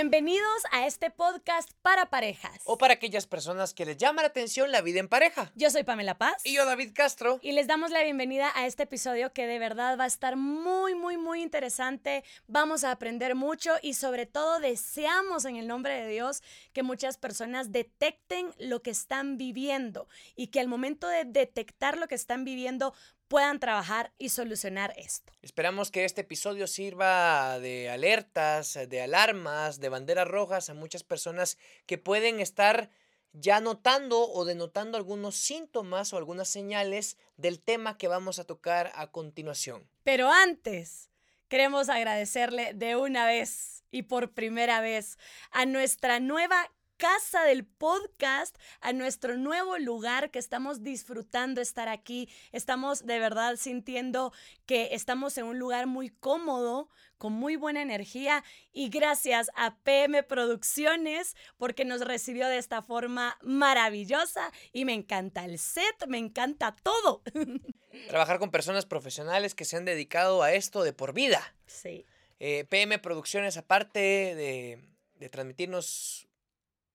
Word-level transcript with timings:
Bienvenidos 0.00 0.62
a 0.70 0.86
este 0.86 1.10
podcast 1.10 1.72
para 1.82 2.08
parejas. 2.08 2.60
O 2.66 2.78
para 2.78 2.94
aquellas 2.94 3.26
personas 3.26 3.74
que 3.74 3.84
les 3.84 3.96
llama 3.96 4.22
la 4.22 4.28
atención 4.28 4.70
la 4.70 4.80
vida 4.80 5.00
en 5.00 5.08
pareja. 5.08 5.50
Yo 5.56 5.70
soy 5.70 5.82
Pamela 5.82 6.16
Paz. 6.16 6.36
Y 6.44 6.54
yo, 6.54 6.64
David 6.64 6.92
Castro. 6.94 7.40
Y 7.42 7.50
les 7.50 7.66
damos 7.66 7.90
la 7.90 8.04
bienvenida 8.04 8.52
a 8.54 8.68
este 8.68 8.84
episodio 8.84 9.32
que 9.32 9.48
de 9.48 9.58
verdad 9.58 9.98
va 9.98 10.04
a 10.04 10.06
estar 10.06 10.36
muy, 10.36 10.94
muy, 10.94 11.16
muy 11.16 11.42
interesante. 11.42 12.22
Vamos 12.46 12.84
a 12.84 12.92
aprender 12.92 13.34
mucho 13.34 13.72
y 13.82 13.94
sobre 13.94 14.24
todo 14.24 14.60
deseamos 14.60 15.44
en 15.46 15.56
el 15.56 15.66
nombre 15.66 16.00
de 16.00 16.06
Dios 16.06 16.44
que 16.72 16.84
muchas 16.84 17.18
personas 17.18 17.72
detecten 17.72 18.54
lo 18.56 18.82
que 18.82 18.90
están 18.90 19.36
viviendo 19.36 20.08
y 20.36 20.46
que 20.46 20.60
al 20.60 20.68
momento 20.68 21.08
de 21.08 21.24
detectar 21.24 21.98
lo 21.98 22.06
que 22.06 22.14
están 22.14 22.44
viviendo 22.44 22.94
puedan 23.28 23.60
trabajar 23.60 24.12
y 24.18 24.30
solucionar 24.30 24.92
esto. 24.96 25.32
Esperamos 25.42 25.90
que 25.90 26.04
este 26.04 26.22
episodio 26.22 26.66
sirva 26.66 27.58
de 27.60 27.90
alertas, 27.90 28.78
de 28.88 29.02
alarmas, 29.02 29.80
de 29.80 29.88
banderas 29.88 30.26
rojas 30.26 30.70
a 30.70 30.74
muchas 30.74 31.04
personas 31.04 31.58
que 31.86 31.98
pueden 31.98 32.40
estar 32.40 32.90
ya 33.32 33.60
notando 33.60 34.28
o 34.32 34.44
denotando 34.44 34.96
algunos 34.96 35.36
síntomas 35.36 36.12
o 36.12 36.16
algunas 36.16 36.48
señales 36.48 37.16
del 37.36 37.60
tema 37.60 37.98
que 37.98 38.08
vamos 38.08 38.38
a 38.38 38.44
tocar 38.44 38.90
a 38.94 39.10
continuación. 39.10 39.88
Pero 40.02 40.30
antes, 40.30 41.10
queremos 41.48 41.88
agradecerle 41.88 42.72
de 42.74 42.96
una 42.96 43.26
vez 43.26 43.84
y 43.90 44.02
por 44.02 44.32
primera 44.32 44.80
vez 44.80 45.18
a 45.50 45.66
nuestra 45.66 46.20
nueva 46.20 46.70
casa 46.98 47.44
del 47.44 47.64
podcast, 47.64 48.58
a 48.80 48.92
nuestro 48.92 49.36
nuevo 49.38 49.78
lugar 49.78 50.30
que 50.30 50.40
estamos 50.40 50.82
disfrutando 50.82 51.60
estar 51.60 51.88
aquí. 51.88 52.28
Estamos 52.52 53.06
de 53.06 53.20
verdad 53.20 53.56
sintiendo 53.56 54.32
que 54.66 54.88
estamos 54.92 55.38
en 55.38 55.44
un 55.44 55.58
lugar 55.58 55.86
muy 55.86 56.10
cómodo, 56.10 56.90
con 57.16 57.32
muy 57.32 57.56
buena 57.56 57.82
energía 57.82 58.44
y 58.72 58.90
gracias 58.90 59.50
a 59.54 59.76
PM 59.78 60.22
Producciones 60.24 61.36
porque 61.56 61.84
nos 61.84 62.00
recibió 62.00 62.48
de 62.48 62.58
esta 62.58 62.82
forma 62.82 63.38
maravillosa 63.42 64.52
y 64.72 64.84
me 64.84 64.94
encanta 64.94 65.44
el 65.44 65.58
set, 65.58 66.06
me 66.08 66.18
encanta 66.18 66.74
todo. 66.82 67.22
Trabajar 68.08 68.40
con 68.40 68.50
personas 68.50 68.86
profesionales 68.86 69.54
que 69.54 69.64
se 69.64 69.76
han 69.76 69.84
dedicado 69.84 70.42
a 70.42 70.52
esto 70.52 70.82
de 70.82 70.92
por 70.92 71.12
vida. 71.12 71.54
Sí. 71.66 72.04
Eh, 72.40 72.64
PM 72.68 72.98
Producciones, 72.98 73.56
aparte 73.56 73.98
de, 74.00 74.84
de 75.14 75.28
transmitirnos 75.28 76.27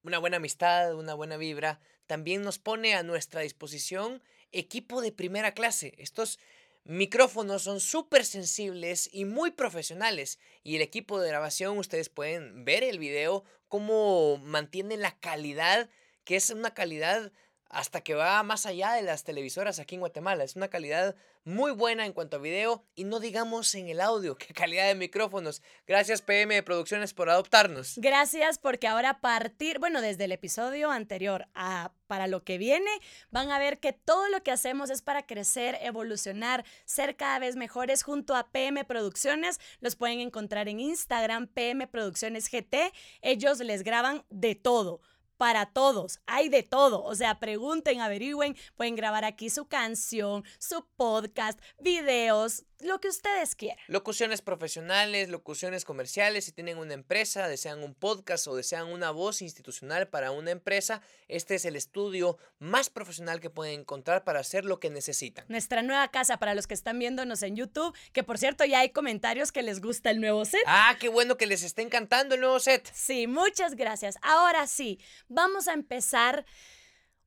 una 0.04 0.20
buena 0.20 0.38
amistad, 0.38 0.96
una 0.96 1.14
buena 1.14 1.38
vibra, 1.38 1.80
también 2.08 2.42
nos 2.42 2.59
pone 2.59 2.96
a 2.96 3.04
nuestra 3.04 3.42
disposición 3.42 4.22
equipo 4.52 5.02
de 5.02 5.12
primera 5.12 5.54
clase. 5.54 5.94
Estos 5.98 6.40
micrófonos 6.84 7.64
son 7.64 7.80
súper 7.80 8.26
sensibles 8.26 9.09
y 9.12 9.26
muy 9.26 9.52
profesionales. 9.52 10.40
Y 10.64 10.76
el 10.76 10.81
equipo 10.81 11.20
de 11.20 11.30
grabación, 11.30 11.78
ustedes 11.78 12.09
pueden 12.09 12.66
ver 12.66 12.84
el 12.84 13.00
video, 13.00 13.44
cómo 13.68 14.38
mantiene 14.38 14.98
la 14.98 15.18
calidad, 15.20 15.90
que 16.26 16.36
es 16.36 16.50
una 16.50 16.74
calidad 16.74 17.31
hasta 17.73 18.02
que 18.02 18.13
va 18.13 18.41
más 18.43 18.66
allá 18.66 18.93
de 18.93 19.02
las 19.02 19.23
televisoras 19.23 19.79
aquí 19.79 19.95
en 19.95 20.02
Guatemala. 20.02 20.43
Es 20.43 20.55
una 20.55 20.69
calidad 20.69 21.16
muy 21.43 21.71
buena 21.71 22.05
en 22.05 22.13
cuanto 22.13 22.38
a 22.38 22.39
video 22.39 22.85
y 22.95 23.03
no 23.03 23.19
digamos 23.19 23.73
en 23.75 23.89
el 23.89 23.99
audio, 23.99 24.35
qué 24.38 24.53
calidad 24.53 24.88
de 24.88 24.95
micrófonos. 24.95 25.61
Gracias 25.85 26.21
PM 26.21 26.55
de 26.55 26.63
Producciones 26.63 27.13
por 27.13 27.29
adoptarnos. 27.29 27.95
Gracias 27.97 28.59
porque 28.59 28.88
ahora 28.88 29.09
a 29.09 29.21
partir, 29.21 29.79
bueno, 29.79 30.01
desde 30.01 30.25
el 30.25 30.31
episodio 30.31 30.91
anterior 30.91 31.47
a 31.53 31.91
para 32.07 32.27
lo 32.27 32.44
que 32.44 32.59
viene, 32.59 32.91
van 33.31 33.49
a 33.49 33.57
ver 33.57 33.79
que 33.79 33.91
todo 33.91 34.29
lo 34.29 34.44
que 34.44 34.51
hacemos 34.51 34.91
es 34.91 35.01
para 35.01 35.25
crecer, 35.25 35.79
evolucionar, 35.81 36.63
ser 36.85 37.16
cada 37.16 37.39
vez 37.39 37.56
mejores 37.56 38.03
junto 38.03 38.35
a 38.35 38.51
PM 38.51 38.85
Producciones. 38.85 39.59
Los 39.79 39.95
pueden 39.95 40.19
encontrar 40.19 40.69
en 40.69 40.79
Instagram, 40.79 41.47
PM 41.47 41.88
Producciones 41.88 42.51
GT. 42.51 42.94
Ellos 43.23 43.59
les 43.62 43.81
graban 43.83 44.23
de 44.29 44.53
todo 44.53 45.01
para 45.44 45.66
todos, 45.66 46.22
hay 46.26 46.48
de 46.48 46.64
todo. 46.64 47.04
O 47.04 47.16
sea, 47.16 47.38
pregunten, 47.38 48.00
averigüen, 48.00 48.56
pueden 48.78 48.96
grabar 48.96 49.26
aquí 49.26 49.50
su 49.50 49.66
canción, 49.66 50.46
su 50.58 50.86
podcast, 50.96 51.59
videos, 51.81 52.64
lo 52.83 52.99
que 52.99 53.07
ustedes 53.07 53.55
quieran. 53.55 53.77
Locuciones 53.88 54.41
profesionales, 54.41 55.29
locuciones 55.29 55.85
comerciales, 55.85 56.45
si 56.45 56.51
tienen 56.51 56.77
una 56.77 56.94
empresa, 56.94 57.47
desean 57.47 57.83
un 57.83 57.94
podcast 57.94 58.47
o 58.47 58.55
desean 58.55 58.88
una 58.88 59.11
voz 59.11 59.41
institucional 59.41 60.07
para 60.07 60.31
una 60.31 60.51
empresa, 60.51 61.01
este 61.27 61.55
es 61.55 61.66
el 61.66 61.75
estudio 61.75 62.38
más 62.59 62.89
profesional 62.89 63.39
que 63.39 63.49
pueden 63.49 63.81
encontrar 63.81 64.23
para 64.23 64.39
hacer 64.39 64.66
lo 64.66 64.79
que 64.79 64.89
necesitan. 64.89 65.45
Nuestra 65.47 65.81
nueva 65.81 66.09
casa 66.09 66.38
para 66.38 66.55
los 66.55 66.67
que 66.67 66.73
están 66.73 66.99
viéndonos 66.99 67.44
en 67.44 67.55
YouTube, 67.55 67.95
que 68.11 68.23
por 68.23 68.38
cierto 68.38 68.66
ya 68.66 68.79
hay 68.79 68.89
comentarios 68.89 69.51
que 69.51 69.63
les 69.63 69.81
gusta 69.81 70.11
el 70.11 70.21
nuevo 70.21 70.45
set. 70.45 70.61
Ah, 70.65 70.95
qué 71.00 71.09
bueno 71.09 71.38
que 71.38 71.47
les 71.47 71.63
esté 71.63 71.81
encantando 71.81 72.35
el 72.35 72.41
nuevo 72.41 72.59
set. 72.59 72.89
Sí, 72.94 73.27
muchas 73.27 73.75
gracias. 73.75 74.17
Ahora 74.21 74.67
sí, 74.67 75.00
vamos 75.27 75.67
a 75.67 75.73
empezar. 75.73 76.45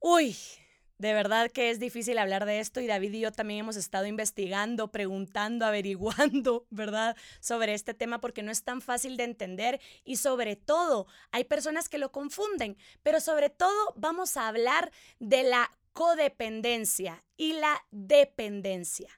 Uy, 0.00 0.36
de 0.98 1.12
verdad 1.12 1.50
que 1.50 1.70
es 1.70 1.78
difícil 1.78 2.18
hablar 2.18 2.46
de 2.46 2.60
esto 2.60 2.80
y 2.80 2.86
David 2.86 3.12
y 3.12 3.20
yo 3.20 3.32
también 3.32 3.60
hemos 3.60 3.76
estado 3.76 4.06
investigando, 4.06 4.90
preguntando, 4.90 5.66
averiguando, 5.66 6.66
¿verdad? 6.70 7.16
Sobre 7.40 7.74
este 7.74 7.94
tema 7.94 8.20
porque 8.20 8.42
no 8.42 8.50
es 8.50 8.64
tan 8.64 8.80
fácil 8.80 9.16
de 9.16 9.24
entender 9.24 9.80
y 10.04 10.16
sobre 10.16 10.56
todo 10.56 11.06
hay 11.32 11.44
personas 11.44 11.88
que 11.88 11.98
lo 11.98 12.12
confunden, 12.12 12.76
pero 13.02 13.20
sobre 13.20 13.50
todo 13.50 13.92
vamos 13.96 14.36
a 14.36 14.48
hablar 14.48 14.90
de 15.18 15.42
la 15.42 15.70
codependencia 15.92 17.24
y 17.36 17.54
la 17.54 17.84
dependencia. 17.90 19.08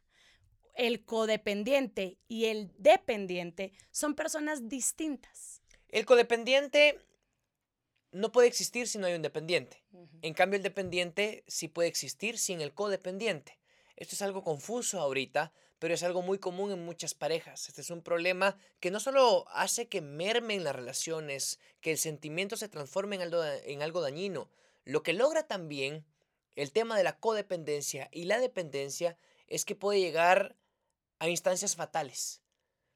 El 0.75 1.05
codependiente 1.05 2.19
y 2.28 2.47
el 2.47 2.72
dependiente 2.78 3.72
son 3.91 4.15
personas 4.15 4.69
distintas. 4.69 5.62
El 5.88 6.06
codependiente 6.06 7.00
no 8.13 8.33
puede 8.33 8.49
existir 8.49 8.89
si 8.89 8.99
no 8.99 9.07
hay 9.07 9.15
un 9.15 9.23
dependiente. 9.23 9.83
En 10.23 10.35
cambio, 10.35 10.57
el 10.57 10.63
dependiente 10.63 11.45
sí 11.47 11.69
puede 11.69 11.89
existir 11.89 12.39
sin 12.39 12.61
el 12.61 12.75
codependiente. 12.75 13.59
Esto 13.97 14.15
es 14.15 14.23
algo 14.23 14.43
confuso 14.43 15.01
ahorita, 15.01 15.53
pero 15.79 15.95
es 15.95 16.03
algo 16.03 16.23
muy 16.23 16.39
común 16.39 16.73
en 16.73 16.85
muchas 16.85 17.15
parejas. 17.15 17.69
Este 17.69 17.81
es 17.81 17.91
un 17.91 18.03
problema 18.03 18.57
que 18.81 18.91
no 18.91 19.01
solo 19.01 19.45
hace 19.51 19.89
que 19.89 20.01
mermen 20.01 20.65
las 20.65 20.75
relaciones, 20.75 21.59
que 21.81 21.93
el 21.93 21.99
sentimiento 21.99 22.57
se 22.57 22.69
transforme 22.69 23.17
en 23.17 23.23
algo, 23.23 23.45
en 23.45 23.83
algo 23.83 24.01
dañino, 24.01 24.51
lo 24.85 25.03
que 25.03 25.13
logra 25.13 25.47
también 25.47 26.07
el 26.57 26.73
tema 26.73 26.97
de 26.97 27.05
la 27.05 27.19
codependencia 27.21 28.09
y 28.11 28.25
la 28.25 28.41
dependencia 28.41 29.17
es 29.47 29.65
que 29.65 29.77
puede 29.77 30.01
llegar 30.01 30.57
a 31.19 31.29
instancias 31.29 31.77
fatales. 31.77 32.41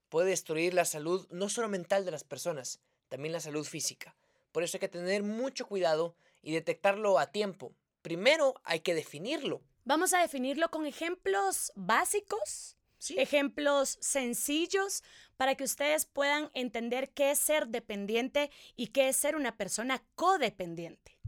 Puede 0.09 0.31
destruir 0.31 0.75
la 0.75 0.85
salud 0.85 1.27
no 1.31 1.49
solo 1.49 1.69
mental 1.69 2.05
de 2.05 2.11
las 2.11 2.25
personas, 2.25 2.81
también 3.09 3.33
la 3.33 3.41
salud 3.41 3.65
física. 3.65 4.17
Por 4.53 4.63
eso 4.63 4.77
hay 4.77 4.81
que 4.81 4.89
tener 4.89 5.23
mucho 5.23 5.67
cuidado 5.67 6.15
y 6.43 6.53
detectarlo 6.53 7.19
a 7.19 7.33
tiempo. 7.33 7.75
Primero 8.03 8.55
hay 8.65 8.81
que 8.81 8.95
definirlo. 8.95 9.63
Vamos 9.85 10.13
a 10.13 10.21
definirlo 10.21 10.71
con 10.71 10.87
ejemplos 10.87 11.73
básicos, 11.75 12.77
ejemplos 13.17 13.99
sencillos, 14.01 15.03
para 15.37 15.57
que 15.57 15.65
ustedes 15.65 16.07
puedan 16.07 16.51
entender 16.55 17.11
qué 17.11 17.33
es 17.33 17.39
ser 17.39 17.69
dependiente 17.69 18.51
y 18.77 18.89
qué 18.89 19.09
es 19.09 19.17
ser 19.17 19.35
una 19.35 19.57
persona 19.57 20.05
codependiente. 20.15 21.19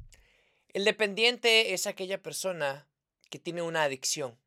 El 0.68 0.84
dependiente 0.84 1.72
es 1.72 1.86
aquella 1.86 2.22
persona 2.22 2.88
que 3.30 3.38
tiene 3.38 3.62
una 3.62 3.84
adicción. 3.84 4.38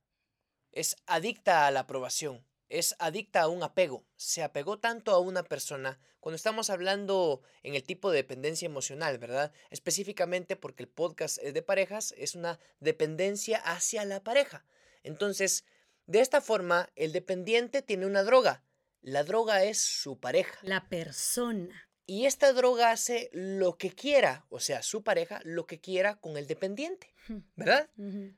Es 0.72 0.96
adicta 1.06 1.68
a 1.68 1.72
la 1.72 1.82
aprobación 1.82 2.46
es 2.70 2.96
adicta 3.00 3.42
a 3.42 3.48
un 3.48 3.64
apego, 3.64 4.06
se 4.16 4.44
apegó 4.44 4.80
tanto 4.80 5.12
a 5.12 5.20
una 5.20 5.44
persona, 5.44 6.00
cuando 6.20 6.36
estamos 6.36 6.70
hablando 6.70 7.42
en 7.64 7.76
el 7.76 7.84
tipo 7.84 8.12
de 8.12 8.18
dependencia 8.18 8.66
emocional, 8.66 9.18
¿verdad? 9.18 9.54
Específicamente 9.70 10.56
porque 10.56 10.84
el 10.84 10.90
podcast 10.90 11.38
es 11.42 11.54
de 11.54 11.62
parejas, 11.62 12.14
es 12.18 12.36
una 12.36 12.60
dependencia 12.80 13.60
hacia 13.60 14.04
la 14.04 14.24
pareja. 14.24 14.66
Entonces, 15.04 15.64
de 16.06 16.20
esta 16.20 16.42
forma, 16.42 16.90
el 16.96 17.14
dependiente 17.14 17.82
tiene 17.82 18.06
una 18.06 18.24
droga. 18.24 18.64
La 19.02 19.24
droga 19.24 19.64
es 19.64 19.80
su 19.80 20.20
pareja. 20.20 20.60
La 20.64 20.90
persona. 20.90 21.87
Y 22.10 22.26
esta 22.26 22.54
droga 22.54 22.92
hace 22.92 23.30
lo 23.34 23.78
que 23.78 23.92
quiera, 23.92 24.46
o 24.50 24.62
sea, 24.62 24.82
su 24.82 25.04
pareja, 25.04 25.42
lo 25.44 25.68
que 25.68 25.82
quiera 25.82 26.16
con 26.16 26.38
el 26.38 26.48
dependiente, 26.48 27.14
¿verdad? 27.58 27.90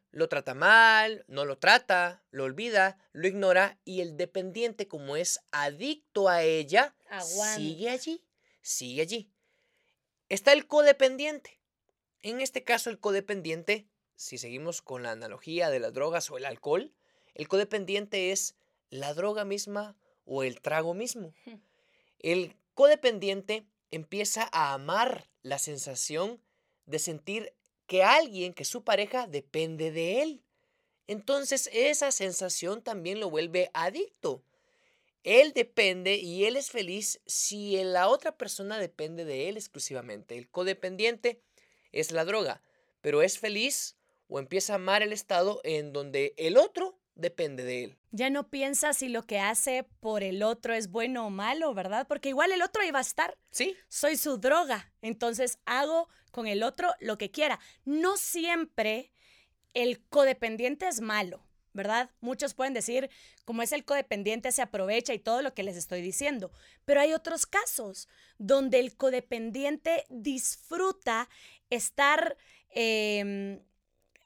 Lo 0.09 0.27
trata 0.27 0.55
mal, 0.55 1.23
no 1.27 1.45
lo 1.45 1.59
trata, 1.59 2.23
lo 2.31 2.45
olvida, 2.45 2.97
lo 3.13 3.27
ignora 3.27 3.79
y 3.85 4.01
el 4.01 4.17
dependiente, 4.17 4.87
como 4.87 5.15
es 5.15 5.39
adicto 5.51 6.29
a 6.29 6.41
ella, 6.41 6.95
sigue 7.55 7.91
allí, 7.91 8.23
sigue 8.63 9.03
allí. 9.03 9.31
Está 10.29 10.51
el 10.53 10.65
codependiente. 10.65 11.59
En 12.23 12.41
este 12.41 12.63
caso, 12.63 12.89
el 12.89 12.99
codependiente, 12.99 13.87
si 14.15 14.39
seguimos 14.39 14.81
con 14.81 15.03
la 15.03 15.11
analogía 15.11 15.69
de 15.69 15.79
las 15.79 15.93
drogas 15.93 16.31
o 16.31 16.37
el 16.37 16.45
alcohol, 16.45 16.91
el 17.35 17.47
codependiente 17.47 18.31
es 18.31 18.55
la 18.89 19.13
droga 19.13 19.45
misma 19.45 19.95
o 20.25 20.41
el 20.41 20.59
trago 20.59 20.95
mismo. 20.95 21.35
El 22.17 22.55
codependiente 22.79 23.65
empieza 23.91 24.47
a 24.53 24.73
amar 24.73 25.29
la 25.41 25.59
sensación 25.59 26.41
de 26.85 26.97
sentir 26.97 27.53
que 27.87 28.03
alguien, 28.03 28.53
que 28.53 28.63
su 28.63 28.85
pareja, 28.85 29.27
depende 29.27 29.91
de 29.91 30.21
él. 30.21 30.45
Entonces 31.05 31.69
esa 31.73 32.13
sensación 32.13 32.81
también 32.81 33.19
lo 33.19 33.29
vuelve 33.29 33.69
adicto. 33.73 34.45
él 35.25 35.51
depende 35.51 36.15
y 36.15 36.45
él 36.45 36.55
es 36.55 36.71
feliz 36.71 37.19
si 37.25 37.75
la 37.83 38.07
otra 38.07 38.37
persona 38.37 38.79
depende 38.79 39.25
de 39.25 39.49
él 39.49 39.57
exclusivamente. 39.57 40.37
El 40.37 40.49
codependiente 40.49 41.41
es 41.91 42.13
la 42.13 42.23
droga, 42.23 42.63
pero 43.01 43.21
es 43.21 43.39
feliz 43.39 43.97
o 44.29 44.39
empieza 44.39 44.71
a 44.71 44.75
amar 44.77 45.01
el 45.01 45.11
estado 45.11 45.59
en 45.65 45.91
donde 45.91 46.33
el 46.37 46.55
otro 46.55 46.97
depende 47.19 47.63
de 47.63 47.83
él. 47.83 47.97
Ya 48.11 48.29
no 48.29 48.49
piensa 48.49 48.93
si 48.93 49.09
lo 49.09 49.23
que 49.23 49.39
hace 49.39 49.83
por 49.99 50.23
el 50.23 50.41
otro 50.43 50.73
es 50.73 50.89
bueno 50.89 51.27
o 51.27 51.29
malo, 51.29 51.73
¿verdad? 51.73 52.07
Porque 52.07 52.29
igual 52.29 52.51
el 52.51 52.61
otro 52.61 52.81
va 52.93 52.99
a 52.99 53.01
estar. 53.01 53.37
Sí. 53.51 53.75
Soy 53.87 54.17
su 54.17 54.37
droga, 54.37 54.91
entonces 55.01 55.59
hago 55.65 56.09
con 56.31 56.47
el 56.47 56.63
otro 56.63 56.93
lo 56.99 57.17
que 57.17 57.31
quiera. 57.31 57.59
No 57.85 58.17
siempre 58.17 59.11
el 59.73 60.03
codependiente 60.07 60.87
es 60.87 61.01
malo. 61.01 61.45
¿verdad? 61.73 62.09
Muchos 62.19 62.55
pueden 62.55 62.73
decir, 62.73 63.09
como 63.45 63.61
es 63.61 63.71
el 63.71 63.85
codependiente, 63.85 64.51
se 64.51 64.61
aprovecha 64.61 65.13
y 65.13 65.19
todo 65.19 65.41
lo 65.41 65.53
que 65.53 65.63
les 65.63 65.77
estoy 65.77 66.01
diciendo. 66.01 66.51
Pero 66.83 66.99
hay 66.99 67.13
otros 67.13 67.45
casos 67.45 68.07
donde 68.37 68.79
el 68.79 68.97
codependiente 68.97 70.05
disfruta 70.09 71.29
estar 71.69 72.37
em, 72.71 73.61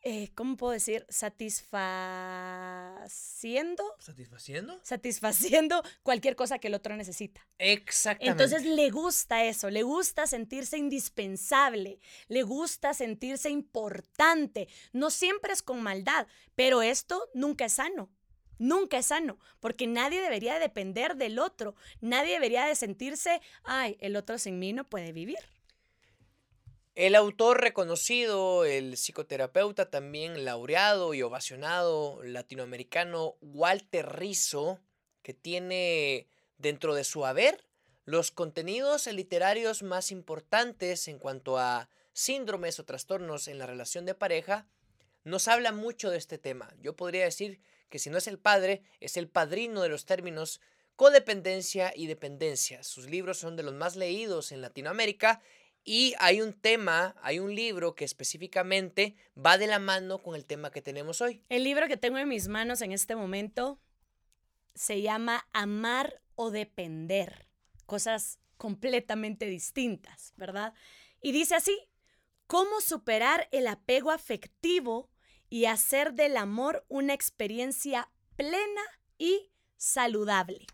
eh, 0.06 0.32
¿cómo 0.36 0.58
puedo 0.58 0.74
decir? 0.74 1.06
Satisfaciendo. 1.08 3.86
¿Satisfaciendo? 4.00 4.78
Satisfaciendo 4.84 5.82
cualquier 6.04 6.36
cosa 6.36 6.60
que 6.60 6.68
el 6.68 6.74
otro 6.74 6.98
necesita. 6.98 7.48
Exactamente. 7.58 8.44
Entonces 8.44 8.66
le 8.66 8.90
gusta 8.90 9.46
eso, 9.46 9.70
le 9.70 9.84
gusta 9.84 10.28
sentirse 10.28 10.78
indispensable, 10.78 12.02
le 12.28 12.44
gusta 12.44 12.94
sentirse 12.94 13.50
importante. 13.50 14.68
No 14.92 15.10
siempre 15.10 15.54
es 15.54 15.62
con 15.62 15.82
maldad, 15.82 16.28
pero 16.56 16.82
esto 16.82 17.30
nunca 17.34 17.64
es 17.66 17.74
sano. 17.74 18.10
Nunca 18.60 18.98
es 18.98 19.08
sano, 19.08 19.40
porque 19.60 19.88
nadie 19.88 20.22
debería 20.22 20.60
depender 20.60 21.16
del 21.16 21.40
otro, 21.40 21.76
nadie 22.02 22.34
debería 22.34 22.66
de 22.66 22.76
sentirse, 22.76 23.42
ay, 23.64 23.98
el 24.00 24.16
otro 24.16 24.38
sin 24.38 24.60
mí 24.60 24.74
no 24.74 24.88
puede 24.88 25.12
vivir. 25.12 25.40
El 26.96 27.16
autor 27.16 27.60
reconocido, 27.62 28.66
el 28.66 28.98
psicoterapeuta 28.98 29.90
también 29.90 30.46
laureado 30.46 31.16
y 31.16 31.24
ovacionado 31.24 32.22
latinoamericano 32.22 33.36
Walter 33.42 34.08
Rizzo, 34.16 34.80
que 35.24 35.34
tiene 35.34 36.28
dentro 36.60 36.94
de 36.94 37.04
su 37.04 37.26
haber 37.26 37.66
los 38.06 38.30
contenidos 38.30 39.08
literarios 39.08 39.82
más 39.82 40.12
importantes 40.12 41.08
en 41.08 41.18
cuanto 41.18 41.58
a 41.58 41.90
síndromes 42.12 42.80
o 42.80 42.86
trastornos 42.86 43.48
en 43.48 43.58
la 43.58 43.66
relación 43.66 44.06
de 44.06 44.14
pareja, 44.14 44.68
nos 45.24 45.48
habla 45.48 45.72
mucho 45.72 46.12
de 46.12 46.18
este 46.18 46.38
tema. 46.38 46.76
Yo 46.80 46.96
podría 46.96 47.24
decir 47.24 47.60
que 47.90 47.98
si 47.98 48.12
no 48.12 48.20
es 48.20 48.28
el 48.28 48.38
padre, 48.38 48.84
es 49.00 49.18
el 49.18 49.28
padrino 49.28 49.82
de 49.82 49.90
los 49.90 50.06
términos 50.06 50.62
codependencia 50.96 51.92
y 51.96 52.06
dependencia. 52.06 52.84
Sus 52.84 53.10
libros 53.10 53.40
son 53.40 53.56
de 53.56 53.64
los 53.64 53.74
más 53.74 53.96
leídos 53.96 54.52
en 54.52 54.62
Latinoamérica 54.62 55.42
y 55.86 56.14
hay 56.20 56.42
un 56.42 56.54
tema, 56.54 57.16
hay 57.22 57.40
un 57.40 57.54
libro 57.56 57.96
que 57.96 58.06
específicamente 58.06 59.16
va 59.38 59.58
de 59.58 59.68
la 59.68 59.80
mano 59.80 60.20
con 60.20 60.36
el 60.36 60.46
tema 60.46 60.72
que 60.72 60.82
tenemos 60.82 61.22
hoy. 61.22 61.42
El 61.50 61.64
libro 61.64 61.88
que 61.88 61.98
tengo 61.98 62.18
en 62.18 62.30
mis 62.30 62.48
manos 62.48 62.82
en 62.82 62.92
este 62.92 63.16
momento 63.16 63.80
se 64.76 65.02
llama 65.02 65.48
Amar 65.52 66.22
o 66.36 66.52
Depender. 66.52 67.48
Cosas 67.86 68.40
completamente 68.58 69.46
distintas, 69.46 70.34
¿verdad? 70.38 70.74
Y 71.22 71.32
dice 71.32 71.56
así, 71.56 71.78
¿cómo 72.48 72.80
superar 72.80 73.50
el 73.52 73.68
apego 73.68 74.12
afectivo 74.12 75.10
y 75.50 75.66
hacer 75.66 76.14
del 76.14 76.38
amor 76.38 76.86
una 76.88 77.14
experiencia 77.14 78.10
plena 78.36 78.82
y 79.18 79.52
saludable? 79.76 80.66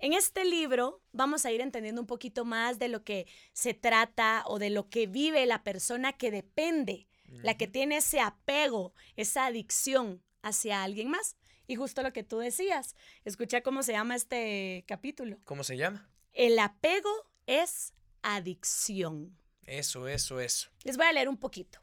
En 0.00 0.12
este 0.12 0.44
libro 0.44 1.02
vamos 1.12 1.44
a 1.44 1.50
ir 1.50 1.60
entendiendo 1.60 2.00
un 2.00 2.06
poquito 2.06 2.44
más 2.44 2.78
de 2.78 2.88
lo 2.88 3.02
que 3.02 3.26
se 3.52 3.74
trata 3.74 4.44
o 4.46 4.58
de 4.58 4.70
lo 4.70 4.88
que 4.88 5.06
vive 5.08 5.44
la 5.44 5.64
persona 5.64 6.12
que 6.12 6.30
depende, 6.30 7.08
la 7.26 7.56
que 7.56 7.66
tiene 7.66 7.98
ese 7.98 8.20
apego, 8.20 8.94
esa 9.16 9.46
adicción 9.46 10.22
hacia 10.42 10.84
alguien 10.84 11.10
más. 11.10 11.36
Y 11.66 11.74
justo 11.74 12.02
lo 12.02 12.12
que 12.12 12.22
tú 12.22 12.38
decías, 12.38 12.94
escucha 13.24 13.60
cómo 13.62 13.82
se 13.82 13.92
llama 13.92 14.14
este 14.14 14.84
capítulo. 14.86 15.38
¿Cómo 15.44 15.64
se 15.64 15.76
llama? 15.76 16.08
El 16.32 16.58
apego 16.58 17.10
es 17.46 17.92
adicción. 18.22 19.36
Eso, 19.64 20.08
eso, 20.08 20.40
eso. 20.40 20.70
Les 20.84 20.96
voy 20.96 21.06
a 21.06 21.12
leer 21.12 21.28
un 21.28 21.36
poquito. 21.36 21.80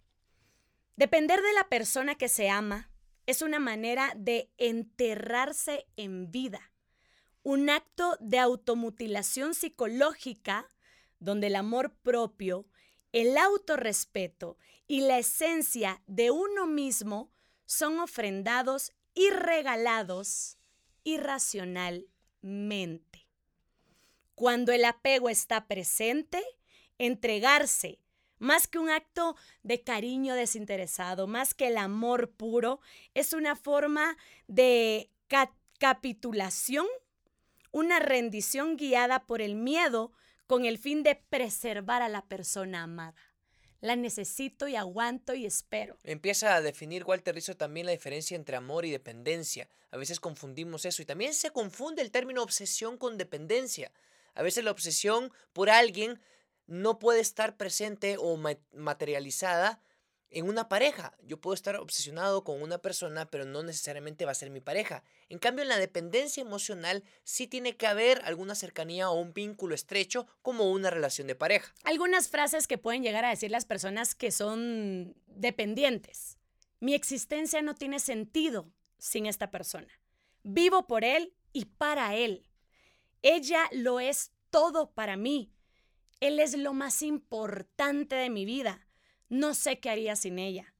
Depender 0.95 1.41
de 1.41 1.53
la 1.53 1.67
persona 1.67 2.15
que 2.15 2.29
se 2.29 2.49
ama 2.49 2.89
es 3.27 3.41
una 3.41 3.59
manera 3.59 4.13
de 4.15 4.49
enterrarse 4.57 5.85
en 5.97 6.31
vida 6.31 6.71
un 7.45 7.69
acto 7.69 8.17
de 8.19 8.39
automutilación 8.39 9.53
psicológica 9.53 10.69
donde 11.19 11.47
el 11.47 11.55
amor 11.55 11.93
propio, 11.93 12.65
el 13.11 13.37
autorrespeto 13.37 14.57
y 14.87 15.01
la 15.01 15.19
esencia 15.19 16.01
de 16.07 16.31
uno 16.31 16.65
mismo 16.65 17.31
son 17.65 17.99
ofrendados 17.99 18.93
y 19.13 19.29
regalados 19.29 20.57
irracionalmente. 21.03 23.27
Cuando 24.33 24.71
el 24.71 24.83
apego 24.83 25.29
está 25.29 25.67
presente, 25.67 26.43
entregarse, 26.97 27.99
más 28.39 28.65
que 28.65 28.79
un 28.79 28.89
acto 28.89 29.35
de 29.61 29.83
cariño 29.83 30.33
desinteresado, 30.33 31.27
más 31.27 31.53
que 31.53 31.67
el 31.67 31.77
amor 31.77 32.31
puro, 32.31 32.79
es 33.13 33.33
una 33.33 33.55
forma 33.55 34.17
de 34.47 35.11
capitulación 35.77 36.87
una 37.75 37.99
rendición 37.99 38.77
guiada 38.77 39.25
por 39.25 39.41
el 39.41 39.55
miedo 39.55 40.13
con 40.47 40.63
el 40.63 40.77
fin 40.77 41.03
de 41.03 41.15
preservar 41.15 42.01
a 42.01 42.07
la 42.07 42.25
persona 42.25 42.83
amada. 42.83 43.21
La 43.81 43.97
necesito 43.97 44.69
y 44.69 44.77
aguanto 44.77 45.35
y 45.35 45.45
espero. 45.45 45.97
Empieza 46.05 46.55
a 46.55 46.61
definir 46.61 47.03
Walter 47.03 47.35
Rizzo 47.35 47.57
también 47.57 47.85
la 47.85 47.91
diferencia 47.91 48.37
entre 48.37 48.55
amor 48.55 48.85
y 48.85 48.91
dependencia. 48.91 49.67
A 49.91 49.97
veces 49.97 50.21
confundimos 50.21 50.85
eso 50.85 51.01
y 51.01 51.05
también 51.05 51.33
se 51.33 51.49
confunde 51.49 52.01
el 52.01 52.11
término 52.11 52.43
obsesión 52.43 52.97
con 52.97 53.17
dependencia. 53.17 53.91
A 54.35 54.41
veces 54.41 54.63
la 54.63 54.71
obsesión 54.71 55.33
por 55.51 55.69
alguien 55.69 56.21
no 56.67 56.97
puede 56.97 57.19
estar 57.19 57.57
presente 57.57 58.15
o 58.17 58.39
materializada 58.71 59.81
en 60.29 60.47
una 60.49 60.69
pareja. 60.69 61.15
Yo 61.23 61.39
puedo 61.39 61.53
estar 61.53 61.75
obsesionado 61.77 62.43
con 62.43 62.61
una 62.61 62.79
persona, 62.79 63.29
pero 63.29 63.45
no 63.45 63.63
necesariamente 63.63 64.25
va 64.25 64.31
a 64.31 64.35
ser 64.35 64.49
mi 64.49 64.61
pareja. 64.61 65.03
En 65.29 65.39
cambio, 65.39 65.63
en 65.63 65.69
la 65.69 65.77
dependencia 65.77 66.41
emocional 66.41 67.03
sí 67.23 67.47
tiene 67.47 67.77
que 67.77 67.87
haber 67.87 68.21
alguna 68.25 68.55
cercanía 68.55 69.09
o 69.09 69.19
un 69.19 69.33
vínculo 69.33 69.75
estrecho 69.75 70.27
como 70.41 70.71
una 70.71 70.89
relación 70.89 71.27
de 71.27 71.35
pareja. 71.35 71.73
Algunas 71.83 72.29
frases 72.29 72.67
que 72.67 72.77
pueden 72.77 73.03
llegar 73.03 73.25
a 73.25 73.29
decir 73.29 73.51
las 73.51 73.65
personas 73.65 74.15
que 74.15 74.31
son 74.31 75.15
dependientes. 75.27 76.37
Mi 76.79 76.93
existencia 76.93 77.61
no 77.61 77.75
tiene 77.75 77.99
sentido 77.99 78.71
sin 78.97 79.25
esta 79.25 79.51
persona. 79.51 79.87
Vivo 80.43 80.87
por 80.87 81.03
él 81.03 81.33
y 81.53 81.65
para 81.65 82.15
él. 82.15 82.47
Ella 83.21 83.67
lo 83.71 83.99
es 83.99 84.31
todo 84.49 84.91
para 84.91 85.17
mí. 85.17 85.51
Él 86.19 86.39
es 86.39 86.57
lo 86.57 86.73
más 86.73 87.01
importante 87.01 88.15
de 88.15 88.29
mi 88.29 88.45
vida. 88.45 88.84
No 89.29 89.53
sé 89.53 89.79
qué 89.79 89.89
haría 89.89 90.15
sin 90.15 90.39
ella. 90.39 90.73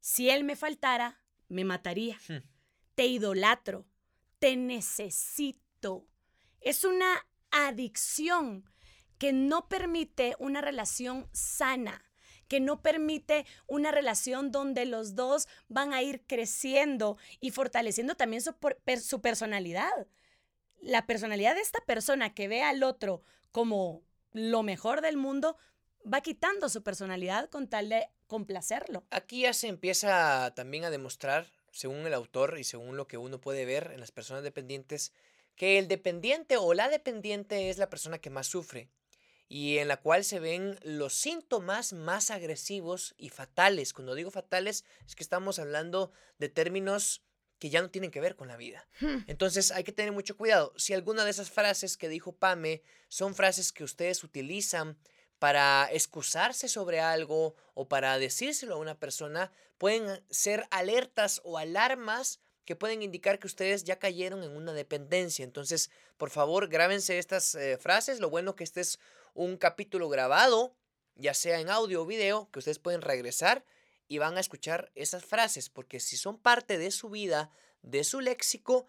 Si 0.00 0.30
él 0.30 0.44
me 0.44 0.56
faltara, 0.56 1.20
me 1.48 1.64
mataría. 1.64 2.18
Hmm. 2.28 2.42
Te 2.94 3.06
idolatro, 3.06 3.86
te 4.38 4.56
necesito. 4.56 6.06
Es 6.60 6.84
una 6.84 7.26
adicción 7.50 8.64
que 9.18 9.32
no 9.32 9.68
permite 9.68 10.34
una 10.38 10.60
relación 10.60 11.28
sana, 11.32 12.04
que 12.48 12.58
no 12.58 12.82
permite 12.82 13.46
una 13.68 13.92
relación 13.92 14.50
donde 14.50 14.84
los 14.84 15.14
dos 15.14 15.46
van 15.68 15.94
a 15.94 16.02
ir 16.02 16.24
creciendo 16.26 17.16
y 17.40 17.50
fortaleciendo 17.50 18.16
también 18.16 18.42
su, 18.42 18.56
su 19.00 19.20
personalidad. 19.20 20.08
La 20.80 21.06
personalidad 21.06 21.54
de 21.54 21.60
esta 21.60 21.80
persona 21.86 22.34
que 22.34 22.48
ve 22.48 22.62
al 22.62 22.82
otro 22.82 23.22
como 23.52 24.02
lo 24.32 24.62
mejor 24.62 25.02
del 25.02 25.16
mundo 25.16 25.56
va 26.10 26.20
quitando 26.20 26.68
su 26.68 26.82
personalidad 26.82 27.48
con 27.50 27.68
tal 27.68 27.88
de 27.88 28.08
complacerlo. 28.26 29.04
Aquí 29.10 29.42
ya 29.42 29.52
se 29.52 29.68
empieza 29.68 30.52
también 30.54 30.84
a 30.84 30.90
demostrar, 30.90 31.46
según 31.70 32.06
el 32.06 32.14
autor 32.14 32.58
y 32.58 32.64
según 32.64 32.96
lo 32.96 33.06
que 33.06 33.18
uno 33.18 33.40
puede 33.40 33.64
ver 33.64 33.90
en 33.92 34.00
las 34.00 34.12
personas 34.12 34.42
dependientes, 34.42 35.12
que 35.56 35.78
el 35.78 35.88
dependiente 35.88 36.56
o 36.56 36.74
la 36.74 36.88
dependiente 36.88 37.70
es 37.70 37.78
la 37.78 37.90
persona 37.90 38.18
que 38.18 38.30
más 38.30 38.46
sufre 38.46 38.88
y 39.48 39.76
en 39.76 39.88
la 39.88 39.98
cual 39.98 40.24
se 40.24 40.40
ven 40.40 40.78
los 40.82 41.12
síntomas 41.12 41.92
más 41.92 42.30
agresivos 42.30 43.14
y 43.18 43.28
fatales. 43.28 43.92
Cuando 43.92 44.14
digo 44.14 44.30
fatales 44.30 44.86
es 45.06 45.14
que 45.14 45.22
estamos 45.22 45.58
hablando 45.58 46.10
de 46.38 46.48
términos 46.48 47.22
que 47.58 47.68
ya 47.68 47.82
no 47.82 47.90
tienen 47.90 48.10
que 48.10 48.22
ver 48.22 48.34
con 48.34 48.48
la 48.48 48.56
vida. 48.56 48.88
Hmm. 48.98 49.18
Entonces 49.26 49.70
hay 49.70 49.84
que 49.84 49.92
tener 49.92 50.10
mucho 50.10 50.38
cuidado. 50.38 50.72
Si 50.76 50.94
alguna 50.94 51.24
de 51.26 51.30
esas 51.30 51.50
frases 51.50 51.98
que 51.98 52.08
dijo 52.08 52.32
Pame 52.32 52.82
son 53.08 53.34
frases 53.34 53.72
que 53.72 53.84
ustedes 53.84 54.24
utilizan 54.24 54.96
para 55.42 55.88
excusarse 55.90 56.68
sobre 56.68 57.00
algo 57.00 57.56
o 57.74 57.88
para 57.88 58.16
decírselo 58.20 58.76
a 58.76 58.78
una 58.78 59.00
persona, 59.00 59.50
pueden 59.76 60.24
ser 60.30 60.68
alertas 60.70 61.40
o 61.42 61.58
alarmas 61.58 62.38
que 62.64 62.76
pueden 62.76 63.02
indicar 63.02 63.40
que 63.40 63.48
ustedes 63.48 63.82
ya 63.82 63.98
cayeron 63.98 64.44
en 64.44 64.56
una 64.56 64.72
dependencia. 64.72 65.42
Entonces, 65.42 65.90
por 66.16 66.30
favor, 66.30 66.68
grábense 66.68 67.18
estas 67.18 67.56
eh, 67.56 67.76
frases. 67.76 68.20
Lo 68.20 68.30
bueno 68.30 68.54
que 68.54 68.62
este 68.62 68.82
es 68.82 69.00
un 69.34 69.56
capítulo 69.56 70.08
grabado, 70.08 70.76
ya 71.16 71.34
sea 71.34 71.58
en 71.58 71.70
audio 71.70 72.02
o 72.02 72.06
video, 72.06 72.48
que 72.52 72.60
ustedes 72.60 72.78
pueden 72.78 73.02
regresar 73.02 73.64
y 74.06 74.18
van 74.18 74.36
a 74.36 74.40
escuchar 74.40 74.92
esas 74.94 75.24
frases, 75.24 75.70
porque 75.70 75.98
si 75.98 76.16
son 76.16 76.38
parte 76.38 76.78
de 76.78 76.92
su 76.92 77.10
vida, 77.10 77.50
de 77.82 78.04
su 78.04 78.20
léxico, 78.20 78.86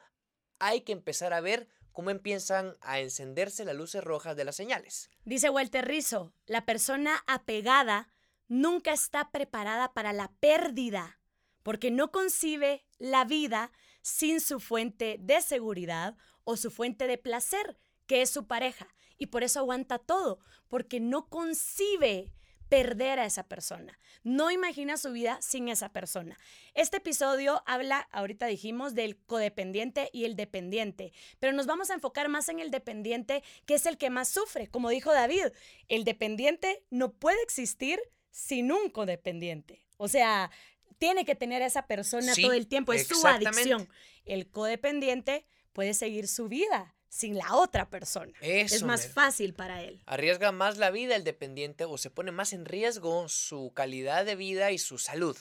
hay 0.60 0.81
que 0.81 0.91
empezar 0.91 1.33
a 1.33 1.41
ver 1.41 1.67
cómo 1.93 2.09
empiezan 2.09 2.75
a 2.81 3.00
encenderse 3.00 3.63
las 3.63 3.75
luces 3.75 4.03
rojas 4.03 4.35
de 4.35 4.43
las 4.43 4.55
señales. 4.55 5.09
Dice 5.23 5.50
Walter 5.50 5.88
Rizzo, 5.88 6.33
la 6.45 6.65
persona 6.65 7.23
apegada 7.27 8.09
nunca 8.47 8.91
está 8.91 9.31
preparada 9.31 9.93
para 9.93 10.12
la 10.12 10.31
pérdida, 10.39 11.19
porque 11.62 11.91
no 11.91 12.12
concibe 12.12 12.85
la 12.97 13.23
vida 13.23 13.71
sin 14.01 14.41
su 14.41 14.59
fuente 14.59 15.17
de 15.19 15.41
seguridad 15.41 16.17
o 16.43 16.57
su 16.57 16.71
fuente 16.71 17.07
de 17.07 17.17
placer, 17.17 17.77
que 18.05 18.21
es 18.21 18.29
su 18.29 18.47
pareja. 18.47 18.93
Y 19.17 19.27
por 19.27 19.43
eso 19.43 19.59
aguanta 19.59 20.00
todo, 20.00 20.39
porque 20.67 21.00
no 21.00 21.29
concibe 21.29 22.33
perder 22.70 23.20
a 23.20 23.25
esa 23.25 23.43
persona. 23.43 24.00
No 24.24 24.51
imagina 24.51 24.98
su 24.98 25.12
vida 25.12 25.38
sin 25.41 25.70
esa 25.70 25.89
persona. 25.89 26.38
Este 26.74 26.98
episodio 26.98 27.62
habla, 27.65 28.08
ahorita 28.12 28.46
dijimos, 28.48 28.96
del 28.96 29.17
codependiente 29.17 30.10
y 30.13 30.25
el 30.25 30.36
dependiente, 30.36 31.13
pero 31.39 31.53
nos 31.53 31.65
vamos 31.65 31.89
a 31.89 31.93
enfocar 31.93 32.29
más 32.29 32.50
en 32.50 32.60
el 32.60 32.72
dependiente, 32.72 33.43
que 33.65 33.75
es 33.75 33.86
el 33.86 33.98
que 33.98 34.10
más 34.10 34.29
sufre. 34.29 34.67
Como 34.67 34.89
dijo 34.89 35.12
David, 35.12 35.48
el 35.89 36.03
dependiente 36.03 36.84
no 36.89 37.12
puede 37.13 37.41
existir 37.43 38.00
sin 38.32 38.72
un 38.72 38.89
codependiente. 38.89 39.86
O 39.98 40.08
sea, 40.08 40.50
tiene 40.98 41.25
que 41.25 41.36
tener 41.36 41.62
a 41.62 41.67
esa 41.67 41.86
persona 41.86 42.34
todo 42.34 42.53
el 42.53 42.67
tiempo, 42.67 42.93
es 42.93 43.08
su 43.08 43.25
adicción. 43.27 43.89
El 44.25 44.50
codependiente 44.50 45.46
puede 45.74 45.93
seguir 45.93 46.27
su 46.27 46.48
vida 46.48 46.96
sin 47.13 47.38
la 47.38 47.53
otra 47.53 47.91
persona. 47.91 48.34
es 48.41 48.82
más 48.82 49.08
fácil 49.08 49.53
para 49.53 49.84
él. 49.84 50.01
Arriesga 50.08 50.51
más 50.51 50.79
la 50.79 50.89
vida 50.89 51.15
el 51.15 51.24
dependiente 51.24 51.86
o 51.86 52.00
se 52.00 52.10
pone 52.10 52.32
más 52.32 52.53
en 52.53 52.65
riesgo 52.65 53.29
su 53.29 53.72
calidad 53.75 54.25
de 54.25 54.36
vida 54.36 54.72
y 54.72 54.79
su 54.79 54.98
salud. 54.98 55.38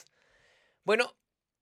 Bueno, 0.84 1.16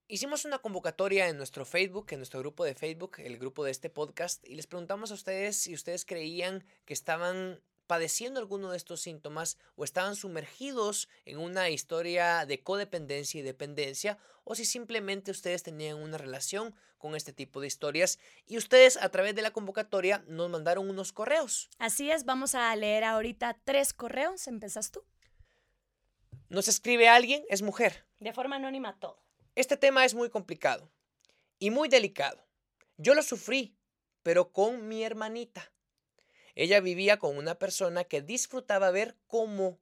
hicimos 0.08 0.44
una 0.44 0.58
convocatoria 0.58 1.28
en 1.28 1.36
nuestro 1.36 1.64
Facebook, 1.64 2.08
en 2.10 2.18
nuestro 2.18 2.40
grupo 2.40 2.64
de 2.64 2.74
Facebook, 2.74 3.18
el 3.18 3.38
grupo 3.38 3.62
de 3.62 3.70
este 3.70 3.88
podcast, 3.88 4.44
y 4.44 4.56
les 4.56 4.66
preguntamos 4.66 5.12
a 5.12 5.14
ustedes 5.14 5.56
si 5.56 5.74
ustedes 5.74 6.04
creían 6.04 6.64
que 6.86 6.94
estaban 6.94 7.62
padeciendo 7.90 8.38
alguno 8.38 8.70
de 8.70 8.76
estos 8.76 9.00
síntomas 9.00 9.58
o 9.74 9.82
estaban 9.82 10.14
sumergidos 10.14 11.08
en 11.24 11.38
una 11.38 11.70
historia 11.70 12.46
de 12.46 12.62
codependencia 12.62 13.40
y 13.40 13.42
dependencia 13.42 14.16
o 14.44 14.54
si 14.54 14.64
simplemente 14.64 15.32
ustedes 15.32 15.64
tenían 15.64 15.96
una 15.96 16.16
relación 16.16 16.72
con 16.98 17.16
este 17.16 17.32
tipo 17.32 17.60
de 17.60 17.66
historias 17.66 18.20
y 18.46 18.58
ustedes 18.58 18.96
a 18.96 19.08
través 19.08 19.34
de 19.34 19.42
la 19.42 19.50
convocatoria 19.50 20.22
nos 20.28 20.48
mandaron 20.48 20.88
unos 20.88 21.12
correos. 21.12 21.68
Así 21.80 22.12
es, 22.12 22.24
vamos 22.24 22.54
a 22.54 22.76
leer 22.76 23.02
ahorita 23.02 23.58
tres 23.64 23.92
correos. 23.92 24.46
¿Empezas 24.46 24.92
tú? 24.92 25.02
Nos 26.48 26.68
escribe 26.68 27.08
alguien, 27.08 27.42
es 27.48 27.60
mujer. 27.60 28.06
De 28.20 28.32
forma 28.32 28.54
anónima 28.54 29.00
todo. 29.00 29.20
Este 29.56 29.76
tema 29.76 30.04
es 30.04 30.14
muy 30.14 30.30
complicado 30.30 30.92
y 31.58 31.70
muy 31.70 31.88
delicado. 31.88 32.46
Yo 32.98 33.16
lo 33.16 33.24
sufrí, 33.24 33.76
pero 34.22 34.52
con 34.52 34.86
mi 34.86 35.02
hermanita. 35.02 35.72
Ella 36.60 36.80
vivía 36.80 37.18
con 37.18 37.38
una 37.38 37.54
persona 37.58 38.04
que 38.04 38.20
disfrutaba 38.20 38.90
ver 38.90 39.16
cómo 39.28 39.80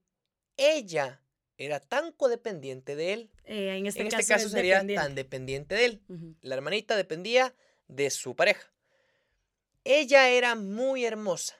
ella 0.57 1.21
era 1.57 1.81
tan 1.81 2.13
codependiente 2.13 2.95
de 2.95 3.15
él. 3.15 3.31
Eh, 3.47 3.79
en 3.79 3.87
este, 3.87 4.07
este 4.07 4.25
caso, 4.25 4.49
sería 4.49 4.87
tan 4.87 5.17
dependiente 5.17 5.75
de 5.75 5.85
él. 5.87 6.03
La 6.41 6.55
hermanita 6.55 6.97
dependía 6.97 7.53
de 7.89 8.11
su 8.11 8.37
pareja. 8.37 8.73
Ella 9.83 10.29
era 10.29 10.55
muy 10.55 11.05
hermosa, 11.05 11.57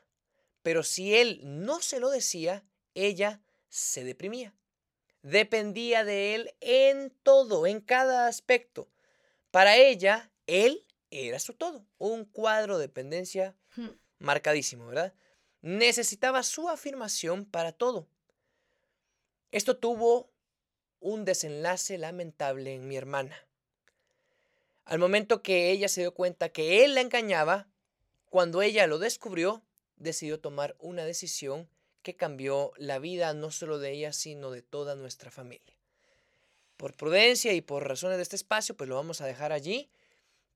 pero 0.63 0.85
si 0.85 1.17
él 1.17 1.41
no 1.43 1.81
se 1.81 1.99
lo 1.99 2.11
decía, 2.11 2.65
ella 2.95 3.43
se 3.69 4.05
deprimía. 4.05 4.55
Dependía 5.23 6.05
de 6.05 6.37
él 6.37 6.55
en 6.61 7.11
todo, 7.25 7.67
en 7.67 7.81
cada 7.81 8.29
aspecto. 8.29 8.89
Para 9.51 9.79
ella, 9.79 10.31
él 10.47 10.85
era 11.11 11.41
su 11.41 11.55
todo. 11.55 11.85
Un 11.99 12.25
cuadro 12.25 12.79
de 12.79 12.87
dependencia 12.87 13.57
marcadísimo, 14.19 14.87
¿verdad? 14.87 15.15
Necesitaba 15.61 16.43
su 16.43 16.69
afirmación 16.69 17.45
para 17.45 17.73
todo. 17.73 18.07
Esto 19.51 19.77
tuvo 19.77 20.31
un 21.01 21.25
desenlace 21.25 21.99
lamentable 21.99 22.75
en 22.75 22.87
mi 22.87 22.97
hermana. 22.97 23.37
Al 24.85 24.99
momento 24.99 25.43
que 25.43 25.71
ella 25.71 25.89
se 25.89 26.03
dio 26.03 26.15
cuenta 26.15 26.49
que 26.49 26.85
él 26.85 26.95
la 26.95 27.01
engañaba, 27.01 27.69
cuando 28.27 28.63
ella 28.63 28.87
lo 28.87 28.99
descubrió, 28.99 29.63
decidió 29.97 30.41
tomar 30.41 30.77
una 30.79 31.05
decisión 31.05 31.69
que 32.03 32.17
cambió 32.17 32.73
la 32.77 32.99
vida 32.99 33.35
no 33.35 33.51
solo 33.51 33.79
de 33.79 33.93
ella, 33.93 34.13
sino 34.13 34.51
de 34.51 34.63
toda 34.63 34.95
nuestra 34.95 35.31
familia. 35.31 35.77
Por 36.77 36.95
prudencia 36.95 37.53
y 37.53 37.61
por 37.61 37.87
razones 37.87 38.17
de 38.17 38.23
este 38.23 38.37
espacio, 38.37 38.77
pues 38.77 38.89
lo 38.89 38.95
vamos 38.95 39.21
a 39.21 39.27
dejar 39.27 39.53
allí, 39.53 39.91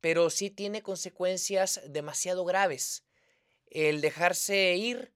pero 0.01 0.31
sí 0.31 0.51
tiene 0.51 0.83
consecuencias 0.83 1.81
demasiado 1.89 2.45
graves 2.45 3.05
el 3.73 4.01
dejarse 4.01 4.77
ir 4.77 5.13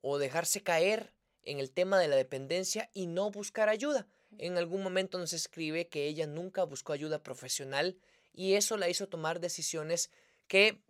o 0.00 0.18
dejarse 0.18 0.62
caer 0.62 1.12
en 1.42 1.58
el 1.58 1.70
tema 1.70 1.98
de 1.98 2.08
la 2.08 2.16
dependencia 2.16 2.88
y 2.94 3.06
no 3.06 3.30
buscar 3.30 3.68
ayuda. 3.68 4.06
En 4.38 4.56
algún 4.56 4.82
momento 4.82 5.18
nos 5.18 5.32
escribe 5.32 5.88
que 5.88 6.06
ella 6.06 6.26
nunca 6.26 6.64
buscó 6.64 6.92
ayuda 6.92 7.22
profesional 7.22 7.98
y 8.32 8.54
eso 8.54 8.76
la 8.76 8.88
hizo 8.88 9.08
tomar 9.08 9.40
decisiones 9.40 10.10
que 10.46 10.80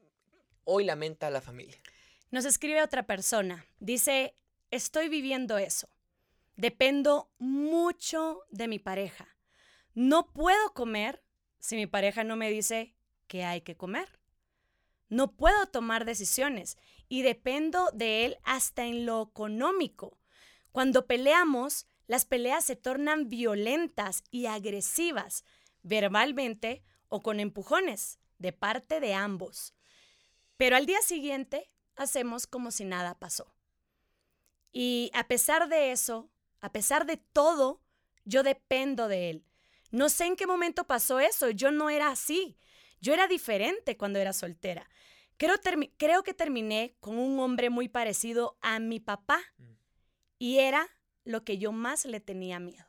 hoy 0.64 0.84
lamenta 0.84 1.26
a 1.26 1.30
la 1.30 1.40
familia. 1.40 1.80
Nos 2.30 2.44
escribe 2.44 2.82
otra 2.82 3.06
persona. 3.06 3.66
Dice, 3.80 4.34
estoy 4.70 5.08
viviendo 5.08 5.58
eso. 5.58 5.88
Dependo 6.56 7.30
mucho 7.38 8.42
de 8.50 8.68
mi 8.68 8.78
pareja. 8.78 9.28
No 9.94 10.32
puedo 10.32 10.72
comer 10.74 11.22
si 11.58 11.76
mi 11.76 11.86
pareja 11.86 12.22
no 12.24 12.36
me 12.36 12.50
dice 12.50 12.94
que 13.26 13.44
hay 13.44 13.62
que 13.62 13.76
comer. 13.76 14.21
No 15.12 15.30
puedo 15.36 15.66
tomar 15.66 16.06
decisiones 16.06 16.78
y 17.06 17.20
dependo 17.20 17.90
de 17.92 18.24
él 18.24 18.38
hasta 18.44 18.86
en 18.86 19.04
lo 19.04 19.20
económico. 19.20 20.16
Cuando 20.72 21.06
peleamos, 21.06 21.86
las 22.06 22.24
peleas 22.24 22.64
se 22.64 22.76
tornan 22.76 23.28
violentas 23.28 24.24
y 24.30 24.46
agresivas, 24.46 25.44
verbalmente 25.82 26.82
o 27.08 27.22
con 27.22 27.40
empujones, 27.40 28.20
de 28.38 28.54
parte 28.54 29.00
de 29.00 29.12
ambos. 29.12 29.74
Pero 30.56 30.76
al 30.76 30.86
día 30.86 31.02
siguiente 31.02 31.70
hacemos 31.94 32.46
como 32.46 32.70
si 32.70 32.86
nada 32.86 33.18
pasó. 33.18 33.54
Y 34.72 35.10
a 35.12 35.28
pesar 35.28 35.68
de 35.68 35.92
eso, 35.92 36.30
a 36.62 36.72
pesar 36.72 37.04
de 37.04 37.18
todo, 37.18 37.82
yo 38.24 38.42
dependo 38.42 39.08
de 39.08 39.28
él. 39.28 39.44
No 39.90 40.08
sé 40.08 40.24
en 40.24 40.36
qué 40.36 40.46
momento 40.46 40.84
pasó 40.84 41.20
eso, 41.20 41.50
yo 41.50 41.70
no 41.70 41.90
era 41.90 42.08
así. 42.08 42.56
Yo 43.02 43.12
era 43.12 43.26
diferente 43.26 43.96
cuando 43.98 44.18
era 44.20 44.32
soltera. 44.32 44.88
Creo, 45.36 45.56
creo 45.98 46.22
que 46.22 46.34
terminé 46.34 46.94
con 47.00 47.18
un 47.18 47.38
hombre 47.40 47.68
muy 47.68 47.88
parecido 47.88 48.56
a 48.62 48.78
mi 48.78 49.00
papá 49.00 49.40
mm. 49.58 49.72
y 50.38 50.58
era 50.60 50.88
lo 51.24 51.44
que 51.44 51.58
yo 51.58 51.72
más 51.72 52.04
le 52.04 52.20
tenía 52.20 52.60
miedo. 52.60 52.86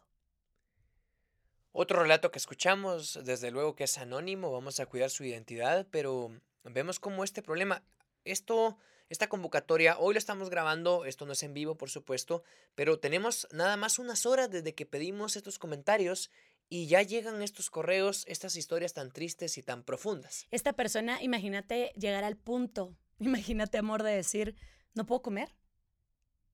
Otro 1.72 2.04
relato 2.04 2.30
que 2.30 2.38
escuchamos, 2.38 3.20
desde 3.24 3.50
luego 3.50 3.76
que 3.76 3.86
es 3.86 3.98
anónimo, 3.98 4.52
vamos 4.52 4.80
a 4.80 4.86
cuidar 4.86 5.10
su 5.10 5.24
identidad, 5.24 5.88
pero 5.90 6.32
vemos 6.64 7.00
cómo 7.00 7.24
este 7.24 7.42
problema, 7.42 7.84
esto, 8.24 8.78
esta 9.10 9.28
convocatoria, 9.28 9.98
hoy 9.98 10.14
lo 10.14 10.20
estamos 10.20 10.52
grabando, 10.52 11.06
esto 11.06 11.26
no 11.26 11.34
es 11.34 11.42
en 11.42 11.56
vivo 11.56 11.76
por 11.76 11.90
supuesto, 11.90 12.44
pero 12.76 13.00
tenemos 13.00 13.48
nada 13.52 13.76
más 13.78 13.98
unas 13.98 14.28
horas 14.28 14.52
desde 14.52 14.76
que 14.76 14.86
pedimos 14.86 15.36
estos 15.36 15.58
comentarios 15.58 16.30
y 16.74 16.88
ya 16.88 17.04
llegan 17.04 17.44
estos 17.44 17.70
correos, 17.70 18.26
estas 18.28 18.56
historias 18.56 18.96
tan 18.96 19.12
tristes 19.12 19.60
y 19.60 19.62
tan 19.62 19.84
profundas. 19.84 20.48
Esta 20.50 20.74
persona, 20.74 21.22
imagínate 21.22 21.94
llegar 21.96 22.24
al 22.24 22.36
punto, 22.36 22.98
imagínate 23.20 23.78
amor 23.78 24.02
de 24.02 24.16
decir, 24.16 24.56
no 24.96 25.06
puedo 25.06 25.22
comer. 25.22 25.54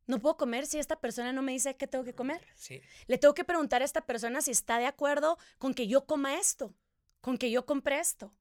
No 0.07 0.19
puedo 0.19 0.35
comer 0.35 0.65
si 0.65 0.77
esta 0.77 0.99
persona 0.99 1.31
no 1.31 1.41
me 1.41 1.53
dice 1.53 1.77
qué 1.77 1.87
tengo 1.87 2.03
que 2.03 2.13
comer. 2.13 2.45
Sí. 2.57 2.81
Le 3.07 3.17
tengo 3.17 3.33
que 3.33 3.45
preguntar 3.45 3.81
a 3.81 3.85
esta 3.85 4.05
persona 4.05 4.41
si 4.41 4.51
está 4.51 4.77
de 4.77 4.87
acuerdo 4.87 5.37
con 5.57 5.73
que 5.73 5.87
yo 5.87 6.05
coma 6.05 6.37
esto, 6.37 6.75
con 7.21 7.37
que 7.37 7.49
yo 7.49 7.65
compre 7.65 7.99
esto. 7.99 8.33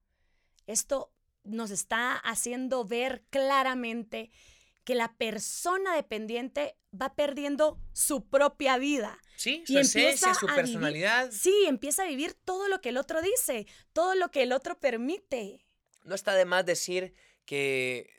Esto 0.67 1.13
nos 1.45 1.71
está 1.71 2.17
haciendo 2.17 2.83
ver 2.83 3.23
claramente 3.29 4.31
que 4.89 4.95
la 4.95 5.13
persona 5.17 5.93
dependiente 5.93 6.75
va 6.99 7.13
perdiendo 7.13 7.79
su 7.93 8.27
propia 8.27 8.79
vida. 8.79 9.19
Sí, 9.35 9.63
su 9.67 9.77
esencia, 9.77 10.33
su 10.33 10.47
personalidad. 10.47 11.29
sí, 11.31 11.53
empieza 11.67 12.01
a 12.01 12.07
vivir 12.07 12.33
todo 12.33 12.67
lo 12.67 12.81
que 12.81 12.89
el 12.89 12.97
otro 12.97 13.21
dice, 13.21 13.67
todo 13.93 14.15
lo 14.15 14.31
que 14.31 14.41
el 14.41 14.51
otro 14.51 14.79
permite. 14.79 15.63
No 16.05 16.15
está 16.15 16.33
de 16.33 16.45
más 16.45 16.65
decir 16.65 17.13
que 17.45 18.09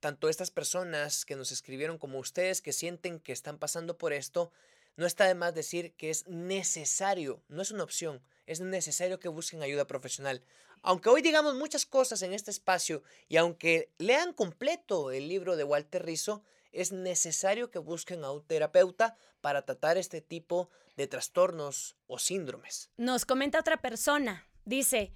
tanto 0.00 0.28
estas 0.28 0.50
personas 0.50 1.24
que 1.24 1.34
nos 1.34 1.50
escribieron 1.50 1.96
como 1.96 2.18
ustedes 2.18 2.60
que 2.60 2.74
sienten 2.74 3.20
que 3.20 3.32
están 3.32 3.56
pasando 3.56 3.96
por 3.96 4.12
esto, 4.12 4.52
no 4.96 5.06
está 5.06 5.24
de 5.24 5.34
más 5.34 5.54
decir 5.54 5.94
que 5.94 6.10
es 6.10 6.28
necesario, 6.28 7.42
no 7.48 7.62
es 7.62 7.70
una 7.70 7.84
opción, 7.84 8.22
es 8.44 8.60
necesario 8.60 9.18
que 9.18 9.28
busquen 9.28 9.62
ayuda 9.62 9.86
profesional. 9.86 10.44
Aunque 10.82 11.08
hoy 11.08 11.22
digamos 11.22 11.54
muchas 11.54 11.86
cosas 11.86 12.22
en 12.22 12.32
este 12.32 12.50
espacio 12.50 13.02
y 13.28 13.36
aunque 13.36 13.92
lean 13.98 14.32
completo 14.32 15.10
el 15.10 15.28
libro 15.28 15.56
de 15.56 15.64
Walter 15.64 16.04
Rizzo, 16.04 16.42
es 16.72 16.92
necesario 16.92 17.70
que 17.70 17.78
busquen 17.78 18.24
a 18.24 18.30
un 18.30 18.46
terapeuta 18.46 19.16
para 19.40 19.64
tratar 19.64 19.98
este 19.98 20.20
tipo 20.20 20.70
de 20.96 21.06
trastornos 21.06 21.96
o 22.06 22.18
síndromes. 22.18 22.90
Nos 22.96 23.24
comenta 23.24 23.60
otra 23.60 23.78
persona, 23.78 24.48
dice, 24.64 25.14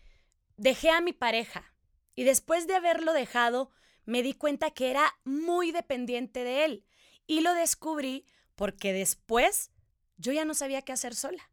dejé 0.56 0.90
a 0.90 1.00
mi 1.00 1.12
pareja 1.12 1.74
y 2.14 2.24
después 2.24 2.66
de 2.66 2.74
haberlo 2.74 3.12
dejado 3.12 3.70
me 4.04 4.22
di 4.22 4.34
cuenta 4.34 4.70
que 4.70 4.90
era 4.90 5.14
muy 5.24 5.72
dependiente 5.72 6.44
de 6.44 6.64
él 6.64 6.86
y 7.26 7.40
lo 7.40 7.54
descubrí 7.54 8.26
porque 8.54 8.92
después 8.92 9.70
yo 10.16 10.32
ya 10.32 10.44
no 10.44 10.54
sabía 10.54 10.82
qué 10.82 10.92
hacer 10.92 11.14
sola. 11.14 11.51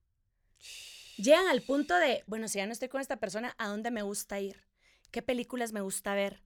Llegan 1.20 1.48
al 1.50 1.62
punto 1.62 1.98
de, 1.98 2.24
bueno, 2.28 2.48
si 2.48 2.60
ya 2.60 2.66
no 2.66 2.72
estoy 2.72 2.88
con 2.88 3.02
esta 3.02 3.18
persona, 3.18 3.54
¿a 3.58 3.68
dónde 3.68 3.92
me 3.92 4.04
gusta 4.04 4.40
ir? 4.40 4.64
¿Qué 5.12 5.22
películas 5.22 5.74
me 5.74 5.82
gusta 5.82 6.14
ver? 6.14 6.42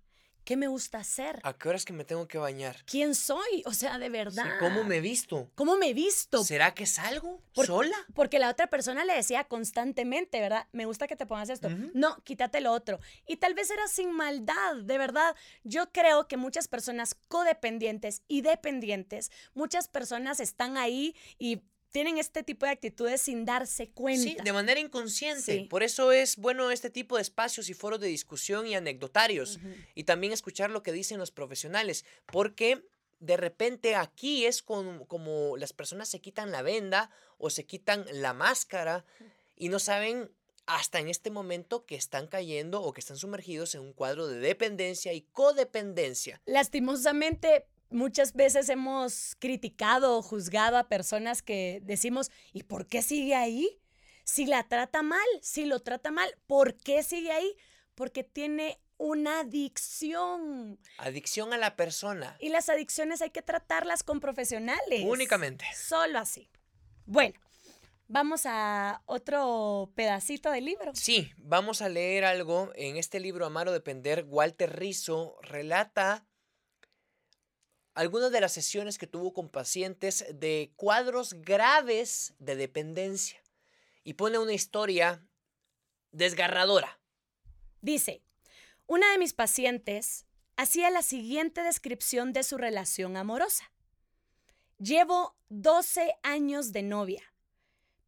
¿Qué 0.46 0.58
me 0.58 0.68
gusta 0.68 0.98
hacer? 0.98 1.40
¿A 1.44 1.54
qué 1.54 1.70
horas 1.70 1.86
que 1.86 1.94
me 1.94 2.04
tengo 2.04 2.28
que 2.28 2.40
bañar? 2.40 2.78
¿Quién 2.86 3.14
soy? 3.14 3.62
O 3.68 3.72
sea, 3.72 4.00
de 4.00 4.10
verdad. 4.10 4.58
¿Cómo 4.60 4.84
me 4.84 4.98
he 4.98 5.02
visto? 5.02 5.52
¿Cómo 5.54 5.78
me 5.78 5.90
he 5.90 5.94
visto? 5.94 6.44
¿Será 6.44 6.74
que 6.74 6.88
salgo 6.88 7.44
sola? 7.54 7.96
Porque 8.16 8.40
la 8.40 8.50
otra 8.50 8.66
persona 8.66 9.06
le 9.06 9.14
decía 9.14 9.44
constantemente, 9.44 10.42
¿verdad? 10.42 10.68
Me 10.72 10.86
gusta 10.86 11.06
que 11.06 11.16
te 11.16 11.28
pongas 11.28 11.50
esto. 11.50 11.70
No, 11.94 12.18
quítate 12.24 12.60
lo 12.60 12.72
otro. 12.72 13.00
Y 13.28 13.38
tal 13.38 13.54
vez 13.54 13.70
era 13.70 13.88
sin 13.88 14.12
maldad, 14.12 14.78
de 14.84 14.98
verdad. 14.98 15.36
Yo 15.64 15.92
creo 15.92 16.28
que 16.28 16.36
muchas 16.36 16.68
personas 16.68 17.16
codependientes 17.28 18.24
y 18.28 18.42
dependientes, 18.42 19.32
muchas 19.54 19.88
personas 19.88 20.40
están 20.40 20.78
ahí 20.78 21.16
y 21.38 21.62
tienen 21.94 22.18
este 22.18 22.42
tipo 22.42 22.66
de 22.66 22.72
actitudes 22.72 23.22
sin 23.22 23.46
darse 23.46 23.92
cuenta. 23.92 24.24
Sí, 24.24 24.36
de 24.44 24.52
manera 24.52 24.80
inconsciente. 24.80 25.68
Por 25.70 25.84
eso 25.84 26.12
es 26.12 26.38
bueno 26.38 26.72
este 26.72 26.90
tipo 26.90 27.16
de 27.16 27.22
espacios 27.22 27.70
y 27.70 27.76
foros 27.76 28.00
de 28.00 28.08
discusión 28.08 28.66
y 28.66 28.74
anecdotarios. 28.74 29.60
Y 29.94 30.04
también 30.04 30.34
escuchar 30.34 30.72
lo 30.72 30.82
que 30.82 30.92
dicen 30.92 31.20
los 31.20 31.30
profesionales. 31.30 32.04
Porque 32.26 32.84
de 33.20 33.38
repente 33.38 33.96
aquí 33.96 34.46
es 34.46 34.64
como, 34.64 35.56
las 35.56 35.72
personas 35.72 36.10
se 36.10 36.20
quitan 36.20 36.52
la 36.52 36.64
venda 36.64 37.12
o 37.38 37.52
se 37.52 37.66
quitan 37.66 38.06
la 38.12 38.34
máscara 38.34 39.06
y 39.56 39.70
no 39.70 39.78
saben 39.78 40.32
hasta 40.66 41.00
en 41.00 41.10
este 41.10 41.30
momento 41.30 41.86
que 41.86 41.96
están 41.96 42.26
cayendo 42.26 42.82
o 42.82 42.92
que 42.92 43.02
están 43.02 43.18
sumergidos 43.18 43.76
en 43.76 43.82
un 43.82 43.94
cuadro 43.94 44.28
de 44.28 44.40
dependencia 44.40 45.14
y 45.14 45.22
codependencia. 45.22 46.42
Lastimosamente, 46.46 47.68
muchas 47.94 48.34
veces 48.34 48.70
hemos 48.70 49.36
criticado 49.40 50.18
o 50.18 50.22
juzgado 50.22 50.78
a 50.78 50.90
personas 50.90 51.42
que 51.42 51.80
decimos, 51.84 52.32
¿y 52.52 52.64
por 52.64 52.88
qué 52.88 53.02
sigue 53.02 53.36
ahí? 53.36 53.80
Si 54.24 54.46
la 54.46 54.68
trata 54.68 55.04
mal, 55.04 55.26
si 55.42 55.66
lo 55.66 55.82
trata 55.82 56.12
mal, 56.12 56.30
¿por 56.48 56.76
qué 56.76 57.04
sigue 57.04 57.32
ahí? 57.32 57.56
Porque 57.96 58.24
tiene 58.24 58.80
una 58.98 59.42
adicción. 59.42 60.80
Adicción 60.98 61.54
a 61.54 61.58
la 61.58 61.76
persona. 61.76 62.38
Y 62.40 62.50
las 62.50 62.70
adicciones 62.70 63.22
hay 63.22 63.32
que 63.32 63.42
tratarlas 63.42 64.04
con 64.04 64.20
profesionales. 64.20 65.04
Únicamente. 65.06 65.66
Solo 65.76 66.20
así. 66.20 66.50
Bueno, 67.06 67.38
vamos 68.08 68.46
a 68.46 69.02
otro 69.06 69.92
pedacito 69.96 70.52
del 70.52 70.66
libro. 70.66 70.92
Sí, 70.96 71.32
vamos 71.38 71.82
a 71.82 71.90
leer 71.90 72.24
algo. 72.24 72.72
En 72.76 72.98
este 72.98 73.20
libro, 73.20 73.46
Amar 73.46 73.68
o 73.68 73.74
Depender, 73.74 74.26
Walter 74.28 74.74
Rizzo 74.80 75.38
relata 75.42 76.26
algunas 77.94 78.32
de 78.32 78.42
las 78.42 78.52
sesiones 78.52 78.98
que 78.98 79.08
tuvo 79.08 79.34
con 79.34 79.50
pacientes 79.50 80.26
de 80.34 80.74
cuadros 80.76 81.34
graves 81.34 82.34
de 82.40 82.56
dependencia 82.56 83.40
y 84.04 84.14
pone 84.14 84.40
una 84.40 84.54
historia 84.54 85.26
desgarradora. 86.12 87.00
Dice, 87.82 88.24
una 88.88 89.12
de 89.12 89.20
mis 89.20 89.34
pacientes 89.34 90.26
hacía 90.58 90.90
la 90.90 91.02
siguiente 91.02 91.62
descripción 91.62 92.34
de 92.34 92.44
su 92.44 92.58
relación 92.58 93.16
amorosa. 93.18 93.72
Llevo 94.80 95.36
12 95.50 96.16
años 96.24 96.72
de 96.74 96.84
novia, 96.84 97.34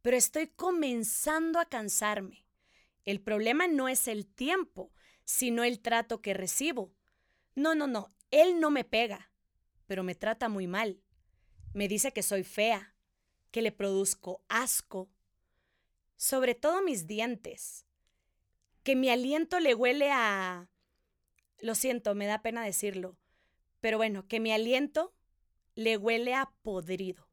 pero 0.02 0.16
estoy 0.16 0.48
comenzando 0.48 1.60
a 1.60 1.66
cansarme. 1.66 2.44
El 3.04 3.20
problema 3.20 3.68
no 3.68 3.88
es 3.88 4.08
el 4.08 4.26
tiempo, 4.26 4.92
sino 5.24 5.62
el 5.62 5.80
trato 5.80 6.20
que 6.20 6.34
recibo. 6.34 6.92
No, 7.54 7.74
no, 7.74 7.86
no, 7.86 8.12
él 8.30 8.60
no 8.60 8.70
me 8.70 8.84
pega 8.84 9.30
pero 9.86 10.02
me 10.02 10.14
trata 10.14 10.48
muy 10.48 10.66
mal. 10.66 11.02
Me 11.72 11.88
dice 11.88 12.12
que 12.12 12.22
soy 12.22 12.44
fea, 12.44 12.94
que 13.50 13.62
le 13.62 13.72
produzco 13.72 14.44
asco, 14.48 15.10
sobre 16.16 16.54
todo 16.54 16.82
mis 16.82 17.06
dientes, 17.06 17.86
que 18.82 18.96
mi 18.96 19.10
aliento 19.10 19.60
le 19.60 19.74
huele 19.74 20.10
a... 20.12 20.70
Lo 21.58 21.74
siento, 21.74 22.14
me 22.14 22.26
da 22.26 22.42
pena 22.42 22.64
decirlo, 22.64 23.18
pero 23.80 23.96
bueno, 23.96 24.26
que 24.28 24.40
mi 24.40 24.52
aliento 24.52 25.14
le 25.74 25.96
huele 25.96 26.34
a 26.34 26.52
podrido. 26.62 27.28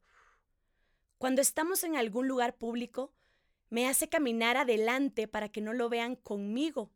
Cuando 1.17 1.41
estamos 1.41 1.83
en 1.83 1.95
algún 1.95 2.27
lugar 2.27 2.57
público, 2.57 3.13
me 3.69 3.87
hace 3.87 4.07
caminar 4.07 4.57
adelante 4.57 5.27
para 5.27 5.49
que 5.49 5.61
no 5.61 5.73
lo 5.73 5.89
vean 5.89 6.15
conmigo, 6.15 6.93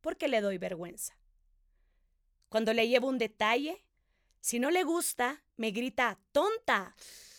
porque 0.00 0.28
le 0.28 0.40
doy 0.40 0.58
vergüenza. 0.58 1.18
Cuando 2.48 2.72
le 2.72 2.88
llevo 2.88 3.08
un 3.08 3.18
detalle, 3.18 3.85
si 4.46 4.60
no 4.60 4.70
le 4.70 4.84
gusta, 4.84 5.42
me 5.56 5.72
grita 5.72 6.20
tonta 6.30 6.94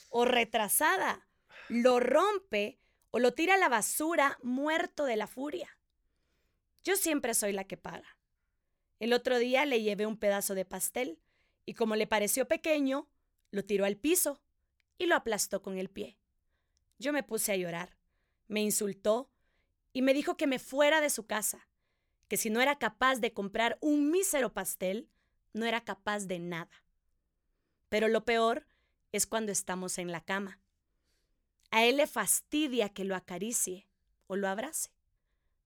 o 0.10 0.26
retrasada, 0.26 1.26
lo 1.70 2.02
rompe 2.02 2.82
o 3.12 3.20
lo 3.20 3.34
tira 3.34 3.54
a 3.54 3.58
la 3.58 3.70
basura 3.70 4.38
muerto 4.44 5.06
de 5.06 5.16
la 5.16 5.26
furia. 5.26 5.70
Yo 6.84 6.98
siempre 6.98 7.34
soy 7.34 7.54
la 7.54 7.64
que 7.64 7.78
paga. 7.78 8.18
El 9.00 9.14
otro 9.14 9.40
día 9.40 9.66
le 9.66 9.82
llevé 9.82 10.06
un 10.06 10.18
pedazo 10.18 10.54
de 10.54 10.66
pastel 10.66 11.18
y 11.66 11.76
como 11.76 11.96
le 11.96 12.08
pareció 12.08 12.46
pequeño, 12.46 13.08
lo 13.52 13.64
tiró 13.64 13.86
al 13.86 13.96
piso 13.96 14.42
y 14.98 15.06
lo 15.06 15.16
aplastó 15.16 15.62
con 15.62 15.78
el 15.78 15.90
pie. 15.90 16.18
Yo 17.00 17.14
me 17.14 17.24
puse 17.24 17.54
a 17.54 17.56
llorar, 17.56 17.96
me 18.50 18.62
insultó 18.62 19.32
y 19.94 20.02
me 20.02 20.14
dijo 20.14 20.36
que 20.36 20.46
me 20.46 20.60
fuera 20.60 21.00
de 21.00 21.10
su 21.10 21.26
casa, 21.26 21.70
que 22.28 22.36
si 22.36 22.50
no 22.50 22.60
era 22.60 22.78
capaz 22.78 23.22
de 23.22 23.32
comprar 23.32 23.78
un 23.80 24.12
mísero 24.12 24.54
pastel, 24.54 25.10
no 25.54 25.66
era 25.66 25.86
capaz 25.86 26.26
de 26.26 26.40
nada. 26.40 26.84
Pero 27.90 28.08
lo 28.08 28.26
peor 28.26 28.68
es 29.12 29.26
cuando 29.26 29.52
estamos 29.52 29.98
en 29.98 30.12
la 30.12 30.22
cama. 30.22 30.60
A 31.72 31.86
él 31.86 31.98
le 31.98 32.08
fastidia 32.08 32.90
que 32.90 33.04
lo 33.04 33.16
acaricie 33.16 33.88
o 34.28 34.36
lo 34.36 34.48
abrace. 34.48 34.92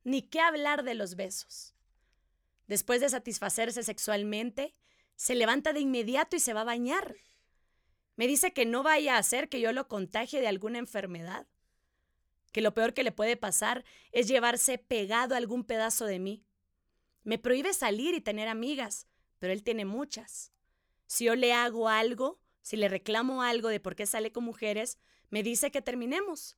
Ni 0.03 0.21
qué 0.23 0.39
hablar 0.39 0.83
de 0.83 0.95
los 0.95 1.15
besos. 1.15 1.75
Después 2.67 3.01
de 3.01 3.09
satisfacerse 3.09 3.83
sexualmente, 3.83 4.75
se 5.15 5.35
levanta 5.35 5.73
de 5.73 5.81
inmediato 5.81 6.35
y 6.35 6.39
se 6.39 6.53
va 6.53 6.61
a 6.61 6.65
bañar. 6.65 7.15
Me 8.15 8.27
dice 8.27 8.53
que 8.53 8.65
no 8.65 8.83
vaya 8.83 9.15
a 9.15 9.19
hacer 9.19 9.49
que 9.49 9.59
yo 9.59 9.71
lo 9.71 9.87
contagie 9.87 10.41
de 10.41 10.47
alguna 10.47 10.79
enfermedad. 10.79 11.47
Que 12.51 12.61
lo 12.61 12.73
peor 12.73 12.93
que 12.93 13.03
le 13.03 13.11
puede 13.11 13.37
pasar 13.37 13.85
es 14.11 14.27
llevarse 14.27 14.77
pegado 14.77 15.35
a 15.35 15.37
algún 15.37 15.63
pedazo 15.63 16.05
de 16.05 16.19
mí. 16.19 16.45
Me 17.23 17.37
prohíbe 17.37 17.73
salir 17.73 18.15
y 18.15 18.21
tener 18.21 18.47
amigas, 18.47 19.07
pero 19.37 19.53
él 19.53 19.63
tiene 19.63 19.85
muchas. 19.85 20.51
Si 21.11 21.25
yo 21.25 21.35
le 21.35 21.51
hago 21.51 21.89
algo, 21.89 22.39
si 22.61 22.77
le 22.77 22.87
reclamo 22.87 23.43
algo 23.43 23.67
de 23.67 23.81
por 23.81 23.97
qué 23.97 24.05
sale 24.05 24.31
con 24.31 24.45
mujeres, 24.45 24.97
me 25.29 25.43
dice 25.43 25.69
que 25.69 25.81
terminemos, 25.81 26.55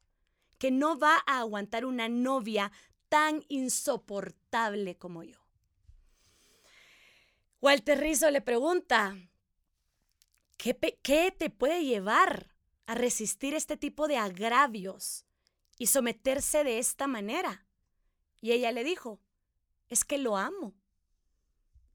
que 0.60 0.70
no 0.70 1.00
va 1.00 1.24
a 1.26 1.39
aguantar 1.39 1.86
una 1.86 2.08
novia 2.08 2.72
tan 3.10 3.44
insoportable 3.48 4.96
como 4.96 5.24
yo. 5.24 5.39
Walter 7.62 8.00
Rizzo 8.00 8.30
le 8.30 8.42
pregunta, 8.42 9.18
¿qué, 10.58 10.78
¿qué 11.02 11.32
te 11.36 11.50
puede 11.50 11.84
llevar 11.84 12.56
a 12.86 12.94
resistir 12.94 13.56
este 13.56 13.76
tipo 13.76 14.08
de 14.08 14.18
agravios 14.18 15.26
y 15.80 15.88
someterse 15.88 16.63
de 16.63 16.78
esta 16.78 17.08
manera? 17.08 17.66
Y 18.39 18.52
ella 18.52 18.72
le 18.72 18.84
dijo, 18.84 19.20
es 19.89 20.06
que 20.06 20.20
lo 20.20 20.38
amo 20.38 20.76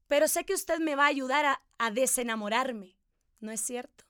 pero 0.09 0.27
sé 0.27 0.43
que 0.43 0.55
usted 0.55 0.79
me 0.79 0.95
va 0.95 1.05
a 1.05 1.09
ayudar 1.09 1.61
a, 1.77 1.91
desenamorarme. 1.91 2.97
¿No 3.39 3.51
es 3.51 3.61
cierto? 3.61 4.03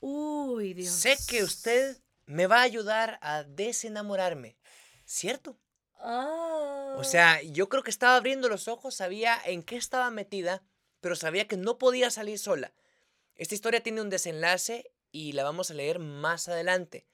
Uy, 0.00 0.74
Dios. 0.74 0.92
Sé 0.92 1.16
que 1.28 1.44
usted 1.44 1.98
me 2.24 2.48
va 2.48 2.60
a 2.60 2.62
ayudar 2.62 3.18
a 3.22 3.44
desenamorarme. 3.44 4.56
¿Cierto? 5.04 5.58
O 5.98 6.00
ah. 6.00 7.04
sea, 7.04 7.42
yo 7.42 7.68
creo 7.68 7.82
que 7.82 7.90
estaba 7.90 8.16
abriendo 8.16 8.48
los 8.48 8.66
ojos, 8.66 8.94
sabía 8.94 9.38
en 9.44 9.62
qué 9.62 9.76
estaba 9.76 10.10
metida, 10.10 10.62
pero 11.00 11.14
sabía 11.16 11.46
que 11.46 11.58
no 11.58 11.76
podía 11.76 12.10
salir 12.10 12.38
sola. 12.38 12.72
Esta 13.36 13.54
historia 13.54 13.82
tiene 13.82 14.00
un 14.00 14.08
desenlace 14.08 14.90
y 15.12 15.32
la 15.32 15.44
vamos 15.44 15.70
a 15.70 15.74
leer 15.74 15.98
más 15.98 16.48
adelante 16.48 17.09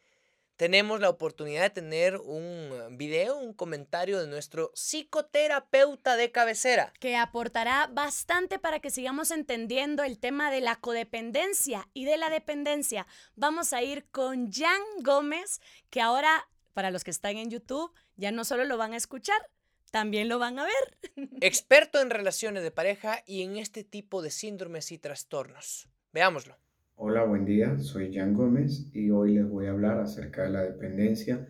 tenemos 0.57 1.01
la 1.01 1.11
oportunidad 1.11 1.63
de 1.63 1.71
tener 1.71 2.17
un 2.17 2.97
video, 2.97 3.37
un 3.37 3.53
comentario 3.53 4.21
de 4.21 4.27
nuestro 4.27 4.73
psicoterapeuta 4.75 6.17
de 6.17 6.33
cabecera. 6.33 6.93
Que 6.99 7.17
aportará 7.17 7.89
bastante 7.89 8.59
para 8.59 8.81
que 8.81 8.91
sigamos 8.91 9.31
entendiendo 9.31 10.03
el 10.03 10.19
tema 10.19 10.51
de 10.51 10.61
la 10.61 10.77
codependencia 10.77 11.89
y 11.93 12.07
de 12.07 12.17
la 12.17 12.31
dependencia. 12.31 13.07
Vamos 13.35 13.73
a 13.73 13.83
ir 13.83 14.07
con 14.11 14.51
Jan 14.51 14.83
Gómez, 15.03 15.61
que 15.91 16.01
ahora, 16.01 16.49
para 16.73 16.91
los 16.91 17.05
que 17.05 17.11
están 17.11 17.37
en 17.37 17.51
YouTube, 17.51 17.93
ya 18.17 18.33
no 18.33 18.45
solo 18.45 18.65
lo 18.65 18.79
van 18.79 18.95
a 18.95 18.97
escuchar, 18.97 19.51
también 19.91 20.29
lo 20.29 20.39
van 20.39 20.59
a 20.59 20.65
ver. 20.65 20.99
Experto 21.41 22.01
en 22.01 22.11
relaciones 22.11 22.63
de 22.63 22.71
pareja 22.71 23.23
y 23.27 23.43
en 23.43 23.57
este 23.57 23.85
tipo 23.85 24.23
de 24.23 24.31
síndromes 24.31 24.91
y 24.91 24.99
trastornos. 24.99 25.89
Veámoslo. 26.13 26.57
Hola, 26.99 27.25
buen 27.25 27.45
día. 27.45 27.79
Soy 27.79 28.11
Jan 28.11 28.33
Gómez 28.33 28.89
y 28.95 29.11
hoy 29.11 29.35
les 29.35 29.47
voy 29.47 29.67
a 29.67 29.73
hablar 29.73 29.99
acerca 29.99 30.45
de 30.45 30.49
la 30.49 30.63
dependencia 30.63 31.47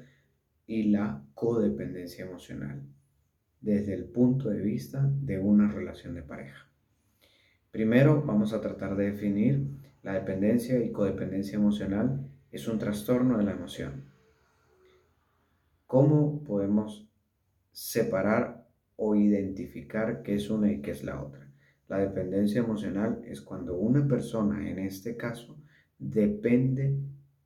y 0.67 0.91
la 0.91 1.23
codependencia 1.35 2.25
emocional 2.25 2.83
desde 3.61 3.95
el 3.95 4.07
punto 4.07 4.51
de 4.51 4.61
vista 4.61 5.09
de 5.09 5.39
una 5.39 5.71
relación 5.71 6.17
de 6.17 6.23
pareja. 6.23 6.69
Primero 7.71 8.25
vamos 8.27 8.53
a 8.53 8.61
tratar 8.61 8.97
de 8.97 9.13
definir 9.13 9.69
la 10.03 10.15
dependencia 10.15 10.83
y 10.83 10.91
codependencia 10.91 11.55
emocional 11.55 12.29
es 12.51 12.67
un 12.67 12.81
trastorno 12.81 13.39
de 13.39 13.45
la 13.45 13.53
emoción. 13.53 14.11
¿Cómo 15.87 16.43
podemos 16.43 17.09
separar 17.71 18.67
o 18.97 19.15
identificar 19.15 20.25
qué 20.25 20.35
es 20.35 20.51
una 20.51 20.73
y 20.73 20.83
qué 20.83 20.91
es 20.91 21.05
la 21.05 21.23
otra? 21.23 21.46
La 21.88 21.99
dependencia 21.99 22.61
emocional 22.61 23.22
es 23.27 23.40
cuando 23.40 23.77
una 23.77 24.07
persona, 24.07 24.68
en 24.68 24.79
este 24.79 25.16
caso, 25.16 25.57
depende 25.99 26.96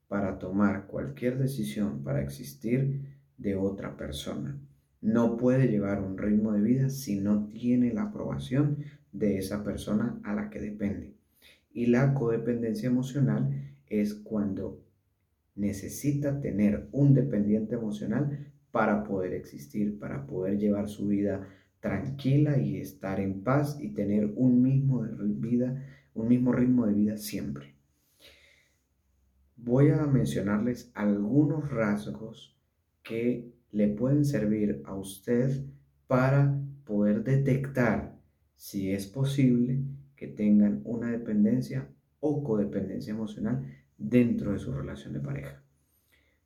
para 0.09 0.39
tomar 0.39 0.87
cualquier 0.87 1.39
decisión, 1.39 2.03
para 2.03 2.23
existir 2.23 3.03
de 3.37 3.55
otra 3.55 3.97
persona. 3.97 4.59
No 5.03 5.37
puede 5.37 5.69
llevar 5.69 6.03
un 6.03 6.19
ritmo 6.19 6.53
de 6.53 6.61
vida 6.63 6.91
si 6.91 7.21
no 7.21 7.49
tiene 7.49 7.93
la 7.93 8.05
aprobación 8.05 8.79
de 9.13 9.39
esa 9.39 9.63
persona 9.63 10.19
a 10.25 10.35
la 10.35 10.51
que 10.51 10.61
depende. 10.61 11.15
Y 11.73 11.87
la 11.87 12.15
codependencia 12.15 12.89
emocional 12.89 13.75
es 13.87 14.15
cuando 14.15 14.81
necesita 15.55 16.41
tener 16.41 16.89
un 16.93 17.15
dependiente 17.15 17.75
emocional 17.75 18.53
para 18.71 19.05
poder 19.05 19.35
existir, 19.35 19.99
para 19.99 20.27
poder 20.27 20.59
llevar 20.59 20.89
su 20.89 21.09
vida 21.09 21.47
tranquila 21.81 22.59
y 22.59 22.77
estar 22.77 23.21
en 23.21 23.43
paz 23.43 23.79
y 23.81 23.89
tener 23.89 24.33
un 24.37 24.63
mismo 24.63 25.03
vida, 25.03 25.83
un 26.15 26.29
mismo 26.29 26.53
ritmo 26.53 26.87
de 26.87 26.95
vida 26.95 27.17
siempre. 27.17 27.75
Voy 29.57 29.91
a 29.91 30.07
mencionarles 30.07 30.91
algunos 30.95 31.71
rasgos 31.71 32.57
que 33.03 33.53
le 33.73 33.89
pueden 33.89 34.25
servir 34.25 34.83
a 34.85 34.95
usted 34.95 35.65
para 36.07 36.59
poder 36.85 37.25
detectar 37.25 38.19
si 38.57 38.93
es 38.93 39.07
posible 39.07 39.81
que 40.17 40.27
tengan 40.27 40.83
una 40.85 41.11
dependencia 41.11 41.89
o 42.21 42.45
codependencia 42.45 43.13
emocional 43.13 43.65
dentro 43.97 44.53
de 44.53 44.59
su 44.59 44.73
relación 44.73 45.13
de 45.13 45.21
pareja. 45.21 45.63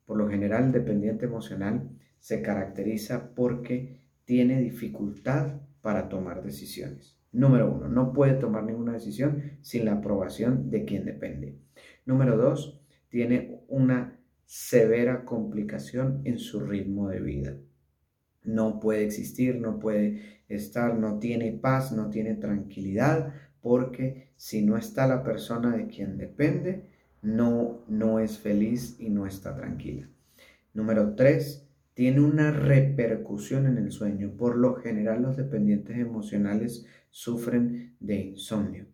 Por 0.05 0.17
lo 0.17 0.29
general, 0.29 0.71
dependiente 0.71 1.25
emocional 1.25 1.89
se 2.19 2.41
caracteriza 2.41 3.33
porque 3.33 4.04
tiene 4.25 4.59
dificultad 4.59 5.61
para 5.81 6.09
tomar 6.09 6.43
decisiones. 6.43 7.17
Número 7.31 7.71
uno, 7.71 7.87
no 7.87 8.13
puede 8.13 8.35
tomar 8.35 8.63
ninguna 8.63 8.93
decisión 8.93 9.59
sin 9.61 9.85
la 9.85 9.93
aprobación 9.93 10.69
de 10.69 10.85
quien 10.85 11.05
depende. 11.05 11.57
Número 12.05 12.37
dos, 12.37 12.81
tiene 13.09 13.61
una 13.67 14.19
severa 14.45 15.25
complicación 15.25 16.21
en 16.23 16.39
su 16.39 16.59
ritmo 16.59 17.09
de 17.09 17.19
vida. 17.19 17.57
No 18.43 18.79
puede 18.79 19.03
existir, 19.03 19.59
no 19.59 19.79
puede 19.79 20.43
estar, 20.47 20.97
no 20.97 21.19
tiene 21.19 21.51
paz, 21.51 21.91
no 21.91 22.09
tiene 22.09 22.35
tranquilidad, 22.35 23.33
porque 23.61 24.29
si 24.37 24.63
no 24.63 24.77
está 24.77 25.07
la 25.07 25.23
persona 25.23 25.75
de 25.75 25.87
quien 25.87 26.17
depende, 26.17 26.85
no, 27.21 27.83
no 27.87 28.19
es 28.19 28.37
feliz 28.37 28.97
y 28.99 29.09
no 29.09 29.25
está 29.25 29.55
tranquila. 29.55 30.07
Número 30.73 31.15
tres, 31.15 31.64
tiene 31.95 32.19
una 32.19 32.51
repercusión 32.51 33.65
en 33.65 33.77
el 33.77 33.91
sueño. 33.91 34.31
Por 34.37 34.57
lo 34.57 34.75
general, 34.75 35.23
los 35.23 35.37
dependientes 35.37 35.97
emocionales 35.97 36.85
sufren 37.09 37.95
de 37.99 38.15
insomnio. 38.15 38.85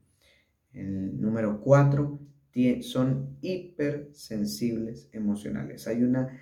El 0.72 1.20
número 1.20 1.60
cuatro, 1.60 2.20
son 2.82 3.38
hipersensibles 3.42 5.10
emocionales. 5.14 5.88
Hay 5.88 6.04
una 6.04 6.40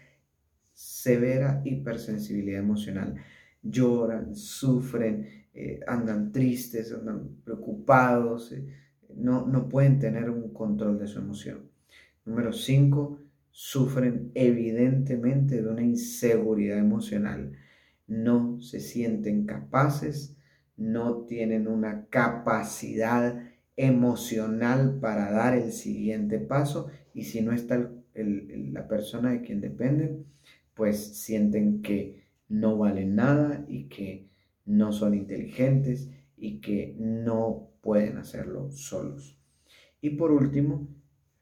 severa 0.73 1.61
hipersensibilidad 1.63 2.59
emocional. 2.59 3.15
Lloran, 3.61 4.35
sufren, 4.35 5.27
eh, 5.53 5.79
andan 5.87 6.31
tristes, 6.31 6.91
andan 6.93 7.37
preocupados, 7.43 8.51
eh, 8.51 8.65
no, 9.15 9.45
no 9.45 9.69
pueden 9.69 9.99
tener 9.99 10.29
un 10.29 10.53
control 10.53 10.99
de 10.99 11.07
su 11.07 11.19
emoción. 11.19 11.69
Número 12.25 12.51
5, 12.51 13.19
sufren 13.61 14.31
evidentemente 14.35 15.61
de 15.61 15.67
una 15.67 15.83
inseguridad 15.83 16.77
emocional. 16.77 17.57
No 18.07 18.61
se 18.61 18.79
sienten 18.79 19.45
capaces, 19.45 20.37
no 20.77 21.25
tienen 21.25 21.67
una 21.67 22.05
capacidad 22.05 23.43
emocional 23.75 24.99
para 25.01 25.29
dar 25.31 25.55
el 25.55 25.73
siguiente 25.73 26.39
paso 26.39 26.87
y 27.13 27.23
si 27.25 27.41
no 27.41 27.51
está 27.51 27.91
la 28.13 28.87
persona 28.87 29.31
de 29.31 29.41
quien 29.41 29.59
dependen, 29.59 30.25
pues 30.73 31.17
sienten 31.17 31.81
que 31.81 32.23
no 32.47 32.77
valen 32.77 33.15
nada 33.15 33.65
y 33.67 33.89
que 33.89 34.29
no 34.65 34.93
son 34.93 35.13
inteligentes 35.13 36.09
y 36.37 36.61
que 36.61 36.95
no 36.97 37.71
pueden 37.81 38.19
hacerlo 38.19 38.71
solos. 38.71 39.37
Y 39.99 40.11
por 40.11 40.31
último, 40.31 40.87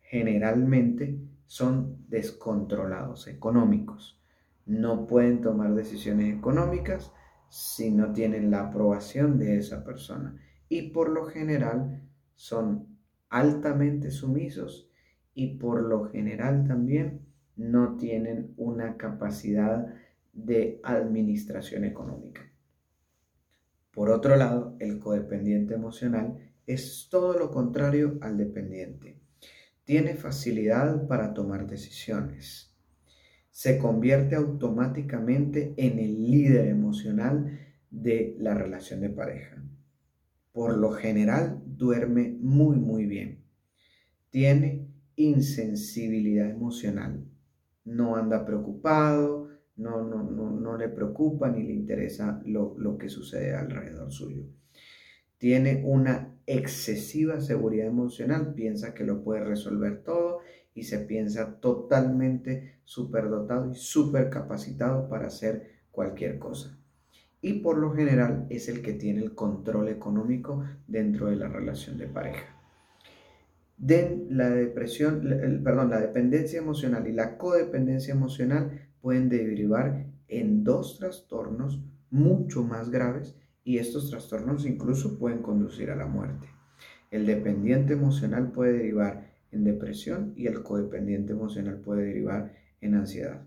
generalmente 0.01 1.26
son 1.47 2.05
descontrolados 2.09 3.27
económicos. 3.27 4.21
No 4.65 5.07
pueden 5.07 5.41
tomar 5.41 5.73
decisiones 5.73 6.37
económicas 6.37 7.11
si 7.49 7.91
no 7.91 8.11
tienen 8.11 8.51
la 8.51 8.67
aprobación 8.67 9.39
de 9.39 9.57
esa 9.57 9.83
persona. 9.83 10.37
Y 10.69 10.91
por 10.91 11.09
lo 11.09 11.25
general 11.25 12.03
son 12.35 12.97
altamente 13.29 14.11
sumisos 14.11 14.89
y 15.33 15.57
por 15.57 15.81
lo 15.81 16.09
general 16.09 16.65
también 16.67 17.25
no 17.55 17.95
tienen 17.95 18.53
una 18.57 18.97
capacidad 18.97 19.93
de 20.33 20.79
administración 20.83 21.83
económica. 21.83 22.41
Por 23.91 24.11
otro 24.11 24.35
lado, 24.35 24.75
el 24.79 24.99
codependiente 24.99 25.73
emocional 25.73 26.37
es 26.67 27.07
todo 27.09 27.37
lo 27.39 27.49
contrario 27.49 28.17
al 28.21 28.37
dependiente. 28.37 29.19
Tiene 29.87 30.15
facilidad 30.15 31.07
para 31.07 31.33
tomar 31.33 31.65
decisiones. 31.65 32.75
Se 33.51 33.77
convierte 33.77 34.35
automáticamente 34.35 35.73
en 35.77 35.97
el 35.99 36.29
líder 36.29 36.67
emocional 36.67 37.57
de 37.89 38.35
la 38.37 38.53
relación 38.53 38.99
de 38.99 39.09
pareja. 39.09 39.63
Por 40.51 40.77
lo 40.77 40.91
general 40.91 41.63
duerme 41.65 42.35
muy 42.41 42.75
muy 42.75 43.05
bien. 43.05 43.45
Tiene 44.29 44.89
insensibilidad 45.15 46.49
emocional. 46.49 47.23
No 47.85 48.17
anda 48.17 48.45
preocupado, 48.45 49.47
no, 49.77 50.03
no, 50.03 50.21
no, 50.21 50.51
no 50.51 50.75
le 50.75 50.89
preocupa 50.89 51.49
ni 51.49 51.63
le 51.63 51.71
interesa 51.71 52.41
lo, 52.45 52.75
lo 52.77 52.97
que 52.97 53.07
sucede 53.07 53.55
alrededor 53.55 54.11
suyo. 54.11 54.43
Tiene 55.37 55.81
una 55.85 56.36
excesiva 56.47 57.41
seguridad 57.41 57.87
emocional, 57.87 58.53
piensa 58.55 58.93
que 58.93 59.03
lo 59.03 59.21
puede 59.23 59.43
resolver 59.43 60.01
todo 60.03 60.39
y 60.73 60.83
se 60.83 60.99
piensa 60.99 61.59
totalmente 61.59 62.79
superdotado 62.85 63.69
y 63.69 63.75
supercapacitado 63.75 65.09
para 65.09 65.27
hacer 65.27 65.71
cualquier 65.91 66.39
cosa. 66.39 66.77
Y 67.41 67.59
por 67.59 67.77
lo 67.77 67.93
general 67.93 68.47
es 68.49 68.69
el 68.69 68.81
que 68.81 68.93
tiene 68.93 69.21
el 69.21 69.35
control 69.35 69.89
económico 69.89 70.63
dentro 70.87 71.27
de 71.27 71.35
la 71.35 71.49
relación 71.49 71.97
de 71.97 72.07
pareja. 72.07 72.55
De 73.77 74.25
la 74.29 74.49
depresión, 74.49 75.21
perdón, 75.63 75.91
la 75.91 75.99
dependencia 75.99 76.59
emocional 76.59 77.07
y 77.07 77.11
la 77.11 77.37
codependencia 77.37 78.13
emocional 78.13 78.87
pueden 79.01 79.29
derivar 79.29 80.07
en 80.27 80.63
dos 80.63 80.97
trastornos 80.97 81.83
mucho 82.09 82.63
más 82.63 82.89
graves 82.89 83.35
y 83.67 83.79
estos 83.79 84.09
trastornos 84.09 84.65
incluso 84.65 85.19
pueden 85.19 85.39
conducir 85.39 85.91
a 85.91 85.95
la 85.97 86.07
muerte. 86.07 86.47
El 87.11 87.25
dependiente 87.25 87.91
emocional 87.91 88.49
puede 88.53 88.71
derivar 88.71 89.29
en 89.51 89.65
depresión 89.65 90.31
y 90.37 90.47
el 90.47 90.63
codependiente 90.63 91.33
emocional 91.33 91.81
puede 91.81 92.05
derivar 92.05 92.53
en 92.79 92.95
ansiedad. 92.95 93.45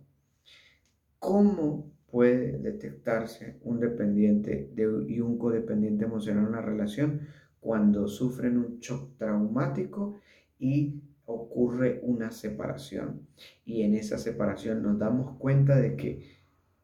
¿Cómo 1.18 1.90
puede 2.10 2.58
detectarse 2.58 3.60
un 3.62 3.80
dependiente 3.80 4.70
y 5.08 5.20
un 5.20 5.38
codependiente 5.38 6.04
emocional 6.04 6.44
en 6.44 6.50
una 6.50 6.60
relación? 6.60 7.22
Cuando 7.58 8.06
sufren 8.06 8.58
un 8.58 8.78
shock 8.78 9.16
traumático 9.16 10.20
y 10.58 11.00
ocurre 11.24 11.98
una 12.02 12.30
separación 12.30 13.26
y 13.64 13.84
en 13.84 13.94
esa 13.94 14.18
separación 14.18 14.82
nos 14.82 14.98
damos 14.98 15.38
cuenta 15.38 15.76
de 15.76 15.96
que 15.96 16.40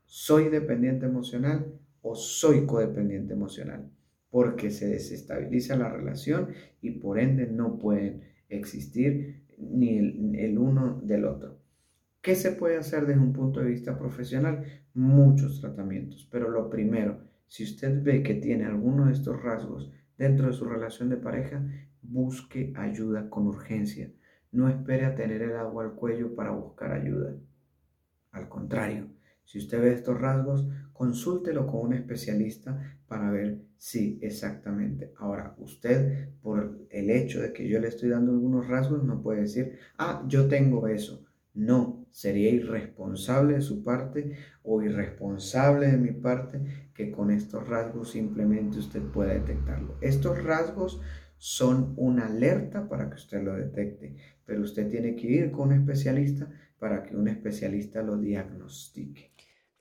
soy 0.06 0.48
dependiente 0.48 1.04
emocional 1.04 1.80
o 2.08 2.14
soy 2.14 2.66
codependiente 2.66 3.32
emocional 3.32 3.90
porque 4.30 4.70
se 4.70 4.86
desestabiliza 4.86 5.76
la 5.76 5.88
relación 5.88 6.50
y 6.80 6.92
por 6.92 7.18
ende 7.18 7.46
no 7.46 7.78
pueden 7.78 8.22
existir 8.48 9.44
ni 9.58 9.98
el, 10.38 10.58
uno 10.58 11.00
del 11.02 11.24
otro. 11.24 11.58
¿Qué 12.20 12.34
se 12.34 12.52
puede 12.52 12.76
hacer 12.76 13.06
desde 13.06 13.20
un 13.20 13.32
punto 13.32 13.60
de 13.60 13.70
vista 13.70 13.98
profesional? 13.98 14.64
Muchos 14.94 15.60
tratamientos, 15.60 16.28
pero 16.30 16.48
lo 16.50 16.70
primero 16.70 17.24
Si 17.48 17.62
usted 17.62 18.02
ve 18.02 18.22
que 18.22 18.34
tiene 18.34 18.64
alguno 18.64 19.06
de 19.06 19.12
estos 19.12 19.40
rasgos 19.40 19.92
dentro 20.18 20.48
de 20.48 20.52
su 20.52 20.64
relación 20.64 21.08
de 21.08 21.16
pareja, 21.16 21.64
busque 22.02 22.72
ayuda 22.76 23.30
con 23.30 23.46
urgencia. 23.46 24.10
No 24.50 24.68
espere 24.68 25.06
a 25.06 25.14
tener 25.14 25.42
el 25.42 25.56
agua 25.56 25.84
al 25.84 25.94
cuello 25.94 26.34
para 26.34 26.50
buscar 26.50 26.92
ayuda. 26.92 27.36
Al 28.32 28.48
contrario, 28.48 29.06
si 29.44 29.58
usted 29.58 29.80
ve 29.80 29.92
estos 29.92 30.20
rasgos, 30.20 30.68
consúltelo 30.96 31.66
con 31.66 31.80
un 31.80 31.92
especialista 31.92 32.98
para 33.06 33.30
ver 33.30 33.60
si 33.76 34.18
exactamente. 34.22 35.12
Ahora, 35.18 35.54
usted, 35.58 36.30
por 36.42 36.86
el 36.90 37.10
hecho 37.10 37.40
de 37.42 37.52
que 37.52 37.68
yo 37.68 37.78
le 37.80 37.88
estoy 37.88 38.08
dando 38.08 38.32
algunos 38.32 38.66
rasgos, 38.66 39.04
no 39.04 39.22
puede 39.22 39.42
decir, 39.42 39.78
ah, 39.98 40.24
yo 40.26 40.48
tengo 40.48 40.88
eso. 40.88 41.24
No, 41.54 42.06
sería 42.10 42.50
irresponsable 42.50 43.54
de 43.54 43.60
su 43.62 43.82
parte 43.82 44.36
o 44.62 44.82
irresponsable 44.82 45.90
de 45.90 45.96
mi 45.96 46.12
parte 46.12 46.90
que 46.94 47.10
con 47.10 47.30
estos 47.30 47.66
rasgos 47.68 48.10
simplemente 48.10 48.78
usted 48.78 49.02
pueda 49.02 49.34
detectarlo. 49.34 49.96
Estos 50.00 50.42
rasgos 50.42 51.00
son 51.38 51.94
una 51.96 52.26
alerta 52.26 52.88
para 52.88 53.08
que 53.08 53.16
usted 53.16 53.42
lo 53.42 53.54
detecte, 53.54 54.16
pero 54.44 54.62
usted 54.62 54.90
tiene 54.90 55.14
que 55.16 55.26
ir 55.26 55.50
con 55.50 55.68
un 55.68 55.74
especialista 55.80 56.50
para 56.78 57.02
que 57.02 57.16
un 57.16 57.28
especialista 57.28 58.02
lo 58.02 58.16
diagnostique. 58.18 59.35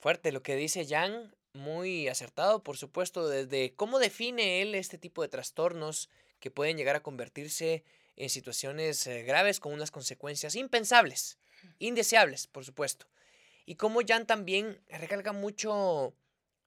Fuerte 0.06 0.32
lo 0.32 0.44
que 0.44 0.56
dice 0.56 0.86
Jan, 0.86 1.34
muy 1.54 2.08
acertado, 2.10 2.62
por 2.62 2.78
supuesto, 2.78 3.28
desde 3.28 3.74
cómo 3.74 3.98
define 3.98 4.62
él 4.62 4.76
este 4.76 5.00
tipo 5.00 5.24
de 5.24 5.30
trastornos 5.30 6.12
que 6.40 6.52
pueden 6.52 6.78
llegar 6.78 6.96
a 6.96 7.02
convertirse 7.02 7.84
en 8.16 8.30
situaciones 8.30 9.08
eh, 9.08 9.24
graves 9.24 9.60
con 9.60 9.74
unas 9.74 9.90
consecuencias 9.90 10.54
impensables, 10.54 11.40
indeseables, 11.80 12.46
por 12.46 12.64
supuesto. 12.64 13.08
Y 13.66 13.78
cómo 13.78 14.02
Jan 14.08 14.28
también 14.28 14.80
recalca 14.90 15.34
mucho 15.34 16.14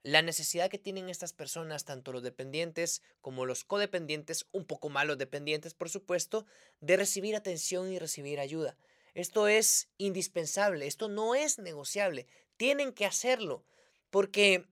la 0.03 0.21
necesidad 0.23 0.69
que 0.69 0.81
tienen 0.81 1.09
estas 1.09 1.33
personas, 1.33 1.85
tanto 1.85 2.11
los 2.11 2.25
dependientes 2.25 3.03
como 3.21 3.47
los 3.47 3.63
codependientes, 3.63 4.47
un 4.51 4.65
poco 4.65 4.89
más 4.89 5.07
los 5.07 5.17
dependientes, 5.17 5.75
por 5.75 5.91
supuesto, 5.91 6.45
de 6.81 6.97
recibir 6.97 7.37
atención 7.37 7.93
y 7.93 8.01
recibir 8.01 8.41
ayuda. 8.41 8.77
Esto 9.15 9.47
es 9.47 9.89
indispensable, 9.97 10.89
esto 10.89 11.09
no 11.09 11.37
es 11.37 11.59
negociable, 11.59 12.27
tienen 12.59 12.93
que 12.93 13.07
hacerlo, 13.07 13.65
porque 14.11 14.67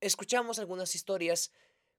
escuchamos 0.00 0.60
algunas 0.60 0.94
historias 0.94 1.50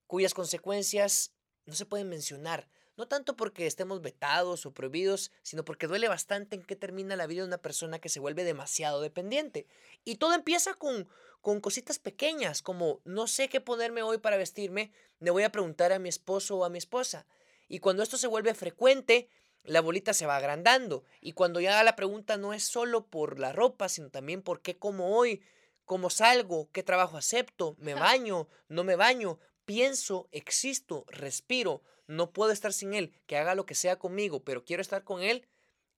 cuyas 0.06 0.32
consecuencias 0.32 1.32
no 1.66 1.74
se 1.74 1.84
pueden 1.84 2.08
mencionar, 2.08 2.68
no 2.96 3.08
tanto 3.08 3.36
porque 3.36 3.66
estemos 3.66 4.00
vetados 4.02 4.66
o 4.66 4.72
prohibidos, 4.72 5.30
sino 5.42 5.64
porque 5.64 5.86
duele 5.86 6.08
bastante 6.08 6.56
en 6.56 6.62
qué 6.62 6.76
termina 6.76 7.16
la 7.16 7.26
vida 7.26 7.42
de 7.42 7.48
una 7.48 7.58
persona 7.58 7.98
que 7.98 8.08
se 8.08 8.20
vuelve 8.20 8.44
demasiado 8.44 9.00
dependiente. 9.00 9.66
Y 10.04 10.16
todo 10.16 10.34
empieza 10.34 10.74
con, 10.74 11.08
con 11.40 11.60
cositas 11.60 11.98
pequeñas, 11.98 12.62
como 12.62 13.00
no 13.04 13.26
sé 13.26 13.48
qué 13.48 13.60
ponerme 13.60 14.02
hoy 14.02 14.18
para 14.18 14.36
vestirme, 14.36 14.92
le 15.20 15.30
voy 15.30 15.42
a 15.42 15.52
preguntar 15.52 15.92
a 15.92 15.98
mi 15.98 16.08
esposo 16.08 16.58
o 16.58 16.64
a 16.64 16.70
mi 16.70 16.78
esposa. 16.78 17.26
Y 17.68 17.78
cuando 17.78 18.02
esto 18.02 18.18
se 18.18 18.26
vuelve 18.26 18.54
frecuente, 18.54 19.28
la 19.64 19.80
bolita 19.80 20.14
se 20.14 20.26
va 20.26 20.36
agrandando. 20.36 21.04
Y 21.20 21.32
cuando 21.32 21.60
ya 21.60 21.82
la 21.82 21.96
pregunta 21.96 22.36
no 22.36 22.52
es 22.52 22.64
solo 22.64 23.06
por 23.06 23.38
la 23.38 23.52
ropa, 23.52 23.88
sino 23.88 24.10
también 24.10 24.42
por 24.42 24.62
qué 24.62 24.78
como 24.78 25.16
hoy, 25.16 25.42
cómo 25.84 26.10
salgo, 26.10 26.70
qué 26.72 26.82
trabajo 26.82 27.16
acepto, 27.16 27.76
me 27.78 27.94
baño, 27.94 28.48
no 28.68 28.84
me 28.84 28.96
baño, 28.96 29.38
pienso, 29.64 30.28
existo, 30.32 31.04
respiro, 31.08 31.82
no 32.06 32.32
puedo 32.32 32.52
estar 32.52 32.72
sin 32.72 32.94
él, 32.94 33.12
que 33.26 33.36
haga 33.36 33.54
lo 33.54 33.66
que 33.66 33.74
sea 33.74 33.98
conmigo, 33.98 34.44
pero 34.44 34.64
quiero 34.64 34.82
estar 34.82 35.04
con 35.04 35.22
él, 35.22 35.46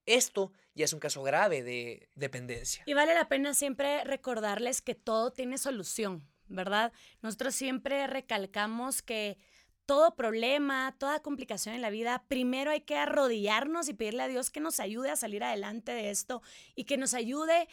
esto 0.05 0.51
ya 0.73 0.85
es 0.85 0.93
un 0.93 0.99
caso 0.99 1.23
grave 1.23 1.63
de 1.63 2.09
dependencia. 2.15 2.83
Y 2.85 2.93
vale 2.93 3.13
la 3.13 3.27
pena 3.27 3.53
siempre 3.53 4.03
recordarles 4.03 4.81
que 4.81 4.95
todo 4.95 5.31
tiene 5.31 5.57
solución, 5.57 6.27
¿verdad? 6.47 6.91
Nosotros 7.21 7.55
siempre 7.55 8.05
recalcamos 8.07 9.01
que 9.01 9.37
todo 9.85 10.15
problema, 10.15 10.95
toda 10.97 11.21
complicación 11.21 11.75
en 11.75 11.81
la 11.81 11.89
vida, 11.89 12.23
primero 12.27 12.71
hay 12.71 12.81
que 12.81 12.97
arrodillarnos 12.97 13.89
y 13.89 13.93
pedirle 13.93 14.23
a 14.23 14.27
Dios 14.27 14.49
que 14.49 14.59
nos 14.59 14.79
ayude 14.79 15.11
a 15.11 15.15
salir 15.15 15.43
adelante 15.43 15.91
de 15.91 16.09
esto 16.09 16.41
y 16.75 16.85
que 16.85 16.97
nos 16.97 17.13
ayude 17.13 17.67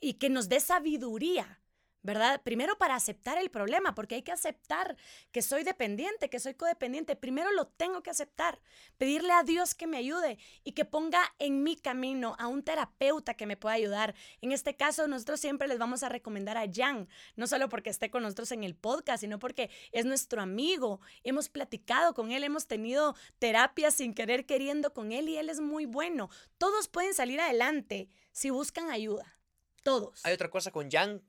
y 0.00 0.14
que 0.14 0.30
nos 0.30 0.48
dé 0.48 0.60
sabiduría 0.60 1.60
¿verdad? 2.06 2.40
Primero 2.42 2.78
para 2.78 2.94
aceptar 2.94 3.36
el 3.36 3.50
problema, 3.50 3.94
porque 3.94 4.14
hay 4.14 4.22
que 4.22 4.32
aceptar 4.32 4.96
que 5.32 5.42
soy 5.42 5.64
dependiente, 5.64 6.30
que 6.30 6.38
soy 6.38 6.54
codependiente. 6.54 7.16
Primero 7.16 7.50
lo 7.52 7.66
tengo 7.66 8.02
que 8.02 8.10
aceptar, 8.10 8.60
pedirle 8.96 9.32
a 9.32 9.42
Dios 9.42 9.74
que 9.74 9.88
me 9.88 9.96
ayude 9.98 10.38
y 10.62 10.72
que 10.72 10.84
ponga 10.84 11.20
en 11.40 11.64
mi 11.64 11.76
camino 11.76 12.36
a 12.38 12.46
un 12.46 12.62
terapeuta 12.62 13.34
que 13.34 13.46
me 13.46 13.56
pueda 13.56 13.74
ayudar. 13.74 14.14
En 14.40 14.52
este 14.52 14.76
caso, 14.76 15.08
nosotros 15.08 15.40
siempre 15.40 15.66
les 15.66 15.78
vamos 15.78 16.04
a 16.04 16.08
recomendar 16.08 16.56
a 16.56 16.66
Jan, 16.72 17.08
no 17.34 17.48
solo 17.48 17.68
porque 17.68 17.90
esté 17.90 18.08
con 18.08 18.22
nosotros 18.22 18.52
en 18.52 18.62
el 18.62 18.76
podcast, 18.76 19.22
sino 19.22 19.38
porque 19.40 19.68
es 19.90 20.04
nuestro 20.04 20.40
amigo. 20.40 21.00
Hemos 21.24 21.48
platicado 21.48 22.14
con 22.14 22.30
él, 22.30 22.44
hemos 22.44 22.68
tenido 22.68 23.16
terapia 23.40 23.90
sin 23.90 24.14
querer 24.14 24.46
queriendo 24.46 24.94
con 24.94 25.10
él 25.10 25.28
y 25.28 25.38
él 25.38 25.50
es 25.50 25.60
muy 25.60 25.86
bueno. 25.86 26.30
Todos 26.56 26.86
pueden 26.86 27.14
salir 27.14 27.40
adelante 27.40 28.08
si 28.30 28.50
buscan 28.50 28.90
ayuda. 28.90 29.36
Todos. 29.82 30.24
Hay 30.24 30.34
otra 30.34 30.50
cosa 30.50 30.70
con 30.70 30.88
Jan 30.88 31.22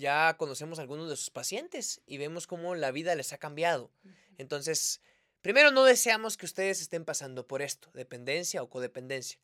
ya 0.00 0.36
conocemos 0.36 0.78
a 0.78 0.82
algunos 0.82 1.08
de 1.08 1.16
sus 1.16 1.30
pacientes 1.30 2.00
y 2.06 2.18
vemos 2.18 2.46
cómo 2.46 2.74
la 2.74 2.90
vida 2.90 3.14
les 3.14 3.32
ha 3.32 3.38
cambiado. 3.38 3.92
Entonces, 4.38 5.00
primero 5.42 5.70
no 5.70 5.84
deseamos 5.84 6.36
que 6.36 6.46
ustedes 6.46 6.80
estén 6.80 7.04
pasando 7.04 7.46
por 7.46 7.62
esto, 7.62 7.90
dependencia 7.94 8.62
o 8.62 8.68
codependencia. 8.68 9.38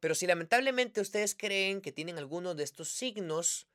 Pero 0.00 0.14
si 0.14 0.26
lamentablemente 0.26 1.00
ustedes 1.00 1.34
creen 1.34 1.80
que 1.80 1.92
tienen 1.92 2.18
alguno 2.18 2.54
de 2.54 2.64
estos 2.64 2.88
signos, 2.88 3.68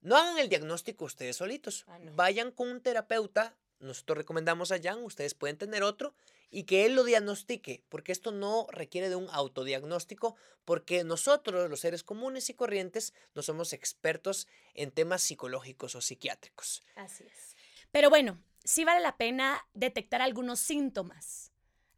no 0.00 0.16
hagan 0.16 0.38
el 0.38 0.48
diagnóstico 0.48 1.04
ustedes 1.04 1.36
solitos. 1.36 1.84
Ah, 1.88 1.98
Vayan 2.14 2.50
con 2.52 2.68
un 2.68 2.80
terapeuta. 2.80 3.54
Nosotros 3.80 4.18
recomendamos 4.18 4.72
a 4.72 4.80
Jan, 4.80 5.02
ustedes 5.02 5.34
pueden 5.34 5.56
tener 5.56 5.82
otro 5.82 6.14
y 6.50 6.64
que 6.64 6.84
él 6.84 6.94
lo 6.94 7.04
diagnostique, 7.04 7.84
porque 7.88 8.12
esto 8.12 8.32
no 8.32 8.66
requiere 8.70 9.08
de 9.08 9.16
un 9.16 9.28
autodiagnóstico, 9.30 10.36
porque 10.64 11.04
nosotros, 11.04 11.70
los 11.70 11.80
seres 11.80 12.02
comunes 12.02 12.50
y 12.50 12.54
corrientes, 12.54 13.14
no 13.34 13.42
somos 13.42 13.72
expertos 13.72 14.48
en 14.74 14.90
temas 14.90 15.22
psicológicos 15.22 15.94
o 15.94 16.00
psiquiátricos. 16.00 16.82
Así 16.96 17.24
es. 17.24 17.56
Pero 17.92 18.10
bueno, 18.10 18.42
sí 18.64 18.84
vale 18.84 19.00
la 19.00 19.16
pena 19.16 19.66
detectar 19.74 20.22
algunos 20.22 20.60
síntomas 20.60 21.49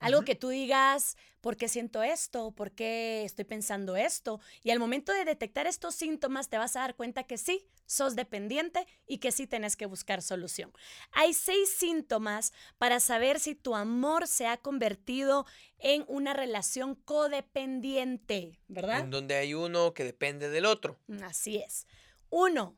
algo 0.03 0.23
que 0.23 0.35
tú 0.35 0.49
digas, 0.49 1.17
¿por 1.41 1.57
qué 1.57 1.69
siento 1.69 2.03
esto? 2.03 2.53
¿Por 2.53 2.73
qué 2.73 3.25
estoy 3.25 3.45
pensando 3.45 3.97
esto? 3.97 4.41
Y 4.63 4.71
al 4.71 4.79
momento 4.79 5.13
de 5.13 5.25
detectar 5.25 5.67
estos 5.67 5.95
síntomas 5.95 6.49
te 6.49 6.59
vas 6.59 6.77
a 6.77 6.81
dar 6.81 6.95
cuenta 6.95 7.25
que 7.25 7.39
sí, 7.39 7.67
sos 7.87 8.17
dependiente 8.17 8.87
y 9.07 9.19
que 9.19 9.33
sí 9.33 9.47
tenés 9.47 9.77
que 9.77 9.87
buscar 9.87 10.23
solución. 10.23 10.73
Hay 11.13 11.35
seis 11.35 11.75
síntomas 11.75 12.53
para 12.79 13.01
saber 13.01 13.39
si 13.39 13.55
tu 13.55 13.75
amor 13.75 14.27
se 14.27 14.47
ha 14.47 14.57
convertido 14.57 15.47
en 15.79 16.05
una 16.09 16.33
relación 16.33 16.95
codependiente, 16.95 18.61
¿verdad? 18.69 19.01
En 19.01 19.11
donde 19.11 19.35
hay 19.35 19.55
uno 19.55 19.95
que 19.95 20.05
depende 20.05 20.49
del 20.49 20.65
otro. 20.65 20.99
Así 21.23 21.59
es. 21.59 21.87
Uno, 22.31 22.77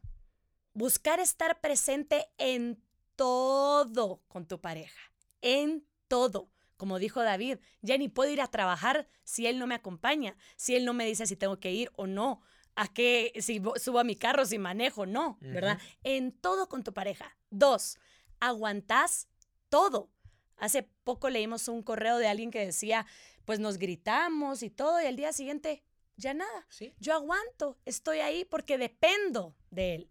buscar 0.72 1.20
estar 1.20 1.60
presente 1.60 2.26
en 2.38 2.82
todo 3.16 4.22
con 4.28 4.46
tu 4.46 4.60
pareja, 4.60 5.12
en 5.40 5.86
todo. 6.08 6.50
Como 6.84 6.98
dijo 6.98 7.22
David, 7.22 7.60
ya 7.80 7.96
ni 7.96 8.10
puedo 8.10 8.30
ir 8.30 8.42
a 8.42 8.46
trabajar 8.46 9.08
si 9.22 9.46
él 9.46 9.58
no 9.58 9.66
me 9.66 9.74
acompaña, 9.74 10.36
si 10.56 10.76
él 10.76 10.84
no 10.84 10.92
me 10.92 11.06
dice 11.06 11.26
si 11.26 11.34
tengo 11.34 11.58
que 11.58 11.72
ir 11.72 11.90
o 11.96 12.06
no, 12.06 12.42
a 12.74 12.92
qué, 12.92 13.32
si 13.40 13.62
subo 13.76 14.00
a 14.00 14.04
mi 14.04 14.16
carro, 14.16 14.44
si 14.44 14.58
manejo, 14.58 15.06
no, 15.06 15.38
¿verdad? 15.40 15.78
En 16.02 16.30
todo 16.30 16.68
con 16.68 16.84
tu 16.84 16.92
pareja. 16.92 17.38
Dos, 17.48 17.98
aguantás 18.38 19.28
todo. 19.70 20.10
Hace 20.58 20.82
poco 20.82 21.30
leímos 21.30 21.68
un 21.68 21.82
correo 21.82 22.18
de 22.18 22.28
alguien 22.28 22.50
que 22.50 22.66
decía, 22.66 23.06
pues 23.46 23.60
nos 23.60 23.78
gritamos 23.78 24.62
y 24.62 24.68
todo, 24.68 25.00
y 25.00 25.06
al 25.06 25.16
día 25.16 25.32
siguiente, 25.32 25.82
ya 26.18 26.34
nada. 26.34 26.66
¿Sí? 26.68 26.94
Yo 27.00 27.14
aguanto, 27.14 27.78
estoy 27.86 28.18
ahí 28.18 28.44
porque 28.44 28.76
dependo 28.76 29.56
de 29.70 29.94
él. 29.94 30.10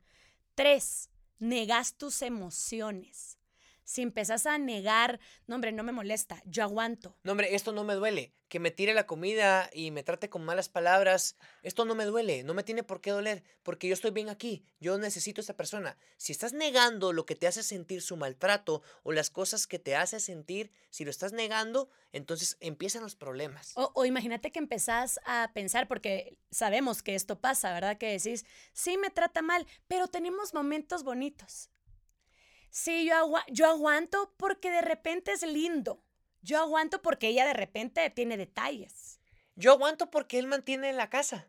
Tres, 0.56 1.12
negas 1.38 2.00
tus 2.00 2.24
emociones 2.24 3.38
si 3.84 4.02
empezás 4.02 4.46
a 4.46 4.58
negar, 4.58 5.20
no 5.48 5.56
hombre, 5.56 5.72
no 5.72 5.84
me 5.84 5.92
molesta, 5.92 6.42
yo 6.46 6.64
aguanto. 6.64 7.18
No 7.24 7.32
hombre, 7.32 7.56
esto 7.56 7.72
no 7.72 7.84
me 7.84 7.96
duele. 7.96 8.34
Que 8.48 8.60
me 8.60 8.70
tire 8.70 8.94
la 8.94 9.08
comida 9.08 9.70
y 9.74 9.90
me 9.90 10.04
trate 10.04 10.30
con 10.30 10.46
malas 10.46 10.70
palabras, 10.70 11.38
esto 11.64 11.86
no 11.86 11.96
me 11.96 12.06
duele, 12.06 12.44
no 12.44 12.54
me 12.54 12.62
tiene 12.62 12.84
por 12.84 13.02
qué 13.02 13.10
doler, 13.10 13.44
porque 13.64 13.88
yo 13.88 13.96
estoy 13.96 14.12
bien 14.12 14.30
aquí, 14.30 14.64
yo 14.80 14.98
necesito 15.00 15.40
a 15.40 15.44
esta 15.44 15.56
persona. 15.56 15.98
Si 16.18 16.32
estás 16.32 16.54
negando 16.54 17.14
lo 17.14 17.26
que 17.26 17.36
te 17.36 17.48
hace 17.48 17.64
sentir 17.64 18.04
su 18.04 18.16
maltrato 18.16 18.84
o 19.02 19.12
las 19.12 19.32
cosas 19.32 19.66
que 19.66 19.80
te 19.80 19.96
hace 19.96 20.20
sentir, 20.20 20.72
si 20.92 21.04
lo 21.04 21.10
estás 21.10 21.34
negando, 21.34 21.90
entonces 22.12 22.58
empiezan 22.60 23.02
los 23.02 23.16
problemas. 23.16 23.72
O, 23.76 23.92
o 23.96 24.06
imagínate 24.06 24.52
que 24.52 24.60
empezás 24.60 25.20
a 25.26 25.50
pensar, 25.56 25.88
porque 25.88 26.38
sabemos 26.52 27.02
que 27.02 27.16
esto 27.16 27.40
pasa, 27.40 27.74
¿verdad? 27.74 27.98
Que 27.98 28.12
decís, 28.12 28.46
sí 28.72 28.98
me 28.98 29.10
trata 29.10 29.42
mal, 29.42 29.66
pero 29.88 30.08
tenemos 30.08 30.54
momentos 30.54 31.04
bonitos 31.04 31.72
Sí, 32.76 33.06
yo, 33.08 33.32
yo 33.50 33.68
aguanto 33.68 34.34
porque 34.36 34.72
de 34.72 34.82
repente 34.82 35.32
es 35.32 35.44
lindo. 35.44 36.04
Yo 36.42 36.58
aguanto 36.60 37.04
porque 37.04 37.28
ella 37.28 37.46
de 37.46 37.54
repente 37.54 38.10
tiene 38.10 38.36
detalles. 38.36 39.20
Yo 39.56 39.74
aguanto 39.74 40.10
porque 40.10 40.40
él 40.40 40.48
mantiene 40.48 40.92
la 40.92 41.08
casa. 41.08 41.48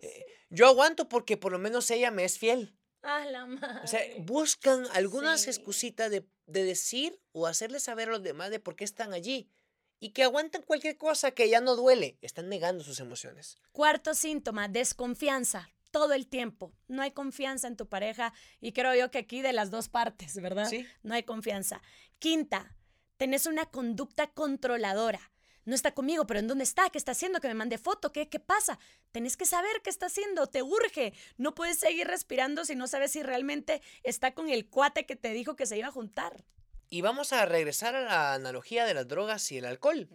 Eh, 0.00 0.24
yo 0.48 0.68
aguanto 0.68 1.08
porque 1.08 1.36
por 1.36 1.50
lo 1.50 1.58
menos 1.58 1.90
ella 1.90 2.12
me 2.12 2.22
es 2.24 2.38
fiel. 2.38 2.78
A 3.02 3.24
la 3.24 3.46
madre. 3.46 3.80
O 3.82 3.86
sea, 3.88 4.00
buscan 4.20 4.86
algunas 4.92 5.40
Sí. 5.42 5.50
excusitas 5.50 6.08
de, 6.08 6.24
de 6.46 6.62
decir 6.62 7.20
o 7.32 7.48
hacerles 7.48 7.82
saber 7.82 8.08
a 8.08 8.12
los 8.12 8.22
demás 8.22 8.50
de 8.50 8.60
por 8.60 8.76
qué 8.76 8.84
están 8.84 9.12
allí. 9.12 9.50
Y 9.98 10.10
que 10.10 10.22
aguantan 10.22 10.62
cualquier 10.62 10.96
cosa 10.96 11.32
que 11.32 11.48
ya 11.50 11.60
no 11.60 11.74
duele. 11.74 12.16
Están 12.22 12.48
negando 12.48 12.84
sus 12.84 13.00
emociones. 13.00 13.58
Cuarto 13.72 14.14
síntoma, 14.14 14.68
desconfianza. 14.68 15.68
Todo 15.98 16.12
el 16.12 16.28
tiempo. 16.28 16.72
No 16.86 17.02
hay 17.02 17.10
confianza 17.10 17.66
en 17.66 17.76
tu 17.76 17.88
pareja 17.88 18.32
y 18.60 18.70
creo 18.70 18.94
yo 18.94 19.10
que 19.10 19.18
aquí 19.18 19.42
de 19.42 19.52
las 19.52 19.72
dos 19.72 19.88
partes, 19.88 20.40
¿verdad? 20.40 20.68
Sí. 20.68 20.86
No 21.02 21.14
hay 21.14 21.24
confianza. 21.24 21.82
Quinta, 22.20 22.76
tenés 23.16 23.46
una 23.46 23.66
conducta 23.66 24.28
controladora. 24.28 25.32
No 25.64 25.74
está 25.74 25.92
conmigo, 25.92 26.24
pero 26.24 26.38
¿en 26.38 26.46
dónde 26.46 26.62
está? 26.62 26.88
¿Qué 26.90 26.98
está 26.98 27.10
haciendo? 27.12 27.40
Que 27.40 27.48
me 27.48 27.54
mande 27.54 27.78
foto. 27.78 28.12
¿Qué, 28.12 28.28
¿Qué 28.28 28.38
pasa? 28.38 28.78
Tenés 29.10 29.36
que 29.36 29.44
saber 29.44 29.82
qué 29.82 29.90
está 29.90 30.06
haciendo. 30.06 30.46
Te 30.46 30.62
urge. 30.62 31.14
No 31.36 31.56
puedes 31.56 31.80
seguir 31.80 32.06
respirando 32.06 32.64
si 32.64 32.76
no 32.76 32.86
sabes 32.86 33.10
si 33.10 33.24
realmente 33.24 33.82
está 34.04 34.34
con 34.34 34.50
el 34.50 34.68
cuate 34.68 35.04
que 35.04 35.16
te 35.16 35.32
dijo 35.32 35.56
que 35.56 35.66
se 35.66 35.76
iba 35.78 35.88
a 35.88 35.92
juntar. 35.92 36.44
Y 36.88 37.00
vamos 37.00 37.32
a 37.32 37.44
regresar 37.44 37.96
a 37.96 38.02
la 38.02 38.34
analogía 38.34 38.86
de 38.86 38.94
las 38.94 39.08
drogas 39.08 39.50
y 39.50 39.58
el 39.58 39.64
alcohol. 39.64 40.08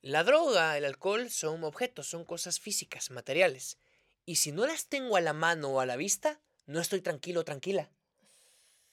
La 0.00 0.24
droga, 0.24 0.78
el 0.78 0.86
alcohol 0.86 1.30
son 1.30 1.62
objetos, 1.62 2.08
son 2.08 2.24
cosas 2.24 2.58
físicas, 2.58 3.10
materiales. 3.10 3.76
Y 4.24 4.36
si 4.36 4.52
no 4.52 4.66
las 4.66 4.86
tengo 4.86 5.16
a 5.16 5.20
la 5.20 5.32
mano 5.32 5.68
o 5.70 5.80
a 5.80 5.86
la 5.86 5.96
vista, 5.96 6.40
no 6.66 6.80
estoy 6.80 7.00
tranquilo 7.00 7.40
o 7.40 7.44
tranquila. 7.44 7.90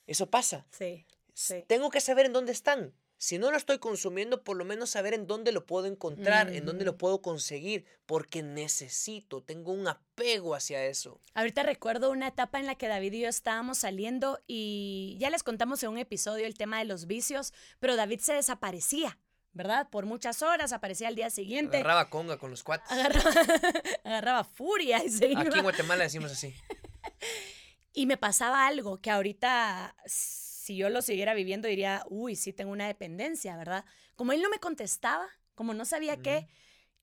Eso 0.08 0.30
pasa. 0.30 0.65
Sí, 0.72 1.06
sí. 1.34 1.63
Tengo 1.68 1.89
que 1.92 2.02
saber 2.02 2.26
en 2.26 2.34
dónde 2.34 2.52
están. 2.52 2.94
Si 3.22 3.38
no 3.38 3.52
lo 3.52 3.58
estoy 3.58 3.80
consumiendo, 3.80 4.46
por 4.46 4.56
lo 4.56 4.63
menos 4.63 4.92
saber 4.92 5.13
en 5.13 5.28
dónde 5.28 5.52
lo 5.52 5.65
puedo 5.65 5.88
encontrar, 5.88 6.56
en 6.56 6.65
dónde 6.65 6.86
lo 6.86 6.92
Ujú. 6.92 6.98
puedo 7.00 7.22
conseguir, 7.22 7.86
porque 8.06 8.42
necesito, 8.42 9.44
tengo 9.44 9.74
un 9.74 9.89
apego 9.89 10.56
hacia 10.56 10.86
eso. 10.86 11.20
Ahorita 11.34 11.63
recuerdo 11.63 12.12
una 12.12 12.30
etapa 12.30 12.62
en 12.62 12.65
la 12.65 12.76
que 12.76 12.88
David 12.88 13.12
y 13.12 13.20
yo 13.20 13.28
estábamos 13.28 13.80
saliendo 13.80 14.39
y 14.48 15.18
ya 15.20 15.30
les 15.30 15.44
contamos 15.44 15.84
en 15.84 15.89
un 15.89 15.98
episodio 15.98 16.46
el 16.46 16.58
tema 16.58 16.80
de 16.80 16.86
los 16.86 17.08
vicios, 17.08 17.54
pero 17.82 17.98
David 17.98 18.22
se 18.22 18.34
desaparecía, 18.34 19.20
¿verdad? 19.54 19.90
Por 19.90 20.06
muchas 20.06 20.42
horas, 20.42 20.72
aparecía 20.74 21.08
al 21.08 21.16
día 21.16 21.30
siguiente, 21.30 21.78
Agarraba 21.78 22.10
conga 22.10 22.38
con 22.38 22.52
los 22.52 22.64
cuates. 22.64 22.90
agarraba, 22.92 23.32
agarraba 24.04 24.44
furia 24.44 25.04
y 25.04 25.10
se 25.10 25.28
iba. 25.30 25.42
Aquí 25.42 25.58
en 25.58 25.64
Guatemala 25.64 26.04
decimos 26.04 26.32
así. 26.32 26.54
Y 27.92 28.06
me 28.06 28.18
pasaba 28.18 28.68
algo 28.68 29.02
que 29.02 29.10
ahorita, 29.10 29.96
si 30.06 30.78
yo 30.78 30.90
lo 30.90 31.02
siguiera 31.02 31.34
viviendo, 31.34 31.68
diría, 31.68 32.04
uy, 32.08 32.36
sí 32.36 32.54
tengo 32.54 32.72
una 32.72 32.88
dependencia, 32.88 33.58
¿verdad? 33.58 33.84
Como 34.16 34.32
él 34.32 34.42
no 34.42 34.50
me 34.50 34.60
contestaba, 34.60 35.28
como 35.56 35.74
no 35.74 35.86
sabía 35.86 36.18
qué, 36.18 36.48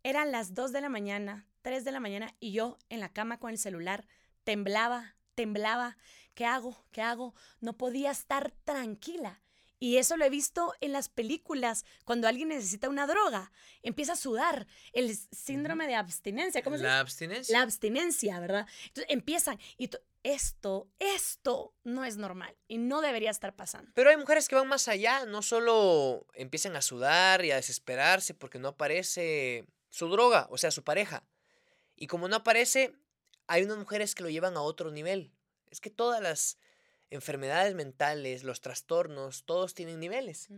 eran 0.04 0.30
las 0.30 0.54
2 0.54 0.72
de 0.72 0.80
la 0.80 0.88
mañana, 0.88 1.48
3 1.62 1.84
de 1.84 1.92
la 1.92 2.00
mañana, 2.00 2.34
y 2.38 2.52
yo 2.52 2.78
en 2.88 3.00
la 3.00 3.12
cama 3.12 3.38
con 3.38 3.50
el 3.50 3.58
celular, 3.58 4.06
temblaba, 4.44 5.16
temblaba. 5.34 5.98
¿Qué 6.34 6.46
hago? 6.46 6.86
¿Qué 6.92 7.02
hago? 7.02 7.34
No 7.60 7.76
podía 7.76 8.12
estar 8.12 8.52
tranquila. 8.64 9.42
Y 9.78 9.98
eso 9.98 10.16
lo 10.16 10.24
he 10.24 10.30
visto 10.30 10.72
en 10.80 10.92
las 10.92 11.08
películas, 11.08 11.84
cuando 12.04 12.28
alguien 12.28 12.48
necesita 12.48 12.88
una 12.88 13.06
droga, 13.06 13.52
empieza 13.82 14.14
a 14.14 14.16
sudar, 14.16 14.66
el 14.92 15.14
síndrome 15.14 15.86
de 15.86 15.94
abstinencia, 15.94 16.62
¿cómo 16.62 16.78
se? 16.78 16.84
La 16.84 17.00
abstinencia. 17.00 17.56
la 17.56 17.62
abstinencia, 17.62 18.40
¿verdad? 18.40 18.66
Entonces 18.86 19.06
empiezan 19.12 19.58
y 19.76 19.90
esto, 20.22 20.88
esto 20.98 21.72
no 21.84 22.04
es 22.04 22.16
normal 22.16 22.56
y 22.66 22.78
no 22.78 23.00
debería 23.00 23.30
estar 23.30 23.54
pasando. 23.54 23.92
Pero 23.94 24.10
hay 24.10 24.16
mujeres 24.16 24.48
que 24.48 24.56
van 24.56 24.66
más 24.66 24.88
allá, 24.88 25.24
no 25.24 25.42
solo 25.42 26.26
empiezan 26.34 26.74
a 26.74 26.82
sudar 26.82 27.44
y 27.44 27.52
a 27.52 27.56
desesperarse 27.56 28.34
porque 28.34 28.58
no 28.58 28.68
aparece 28.68 29.66
su 29.88 30.08
droga, 30.08 30.48
o 30.50 30.58
sea, 30.58 30.70
su 30.70 30.82
pareja. 30.82 31.22
Y 31.94 32.08
como 32.08 32.28
no 32.28 32.36
aparece, 32.36 32.94
hay 33.46 33.62
unas 33.62 33.78
mujeres 33.78 34.14
que 34.14 34.22
lo 34.22 34.30
llevan 34.30 34.56
a 34.56 34.62
otro 34.62 34.90
nivel. 34.90 35.32
Es 35.70 35.80
que 35.80 35.90
todas 35.90 36.20
las 36.20 36.58
enfermedades 37.10 37.74
mentales, 37.74 38.44
los 38.44 38.60
trastornos, 38.60 39.44
todos 39.44 39.74
tienen 39.74 40.00
niveles. 40.00 40.48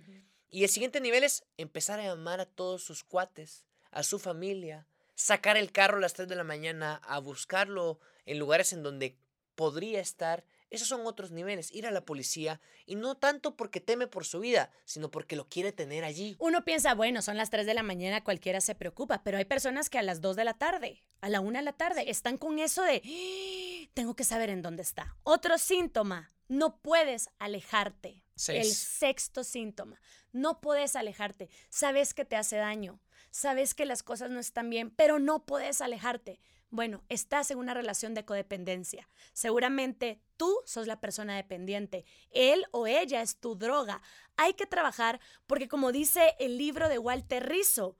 Y 0.50 0.62
el 0.62 0.70
siguiente 0.70 1.00
nivel 1.00 1.24
es 1.24 1.44
empezar 1.56 2.00
a 2.00 2.04
llamar 2.04 2.40
a 2.40 2.46
todos 2.46 2.82
sus 2.82 3.04
cuates, 3.04 3.66
a 3.90 4.02
su 4.02 4.18
familia, 4.18 4.86
sacar 5.14 5.56
el 5.56 5.72
carro 5.72 5.98
a 5.98 6.00
las 6.00 6.14
3 6.14 6.28
de 6.28 6.36
la 6.36 6.44
mañana, 6.44 7.00
a 7.04 7.18
buscarlo 7.18 8.00
en 8.24 8.38
lugares 8.38 8.72
en 8.72 8.82
donde 8.82 9.16
podría 9.54 10.00
estar. 10.00 10.44
Esos 10.70 10.88
son 10.88 11.06
otros 11.06 11.30
niveles, 11.30 11.72
ir 11.72 11.86
a 11.86 11.90
la 11.90 12.04
policía, 12.04 12.60
y 12.84 12.94
no 12.94 13.16
tanto 13.16 13.56
porque 13.56 13.80
teme 13.80 14.06
por 14.06 14.26
su 14.26 14.38
vida, 14.40 14.70
sino 14.84 15.10
porque 15.10 15.34
lo 15.34 15.48
quiere 15.48 15.72
tener 15.72 16.04
allí. 16.04 16.36
Uno 16.38 16.64
piensa, 16.64 16.94
bueno, 16.94 17.22
son 17.22 17.38
las 17.38 17.48
3 17.48 17.64
de 17.66 17.72
la 17.72 17.82
mañana, 17.82 18.22
cualquiera 18.22 18.60
se 18.60 18.74
preocupa, 18.74 19.22
pero 19.24 19.38
hay 19.38 19.46
personas 19.46 19.88
que 19.88 19.98
a 19.98 20.02
las 20.02 20.20
2 20.20 20.36
de 20.36 20.44
la 20.44 20.54
tarde, 20.54 21.02
a 21.22 21.30
la 21.30 21.40
1 21.40 21.58
de 21.58 21.64
la 21.64 21.72
tarde, 21.72 22.10
están 22.10 22.36
con 22.36 22.58
eso 22.58 22.82
de, 22.82 23.02
"Ah, 23.02 23.90
tengo 23.94 24.14
que 24.14 24.24
saber 24.24 24.50
en 24.50 24.60
dónde 24.60 24.82
está. 24.82 25.16
Otro 25.22 25.56
síntoma, 25.56 26.32
no 26.48 26.80
puedes 26.80 27.30
alejarte. 27.38 28.24
El 28.48 28.66
sexto 28.66 29.42
síntoma, 29.42 30.00
no 30.32 30.60
puedes 30.60 30.94
alejarte. 30.94 31.50
Sabes 31.70 32.14
que 32.14 32.24
te 32.24 32.36
hace 32.36 32.56
daño, 32.56 33.00
sabes 33.30 33.74
que 33.74 33.84
las 33.84 34.02
cosas 34.02 34.30
no 34.30 34.38
están 34.38 34.70
bien, 34.70 34.90
pero 34.90 35.18
no 35.18 35.44
puedes 35.44 35.80
alejarte. 35.80 36.40
Bueno, 36.70 37.02
estás 37.08 37.50
en 37.50 37.58
una 37.58 37.74
relación 37.74 38.14
de 38.14 38.24
codependencia. 38.24 39.08
Seguramente 39.32 40.20
tú 40.36 40.54
sos 40.66 40.86
la 40.86 41.00
persona 41.00 41.34
dependiente. 41.34 42.04
Él 42.30 42.66
o 42.70 42.86
ella 42.86 43.22
es 43.22 43.36
tu 43.36 43.56
droga. 43.56 44.02
Hay 44.36 44.54
que 44.54 44.66
trabajar 44.66 45.18
porque 45.46 45.66
como 45.66 45.92
dice 45.92 46.34
el 46.38 46.58
libro 46.58 46.88
de 46.88 46.98
Walter 46.98 47.48
Rizzo, 47.48 47.96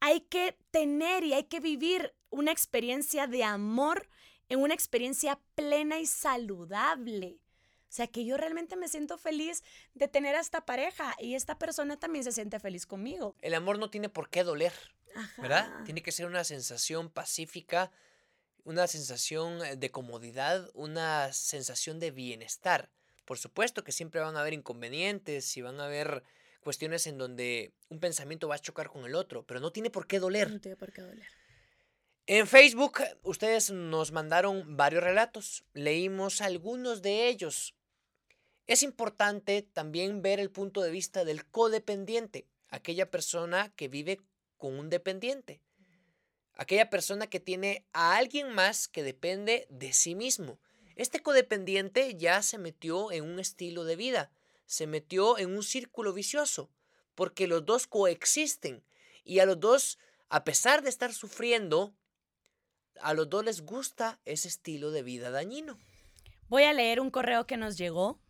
hay 0.00 0.20
que 0.20 0.56
tener 0.70 1.24
y 1.24 1.34
hay 1.34 1.44
que 1.44 1.60
vivir 1.60 2.14
una 2.30 2.52
experiencia 2.52 3.26
de 3.26 3.42
amor 3.44 4.08
en 4.48 4.60
una 4.60 4.74
experiencia 4.74 5.40
plena 5.54 5.98
y 5.98 6.06
saludable. 6.06 7.40
O 7.94 7.96
sea, 7.96 8.08
que 8.08 8.24
yo 8.24 8.36
realmente 8.36 8.74
me 8.74 8.88
siento 8.88 9.18
feliz 9.18 9.62
de 9.94 10.08
tener 10.08 10.34
a 10.34 10.40
esta 10.40 10.66
pareja 10.66 11.14
y 11.20 11.36
esta 11.36 11.60
persona 11.60 11.96
también 11.96 12.24
se 12.24 12.32
siente 12.32 12.58
feliz 12.58 12.86
conmigo. 12.86 13.36
El 13.40 13.54
amor 13.54 13.78
no 13.78 13.88
tiene 13.88 14.08
por 14.08 14.30
qué 14.30 14.42
doler, 14.42 14.72
¿verdad? 15.38 15.72
Tiene 15.84 16.02
que 16.02 16.10
ser 16.10 16.26
una 16.26 16.42
sensación 16.42 17.08
pacífica, 17.08 17.92
una 18.64 18.88
sensación 18.88 19.64
eh, 19.64 19.76
de 19.76 19.92
comodidad, 19.92 20.68
una 20.74 21.32
sensación 21.32 22.00
de 22.00 22.10
bienestar. 22.10 22.90
Por 23.24 23.38
supuesto 23.38 23.84
que 23.84 23.92
siempre 23.92 24.20
van 24.20 24.36
a 24.36 24.40
haber 24.40 24.54
inconvenientes 24.54 25.56
y 25.56 25.62
van 25.62 25.78
a 25.78 25.84
haber 25.84 26.24
cuestiones 26.62 27.06
en 27.06 27.16
donde 27.16 27.74
un 27.90 28.00
pensamiento 28.00 28.48
va 28.48 28.56
a 28.56 28.58
chocar 28.58 28.88
con 28.88 29.04
el 29.04 29.14
otro, 29.14 29.46
pero 29.46 29.60
no 29.60 29.70
tiene 29.70 29.90
por 29.90 30.08
qué 30.08 30.18
doler. 30.18 30.50
No 30.50 30.60
tiene 30.60 30.76
por 30.76 30.92
qué 30.92 31.02
doler. 31.02 31.28
En 32.26 32.48
Facebook 32.48 33.04
ustedes 33.22 33.70
nos 33.70 34.10
mandaron 34.10 34.76
varios 34.76 35.04
relatos, 35.04 35.64
leímos 35.74 36.40
algunos 36.40 37.00
de 37.00 37.28
ellos. 37.28 37.76
Es 38.66 38.82
importante 38.82 39.62
también 39.62 40.22
ver 40.22 40.40
el 40.40 40.50
punto 40.50 40.80
de 40.80 40.90
vista 40.90 41.24
del 41.24 41.44
codependiente, 41.46 42.46
aquella 42.68 43.10
persona 43.10 43.72
que 43.76 43.88
vive 43.88 44.20
con 44.56 44.78
un 44.78 44.88
dependiente, 44.88 45.60
aquella 46.54 46.88
persona 46.88 47.26
que 47.26 47.40
tiene 47.40 47.84
a 47.92 48.16
alguien 48.16 48.54
más 48.54 48.88
que 48.88 49.02
depende 49.02 49.66
de 49.68 49.92
sí 49.92 50.14
mismo. 50.14 50.58
Este 50.96 51.20
codependiente 51.20 52.16
ya 52.16 52.40
se 52.42 52.56
metió 52.56 53.12
en 53.12 53.24
un 53.24 53.38
estilo 53.38 53.84
de 53.84 53.96
vida, 53.96 54.30
se 54.66 54.86
metió 54.86 55.38
en 55.38 55.54
un 55.54 55.62
círculo 55.62 56.12
vicioso, 56.12 56.70
porque 57.14 57.46
los 57.46 57.66
dos 57.66 57.86
coexisten 57.86 58.82
y 59.24 59.40
a 59.40 59.46
los 59.46 59.60
dos, 59.60 59.98
a 60.28 60.44
pesar 60.44 60.82
de 60.82 60.88
estar 60.88 61.12
sufriendo, 61.12 61.94
a 63.00 63.12
los 63.12 63.28
dos 63.28 63.44
les 63.44 63.60
gusta 63.62 64.20
ese 64.24 64.48
estilo 64.48 64.90
de 64.90 65.02
vida 65.02 65.30
dañino. 65.30 65.78
Voy 66.48 66.62
a 66.62 66.72
leer 66.72 67.00
un 67.00 67.10
correo 67.10 67.46
que 67.46 67.56
nos 67.56 67.76
llegó. 67.76 68.20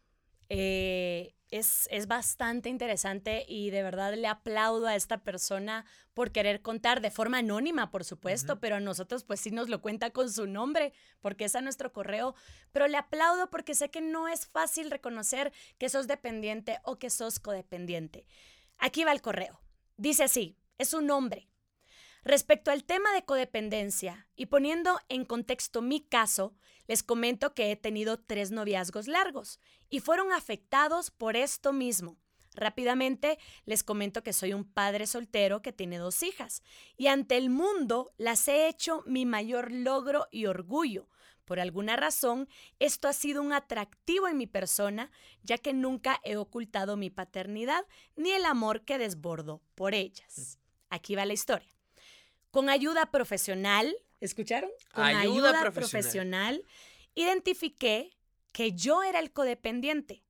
Eh, 0.49 1.35
es, 1.51 1.89
es 1.93 2.09
bastante 2.09 2.69
interesante 2.69 3.45
y 3.49 3.71
de 3.71 3.83
verdad 3.85 4.15
le 4.15 4.27
aplaudo 4.27 4.89
a 4.89 4.97
esta 4.97 5.19
persona 5.23 5.85
por 6.13 6.33
querer 6.33 6.63
contar 6.63 7.01
de 7.01 7.13
forma 7.13 7.39
anónima, 7.39 7.91
por 7.91 8.03
supuesto, 8.05 8.59
pero 8.59 8.77
a 8.77 8.81
nosotros 8.81 9.23
pues 9.23 9.41
sí 9.41 9.53
nos 9.53 9.69
lo 9.69 9.81
cuenta 9.81 10.11
con 10.11 10.31
su 10.31 10.47
nombre, 10.49 10.93
porque 11.21 11.45
es 11.45 11.55
a 11.55 11.61
nuestro 11.61 11.93
correo. 11.93 12.35
Pero 12.73 12.89
le 12.89 12.97
aplaudo 12.97 13.51
porque 13.51 13.75
sé 13.75 13.91
que 13.91 14.01
no 14.01 14.27
es 14.27 14.47
fácil 14.47 14.91
reconocer 14.91 15.53
que 15.79 15.89
sos 15.89 16.09
dependiente 16.09 16.81
o 16.83 16.99
que 16.99 17.11
sos 17.11 17.39
codependiente. 17.39 18.27
Aquí 18.79 19.05
va 19.05 19.13
el 19.13 19.23
correo. 19.23 19.61
Dice 19.97 20.25
así, 20.25 20.59
es 20.79 20.93
un 20.93 21.07
nombre. 21.07 21.49
Respecto 22.25 22.71
al 22.71 22.85
tema 22.85 23.13
de 23.13 23.25
codependencia 23.25 24.27
y 24.35 24.47
poniendo 24.47 24.99
en 25.11 25.27
contexto 25.27 25.83
mi 25.83 26.01
caso, 26.01 26.55
les 26.87 27.03
comento 27.03 27.55
que 27.55 27.71
he 27.71 27.77
tenido 27.77 28.19
tres 28.19 28.51
noviazgos 28.51 29.09
largos 29.09 29.61
y 29.91 30.01
fueron 30.01 30.33
afectados 30.33 31.11
por 31.11 31.37
esto 31.37 31.75
mismo. 31.75 32.17
Rápidamente 32.55 33.39
les 33.67 33.83
comento 33.83 34.23
que 34.23 34.33
soy 34.33 34.55
un 34.55 34.65
padre 34.65 35.07
soltero 35.07 35.61
que 35.61 35.73
tiene 35.73 35.99
dos 35.99 36.23
hijas 36.23 36.63
y 36.97 37.09
ante 37.09 37.37
el 37.37 37.51
mundo 37.51 38.15
las 38.17 38.49
he 38.49 38.69
hecho 38.69 39.03
mi 39.07 39.27
mayor 39.27 39.71
logro 39.71 40.27
y 40.31 40.47
orgullo. 40.47 41.11
Por 41.45 41.61
alguna 41.61 41.97
razón, 41.97 42.49
esto 42.79 43.07
ha 43.07 43.13
sido 43.13 43.43
un 43.43 43.53
atractivo 43.53 44.29
en 44.29 44.39
mi 44.39 44.47
persona, 44.47 45.11
ya 45.43 45.59
que 45.59 45.75
nunca 45.75 46.21
he 46.25 46.37
ocultado 46.37 46.97
mi 46.97 47.11
paternidad 47.11 47.85
ni 48.17 48.31
el 48.31 48.47
amor 48.47 48.87
que 48.87 48.97
desbordo 48.97 49.61
por 49.75 49.93
ellas. 49.95 50.59
Aquí 50.89 51.17
va 51.17 51.27
la 51.27 51.35
historia. 51.35 51.74
Con 52.55 52.69
ayuda 52.69 53.11
profesional, 53.11 53.97
¿escucharon? 54.21 54.71
Con 54.93 55.03
Ayuda 55.03 55.21
ayuda, 55.21 55.61
profesional. 55.61 55.73
profesional, 55.91 56.65
identifiqué 57.17 58.17
que 58.53 58.71
yo 58.73 59.03
era 59.03 59.19
el 59.19 59.33
codependiente. 59.33 60.23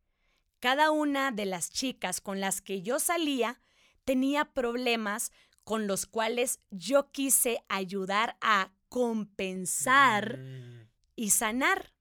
Cada 0.59 0.91
una 0.91 1.33
de 1.33 1.45
las 1.45 1.69
chicas 1.71 2.23
con 2.23 2.41
las 2.41 2.63
que 2.63 2.81
yo 2.81 2.99
salía 2.99 3.61
tenía 4.07 4.47
problemas 4.47 5.33
con 5.65 5.87
los 5.87 6.07
cuales 6.07 6.61
yo 6.71 7.11
quise 7.11 7.63
ayudar 7.69 8.39
a 8.41 8.73
compensar 8.89 10.39
Mm, 10.39 10.89
y 11.17 11.29
sanar. 11.29 11.93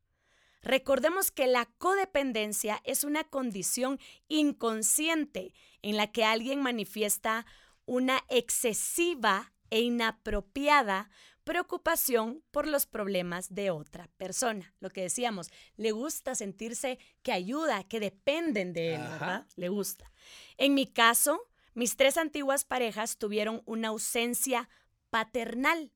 Recordemos 0.61 1.31
que 1.31 1.47
la 1.47 1.65
codependencia 1.65 2.79
es 2.85 3.03
una 3.03 3.25
condición 3.25 3.99
inconsciente 4.29 5.53
en 5.81 5.97
la 5.97 6.13
que 6.13 6.23
alguien 6.23 6.61
manifiesta 6.61 7.45
una 7.85 8.23
excesiva 8.29 9.52
e 9.73 9.81
inapropiada 9.81 11.09
preocupación 11.43 12.43
por 12.51 12.67
los 12.67 12.85
problemas 12.85 13.55
de 13.55 13.71
otra 13.71 14.07
persona. 14.17 14.75
Lo 14.79 14.91
que 14.91 15.01
decíamos, 15.01 15.49
le 15.77 15.91
gusta 15.91 16.35
sentirse 16.35 16.99
que 17.23 17.31
ayuda, 17.31 17.83
que 17.83 17.99
dependen 17.99 18.71
de 18.73 18.93
él, 18.93 19.01
Ajá. 19.01 19.11
¿verdad? 19.11 19.47
Le 19.55 19.69
gusta. 19.69 20.11
En 20.57 20.75
mi 20.75 20.85
caso, 20.85 21.41
mis 21.73 21.95
tres 21.95 22.17
antiguas 22.17 22.65
parejas 22.65 23.17
tuvieron 23.17 23.63
una 23.65 23.87
ausencia 23.87 24.69
paternal, 25.09 25.91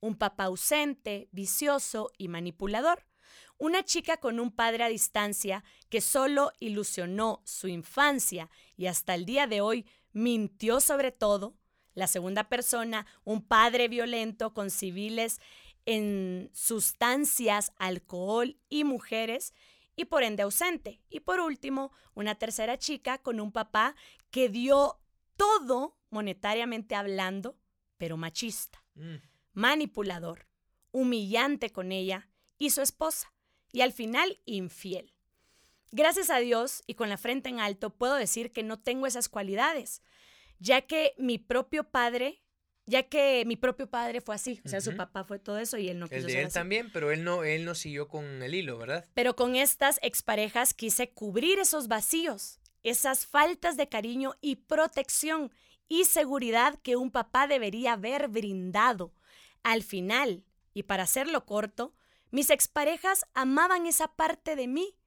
un 0.00 0.16
papá 0.16 0.44
ausente, 0.44 1.30
vicioso 1.32 2.12
y 2.18 2.28
manipulador. 2.28 3.06
Una 3.56 3.84
chica 3.84 4.18
con 4.18 4.38
un 4.38 4.50
padre 4.50 4.84
a 4.84 4.88
distancia 4.88 5.64
que 5.88 6.02
solo 6.02 6.52
ilusionó 6.60 7.40
su 7.46 7.68
infancia 7.68 8.50
y 8.76 8.84
hasta 8.84 9.14
el 9.14 9.24
día 9.24 9.46
de 9.46 9.62
hoy 9.62 9.86
mintió 10.12 10.80
sobre 10.80 11.10
todo. 11.10 11.56
La 11.94 12.06
segunda 12.06 12.48
persona, 12.48 13.06
un 13.24 13.42
padre 13.42 13.88
violento 13.88 14.52
con 14.52 14.70
civiles 14.70 15.40
en 15.86 16.50
sustancias, 16.52 17.72
alcohol 17.76 18.56
y 18.68 18.84
mujeres 18.84 19.54
y 19.96 20.06
por 20.06 20.22
ende 20.22 20.42
ausente. 20.42 21.00
Y 21.08 21.20
por 21.20 21.40
último, 21.40 21.92
una 22.14 22.34
tercera 22.34 22.78
chica 22.78 23.18
con 23.18 23.40
un 23.40 23.52
papá 23.52 23.94
que 24.30 24.48
dio 24.48 25.00
todo 25.36 25.96
monetariamente 26.10 26.94
hablando, 26.94 27.58
pero 27.96 28.16
machista 28.16 28.82
mm. 28.94 29.16
manipulador, 29.52 30.46
humillante 30.90 31.70
con 31.70 31.92
ella 31.92 32.28
y 32.58 32.70
su 32.70 32.82
esposa, 32.82 33.32
y 33.72 33.80
al 33.80 33.92
final 33.92 34.40
infiel. 34.44 35.12
Gracias 35.90 36.30
a 36.30 36.38
Dios 36.38 36.82
y 36.86 36.94
con 36.94 37.08
la 37.08 37.16
frente 37.16 37.48
en 37.48 37.60
alto 37.60 37.90
puedo 37.90 38.14
decir 38.14 38.52
que 38.52 38.62
no 38.62 38.80
tengo 38.80 39.06
esas 39.06 39.28
cualidades, 39.28 40.02
ya 40.58 40.82
que 40.82 41.14
mi 41.18 41.38
propio 41.38 41.84
padre, 41.84 42.42
ya 42.86 43.04
que 43.04 43.44
mi 43.46 43.56
propio 43.56 43.88
padre 43.88 44.20
fue 44.20 44.34
así, 44.34 44.60
o 44.64 44.68
sea, 44.68 44.80
su 44.80 44.94
papá 44.94 45.24
fue 45.24 45.38
todo 45.38 45.58
eso 45.58 45.78
y 45.78 45.88
él 45.88 45.98
no 45.98 46.06
El 46.06 46.10
quiso 46.10 46.26
de 46.26 46.32
ser 46.32 46.40
él 46.40 46.46
así. 46.46 46.54
también, 46.54 46.90
pero 46.92 47.10
él 47.12 47.24
no, 47.24 47.44
él 47.44 47.64
no 47.64 47.74
siguió 47.74 48.08
con 48.08 48.42
el 48.42 48.54
hilo, 48.54 48.76
¿verdad? 48.78 49.06
Pero 49.14 49.36
con 49.36 49.56
estas 49.56 49.98
exparejas 50.02 50.74
quise 50.74 51.10
cubrir 51.10 51.58
esos 51.58 51.88
vacíos, 51.88 52.60
esas 52.82 53.26
faltas 53.26 53.76
de 53.76 53.88
cariño 53.88 54.34
y 54.40 54.56
protección 54.56 55.50
y 55.88 56.04
seguridad 56.04 56.78
que 56.82 56.96
un 56.96 57.10
papá 57.10 57.46
debería 57.46 57.94
haber 57.94 58.28
brindado. 58.28 59.14
Al 59.62 59.82
final, 59.82 60.44
y 60.74 60.82
para 60.82 61.04
hacerlo 61.04 61.46
corto, 61.46 61.94
mis 62.30 62.50
exparejas 62.50 63.24
amaban 63.32 63.86
esa 63.86 64.08
parte 64.08 64.56
de 64.56 64.66
mí, 64.66 64.98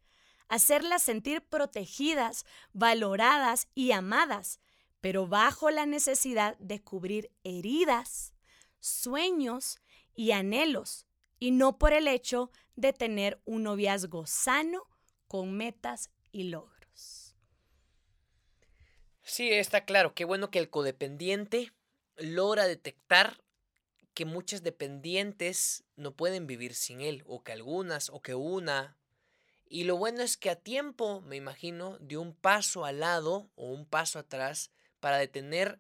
hacerlas 0.48 1.04
sentir 1.04 1.42
protegidas, 1.42 2.46
valoradas 2.74 3.68
y 3.76 3.92
amadas, 3.92 4.60
pero 5.08 5.26
bajo 5.26 5.72
la 5.72 5.86
necesidad 5.86 6.58
de 6.58 6.84
cubrir 6.84 7.32
heridas, 7.46 8.34
sueños 8.82 9.80
y 10.14 10.32
anhelos, 10.34 11.06
y 11.40 11.52
no 11.52 11.78
por 11.78 11.94
el 11.94 12.10
hecho 12.10 12.52
de 12.76 12.92
tener 12.92 13.42
un 13.46 13.64
noviazgo 13.64 14.26
sano 14.28 14.86
con 15.30 15.56
metas 15.56 16.12
y 16.34 16.50
logros. 16.50 17.38
Sí, 19.24 19.50
está 19.50 19.86
claro. 19.86 20.14
Qué 20.14 20.26
bueno 20.26 20.52
que 20.52 20.60
el 20.60 20.70
codependiente 20.70 21.72
logra 22.18 22.68
detectar 22.68 23.42
que 24.14 24.26
muchas 24.26 24.62
dependientes 24.62 25.86
no 25.96 26.18
pueden 26.18 26.48
vivir 26.48 26.76
sin 26.76 27.00
él, 27.00 27.24
o 27.28 27.46
que 27.46 27.54
algunas, 27.54 28.10
o 28.10 28.22
que 28.22 28.36
una. 28.36 28.98
Y 29.70 29.86
lo 29.86 29.96
bueno 29.96 30.22
es 30.22 30.36
que 30.36 30.50
a 30.50 30.58
tiempo, 30.58 31.22
me 31.22 31.38
imagino, 31.38 31.98
dio 32.00 32.20
un 32.20 32.36
paso 32.36 32.84
al 32.84 33.00
lado 33.00 33.50
o 33.56 33.72
un 33.72 33.86
paso 33.86 34.20
atrás 34.20 34.70
para 35.00 35.18
detener 35.18 35.80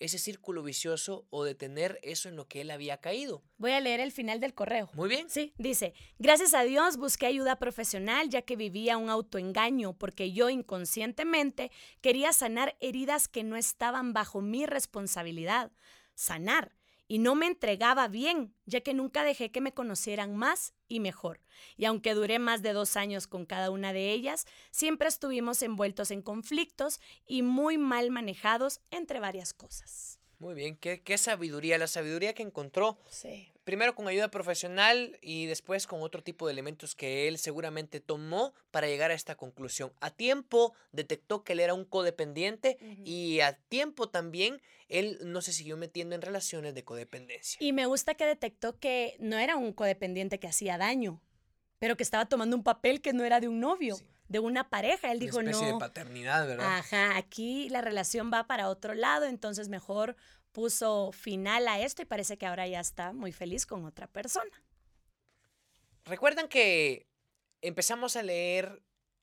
ese 0.00 0.18
círculo 0.18 0.62
vicioso 0.62 1.26
o 1.30 1.44
detener 1.44 2.00
eso 2.02 2.28
en 2.28 2.36
lo 2.36 2.48
que 2.48 2.62
él 2.62 2.70
había 2.70 2.96
caído. 2.96 3.42
Voy 3.58 3.72
a 3.72 3.80
leer 3.80 4.00
el 4.00 4.12
final 4.12 4.40
del 4.40 4.54
correo. 4.54 4.90
Muy 4.94 5.08
bien. 5.08 5.28
Sí, 5.28 5.52
dice, 5.58 5.92
gracias 6.18 6.54
a 6.54 6.62
Dios 6.62 6.96
busqué 6.96 7.26
ayuda 7.26 7.58
profesional 7.58 8.30
ya 8.30 8.42
que 8.42 8.56
vivía 8.56 8.96
un 8.96 9.10
autoengaño 9.10 9.92
porque 9.92 10.32
yo 10.32 10.48
inconscientemente 10.48 11.70
quería 12.00 12.32
sanar 12.32 12.76
heridas 12.80 13.28
que 13.28 13.44
no 13.44 13.56
estaban 13.56 14.14
bajo 14.14 14.40
mi 14.40 14.66
responsabilidad. 14.66 15.70
Sanar. 16.14 16.72
Y 17.10 17.18
no 17.18 17.34
me 17.34 17.48
entregaba 17.48 18.06
bien, 18.06 18.54
ya 18.66 18.82
que 18.82 18.94
nunca 18.94 19.24
dejé 19.24 19.50
que 19.50 19.60
me 19.60 19.74
conocieran 19.74 20.36
más 20.36 20.74
y 20.86 21.00
mejor. 21.00 21.40
Y 21.76 21.86
aunque 21.86 22.14
duré 22.14 22.38
más 22.38 22.62
de 22.62 22.72
dos 22.72 22.96
años 22.96 23.26
con 23.26 23.46
cada 23.46 23.72
una 23.72 23.92
de 23.92 24.12
ellas, 24.12 24.46
siempre 24.70 25.08
estuvimos 25.08 25.60
envueltos 25.62 26.12
en 26.12 26.22
conflictos 26.22 27.00
y 27.26 27.42
muy 27.42 27.78
mal 27.78 28.12
manejados 28.12 28.80
entre 28.92 29.18
varias 29.18 29.52
cosas. 29.52 30.19
Muy 30.40 30.54
bien. 30.54 30.74
¿Qué, 30.76 31.00
qué 31.02 31.18
sabiduría? 31.18 31.76
La 31.78 31.86
sabiduría 31.86 32.32
que 32.34 32.42
encontró 32.42 32.98
Sí. 33.10 33.52
primero 33.62 33.94
con 33.94 34.08
ayuda 34.08 34.30
profesional 34.30 35.18
y 35.20 35.44
después 35.46 35.86
con 35.86 36.00
otro 36.02 36.22
tipo 36.22 36.46
de 36.46 36.52
elementos 36.54 36.94
que 36.94 37.28
él 37.28 37.36
seguramente 37.38 38.00
tomó 38.00 38.54
para 38.70 38.88
llegar 38.88 39.10
a 39.10 39.14
esta 39.14 39.36
conclusión. 39.36 39.92
A 40.00 40.10
tiempo 40.10 40.74
detectó 40.92 41.44
que 41.44 41.52
él 41.52 41.60
era 41.60 41.74
un 41.74 41.84
codependiente 41.84 42.78
y 43.04 43.40
a 43.40 43.52
tiempo 43.68 44.08
también 44.08 44.60
él 44.88 45.18
no 45.22 45.42
se 45.42 45.52
siguió 45.52 45.76
metiendo 45.76 46.14
en 46.14 46.22
relaciones 46.22 46.74
de 46.74 46.84
codependencia. 46.84 47.58
Y 47.60 47.72
me 47.74 47.84
gusta 47.86 48.14
que 48.14 48.24
detectó 48.24 48.78
que 48.78 49.16
no 49.20 49.38
era 49.38 49.56
un 49.56 49.72
codependiente 49.74 50.40
que 50.40 50.48
hacía 50.48 50.78
daño, 50.78 51.20
pero 51.78 51.96
que 51.98 52.02
estaba 52.02 52.24
tomando 52.26 52.56
un 52.56 52.64
papel 52.64 53.02
que 53.02 53.12
no 53.12 53.24
era 53.24 53.40
de 53.40 53.46
un 53.48 53.60
novio, 53.60 53.94
Sí. 53.96 54.04
De 54.30 54.38
una 54.38 54.70
pareja. 54.70 55.10
Él 55.10 55.18
Una 55.18 55.26
dijo, 55.26 55.40
especie 55.40 55.66
de 55.66 55.72
no, 55.72 55.78
paternidad, 55.78 56.46
¿verdad? 56.46 56.78
ajá, 56.78 57.16
aquí 57.16 57.68
la 57.68 57.82
relación 57.82 58.30
va 58.32 58.46
para 58.46 58.68
otro 58.68 58.94
lado, 58.94 59.26
entonces 59.26 59.68
mejor 59.68 60.16
puso 60.52 61.10
final 61.12 61.68
a 61.68 61.80
esto 61.80 62.02
y 62.02 62.04
parece 62.06 62.38
que 62.38 62.46
ahora 62.46 62.66
ya 62.66 62.80
está 62.80 63.12
muy 63.12 63.32
feliz 63.32 63.66
con 63.66 63.84
otra 63.84 64.06
persona. 64.06 64.50
Recuerdan 66.04 66.48
que 66.48 67.06
empezamos 67.60 68.16
a 68.16 68.22
leer 68.22 68.82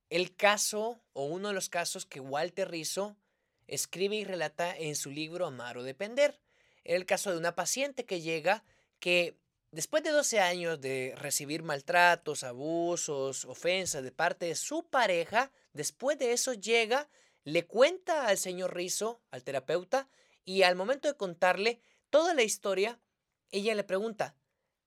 el 0.09 0.35
caso 0.35 1.01
o 1.13 1.25
uno 1.25 1.47
de 1.49 1.53
los 1.53 1.69
casos 1.69 2.05
que 2.05 2.19
Walter 2.19 2.69
Rizzo 2.69 3.17
escribe 3.65 4.17
y 4.17 4.25
relata 4.25 4.75
en 4.75 4.95
su 4.95 5.09
libro 5.09 5.45
Amar 5.45 5.77
o 5.77 5.83
Depender. 5.83 6.39
Era 6.83 6.97
el 6.97 7.05
caso 7.05 7.31
de 7.31 7.37
una 7.37 7.55
paciente 7.55 8.05
que 8.05 8.21
llega 8.21 8.63
que 8.99 9.37
después 9.71 10.03
de 10.03 10.11
12 10.11 10.39
años 10.39 10.81
de 10.81 11.13
recibir 11.17 11.63
maltratos, 11.63 12.43
abusos, 12.43 13.45
ofensas 13.45 14.03
de 14.03 14.11
parte 14.11 14.47
de 14.47 14.55
su 14.55 14.83
pareja, 14.83 15.51
después 15.73 16.17
de 16.17 16.31
eso 16.33 16.53
llega, 16.53 17.09
le 17.43 17.65
cuenta 17.65 18.27
al 18.27 18.37
señor 18.37 18.75
Rizzo, 18.75 19.21
al 19.31 19.43
terapeuta, 19.43 20.09
y 20.45 20.63
al 20.63 20.75
momento 20.75 21.07
de 21.07 21.17
contarle 21.17 21.81
toda 22.09 22.33
la 22.33 22.43
historia, 22.43 22.99
ella 23.51 23.75
le 23.75 23.83
pregunta, 23.83 24.35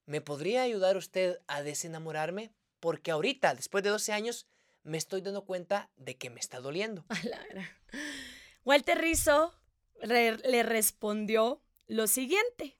¿me 0.07 0.21
podría 0.21 0.63
ayudar 0.63 0.97
usted 0.97 1.39
a 1.47 1.63
desenamorarme? 1.63 2.53
Porque 2.81 3.11
ahorita, 3.11 3.55
después 3.55 3.85
de 3.85 3.91
12 3.91 4.13
años, 4.13 4.47
me 4.83 4.97
estoy 4.97 5.21
dando 5.21 5.45
cuenta 5.45 5.91
de 5.97 6.17
que 6.17 6.31
me 6.31 6.41
está 6.41 6.61
doliendo. 6.61 7.05
Walter 8.65 8.99
Rizzo 8.99 9.55
le 10.03 10.63
respondió 10.63 11.63
lo 11.87 12.07
siguiente. 12.07 12.80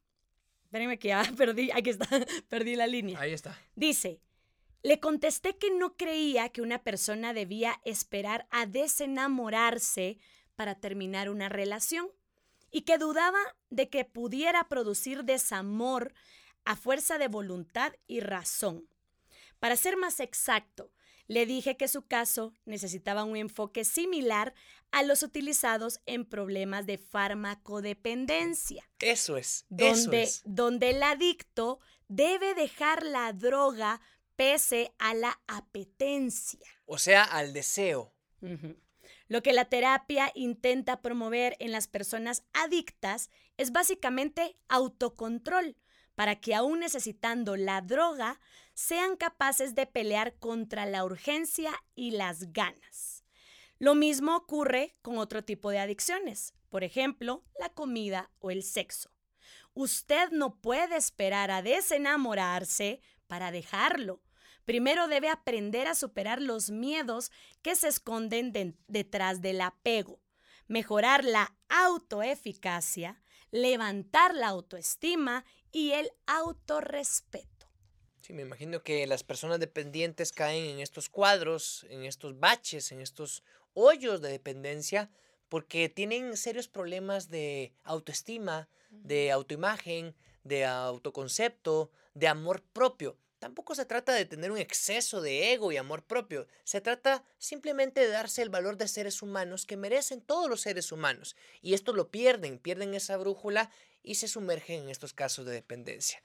Espérenme 0.71 1.01
que 1.01 1.09
ya 1.09 1.25
perdí, 1.37 1.73
aquí 1.73 1.91
está, 1.91 2.07
perdí 2.49 2.77
la 2.77 2.87
línea. 2.87 3.19
Ahí 3.19 3.33
está. 3.33 3.59
Dice, 3.75 4.21
le 4.85 5.01
contesté 5.01 5.59
que 5.59 5.73
no 5.73 5.97
creía 5.97 6.51
que 6.51 6.63
una 6.63 6.85
persona 6.85 7.35
debía 7.35 7.81
esperar 7.85 8.47
a 8.53 8.67
desenamorarse 8.67 10.19
para 10.55 10.77
terminar 10.77 11.29
una 11.29 11.49
relación 11.49 12.09
y 12.71 12.83
que 12.83 12.99
dudaba 12.99 13.41
de 13.71 13.89
que 13.89 14.05
pudiera 14.05 14.69
producir 14.69 15.25
desamor 15.25 16.15
a 16.65 16.77
fuerza 16.77 17.19
de 17.19 17.27
voluntad 17.27 17.93
y 18.07 18.21
razón. 18.21 18.89
Para 19.59 19.75
ser 19.75 19.97
más 19.97 20.21
exacto, 20.21 20.93
le 21.27 21.47
dije 21.47 21.77
que 21.77 21.89
su 21.89 22.07
caso 22.07 22.55
necesitaba 22.65 23.25
un 23.25 23.37
enfoque 23.37 23.85
similar 23.85 24.55
a 24.93 25.03
los 25.03 25.23
utilizados 25.23 26.01
en 26.07 26.25
problemas 26.25 26.87
de 26.87 26.99
farmacodependencia 26.99 28.89
Eso 28.99 29.37
es. 29.37 29.67
Eso 29.77 30.03
donde, 30.03 30.23
es. 30.23 30.43
donde 30.45 30.91
el 30.91 31.03
adicto 31.03 31.81
debe 32.09 32.55
dejar 32.55 33.05
la 33.05 33.33
droga 33.33 34.01
pese 34.37 34.93
a 34.99 35.15
la 35.15 35.41
apetencia. 35.47 36.67
O 36.87 36.99
sea, 36.99 37.25
al 37.25 37.53
deseo. 37.53 38.15
Lo 39.29 39.43
que 39.43 39.53
la 39.53 39.67
terapia 39.67 40.33
intenta 40.35 41.03
promover 41.03 41.57
en 41.61 41.73
las 41.73 41.87
personas 41.87 42.43
adictas 42.53 43.31
es 43.59 43.71
básicamente 43.71 44.57
autocontrol 44.69 45.77
para 46.21 46.37
que 46.37 46.55
aún 46.55 46.81
necesitando 46.81 47.57
la 47.57 47.81
droga, 47.81 48.41
sean 48.75 49.17
capaces 49.17 49.75
de 49.75 49.87
pelear 49.87 50.35
contra 50.35 50.85
la 50.85 51.03
urgencia 51.03 51.73
y 51.95 52.11
las 52.11 52.53
ganas. 52.53 53.20
Lo 53.81 53.95
mismo 53.95 54.37
ocurre 54.37 54.95
con 55.01 55.17
otro 55.17 55.43
tipo 55.43 55.71
de 55.71 55.79
adicciones, 55.79 56.53
por 56.69 56.85
ejemplo, 56.85 57.43
la 57.59 57.71
comida 57.71 58.31
o 58.39 58.51
el 58.51 58.63
sexo. 58.63 59.11
Usted 59.73 60.29
no 60.33 60.61
puede 60.61 60.99
esperar 60.99 61.51
a 61.51 61.63
desenamorarse 61.63 63.01
para 63.27 63.51
dejarlo. 63.51 64.21
Primero 64.67 65.09
debe 65.09 65.31
aprender 65.31 65.89
a 65.89 65.95
superar 65.95 66.43
los 66.43 66.69
miedos 66.69 67.33
que 67.63 67.75
se 67.75 67.89
esconden 67.89 68.53
detrás 68.87 69.41
del 69.41 69.63
apego, 69.63 70.21
mejorar 70.69 71.25
la 71.25 71.57
autoeficacia, 71.71 73.23
levantar 73.51 74.35
la 74.35 74.49
autoestima 74.49 75.47
y 75.73 75.93
el 75.93 76.11
autorrespeto. 76.27 77.49
Sí, 78.21 78.35
me 78.35 78.43
imagino 78.43 78.83
que 78.83 79.07
las 79.07 79.25
personas 79.25 79.59
dependientes 79.59 80.33
caen 80.33 80.67
en 80.67 80.81
estos 80.81 81.09
cuadros, 81.09 81.87
en 81.89 82.05
estos 82.05 82.39
baches, 82.39 82.93
en 82.93 83.01
estos 83.01 83.43
hoyos 83.75 84.21
de 84.21 84.31
dependencia, 84.31 85.11
porque 85.49 85.89
tienen 85.89 86.37
serios 86.37 86.69
problemas 86.69 87.29
de 87.29 87.73
autoestima, 87.83 88.69
de 88.91 89.31
autoimagen, 89.31 90.15
de 90.45 90.65
autoconcepto, 90.65 91.91
de 92.15 92.29
amor 92.29 92.63
propio. 92.73 93.19
Tampoco 93.41 93.75
se 93.75 93.87
trata 93.87 94.13
de 94.13 94.27
tener 94.27 94.53
un 94.53 94.59
exceso 94.59 95.23
de 95.23 95.53
ego 95.53 95.73
y 95.73 95.79
amor 95.79 96.05
propio. 96.05 96.47
Se 96.65 96.83
trata 96.83 97.25
simplemente 97.39 98.01
de 98.01 98.09
darse 98.09 98.43
el 98.43 98.51
valor 98.51 98.77
de 98.77 98.87
seres 98.87 99.23
humanos 99.23 99.65
que 99.65 99.79
merecen 99.79 100.21
todos 100.21 100.51
los 100.51 100.61
seres 100.61 100.93
humanos. 100.93 101.37
Y 101.63 101.73
esto 101.73 101.95
lo 101.95 102.11
pierden, 102.11 102.59
pierden 102.59 102.95
esa 102.95 103.17
brújula 103.17 103.71
y 104.03 104.17
se 104.17 104.29
sumergen 104.29 104.83
en 104.83 104.89
estos 104.91 105.15
casos 105.15 105.47
de 105.47 105.53
dependencia. 105.53 106.23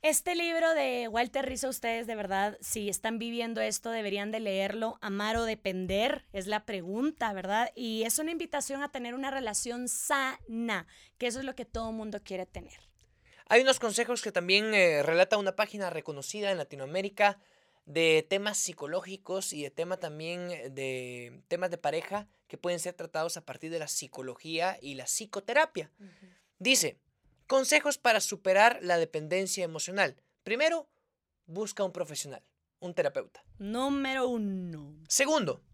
Este 0.00 0.36
libro 0.36 0.74
de 0.74 1.08
Walter 1.08 1.44
Rizzo, 1.44 1.68
ustedes 1.68 2.06
de 2.06 2.14
verdad, 2.14 2.56
si 2.60 2.88
están 2.88 3.18
viviendo 3.18 3.60
esto, 3.60 3.90
deberían 3.90 4.30
de 4.30 4.38
leerlo. 4.38 4.96
Amar 5.00 5.36
o 5.36 5.44
depender 5.44 6.24
es 6.32 6.46
la 6.46 6.64
pregunta, 6.64 7.32
¿verdad? 7.32 7.72
Y 7.74 8.04
es 8.04 8.20
una 8.20 8.30
invitación 8.30 8.84
a 8.84 8.92
tener 8.92 9.14
una 9.14 9.32
relación 9.32 9.88
sana, 9.88 10.86
que 11.18 11.26
eso 11.26 11.40
es 11.40 11.44
lo 11.44 11.56
que 11.56 11.64
todo 11.64 11.90
mundo 11.90 12.22
quiere 12.22 12.46
tener. 12.46 12.78
Hay 13.48 13.62
unos 13.62 13.80
consejos 13.80 14.22
que 14.22 14.30
también 14.30 14.72
eh, 14.72 15.02
relata 15.02 15.36
una 15.36 15.56
página 15.56 15.90
reconocida 15.90 16.52
en 16.52 16.58
Latinoamérica 16.58 17.40
de 17.84 18.24
temas 18.28 18.56
psicológicos 18.56 19.52
y 19.52 19.64
de 19.64 19.70
tema 19.70 19.96
también 19.96 20.48
de 20.74 21.42
temas 21.48 21.70
de 21.70 21.78
pareja 21.78 22.28
que 22.46 22.58
pueden 22.58 22.78
ser 22.78 22.94
tratados 22.94 23.36
a 23.36 23.44
partir 23.44 23.72
de 23.72 23.80
la 23.80 23.88
psicología 23.88 24.78
y 24.80 24.94
la 24.94 25.06
psicoterapia. 25.06 25.90
Dice, 26.58 26.98
Consejos 27.48 27.96
para 27.96 28.20
superar 28.20 28.78
la 28.82 28.98
dependencia 28.98 29.64
emocional. 29.64 30.22
Primero, 30.42 30.86
busca 31.46 31.82
un 31.82 31.92
profesional, 31.92 32.44
un 32.78 32.92
terapeuta. 32.92 33.42
Número 33.58 34.28
uno. 34.28 34.94
Segundo, 35.08 35.64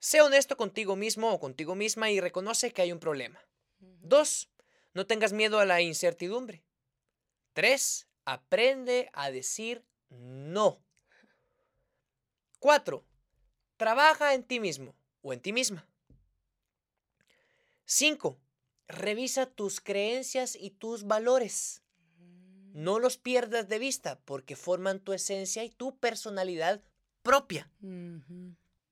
sé 0.00 0.20
honesto 0.20 0.56
contigo 0.56 0.96
mismo 0.96 1.32
o 1.32 1.38
contigo 1.38 1.76
misma 1.76 2.10
y 2.10 2.18
reconoce 2.18 2.72
que 2.72 2.82
hay 2.82 2.90
un 2.90 2.98
problema. 2.98 3.40
Dos, 3.78 4.50
no 4.94 5.06
tengas 5.06 5.32
miedo 5.32 5.60
a 5.60 5.64
la 5.64 5.80
incertidumbre. 5.80 6.64
Tres, 7.52 8.08
aprende 8.24 9.08
a 9.12 9.30
decir 9.30 9.84
no. 10.10 10.82
Cuatro, 12.58 13.06
trabaja 13.76 14.34
en 14.34 14.42
ti 14.42 14.58
mismo 14.58 14.96
o 15.22 15.32
en 15.32 15.40
ti 15.40 15.52
misma. 15.52 15.88
Cinco, 17.84 18.40
revisa 18.88 19.46
tus 19.46 19.80
creencias 19.80 20.56
y 20.56 20.70
tus 20.70 21.04
valores. 21.04 21.82
No 22.72 22.98
los 22.98 23.16
pierdas 23.16 23.68
de 23.68 23.78
vista 23.78 24.20
porque 24.24 24.56
forman 24.56 25.00
tu 25.00 25.12
esencia 25.12 25.64
y 25.64 25.70
tu 25.70 25.98
personalidad 25.98 26.82
propia. 27.22 27.70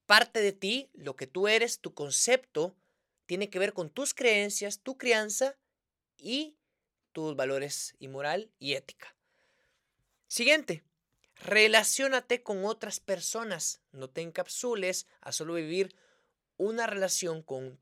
Parte 0.06 0.40
de 0.40 0.52
ti, 0.52 0.90
lo 0.94 1.16
que 1.16 1.26
tú 1.26 1.48
eres, 1.48 1.80
tu 1.80 1.94
concepto, 1.94 2.74
tiene 3.26 3.50
que 3.50 3.58
ver 3.58 3.72
con 3.72 3.90
tus 3.90 4.14
creencias, 4.14 4.80
tu 4.80 4.98
crianza 4.98 5.56
y 6.16 6.56
tus 7.12 7.36
valores 7.36 7.94
y 7.98 8.08
moral 8.08 8.50
y 8.58 8.74
ética. 8.74 9.14
Siguiente, 10.26 10.82
relaciónate 11.36 12.42
con 12.42 12.64
otras 12.64 13.00
personas. 13.00 13.80
No 13.92 14.10
te 14.10 14.22
encapsules 14.22 15.06
a 15.20 15.32
solo 15.32 15.54
vivir 15.54 15.94
una 16.56 16.86
relación 16.86 17.42
con 17.42 17.78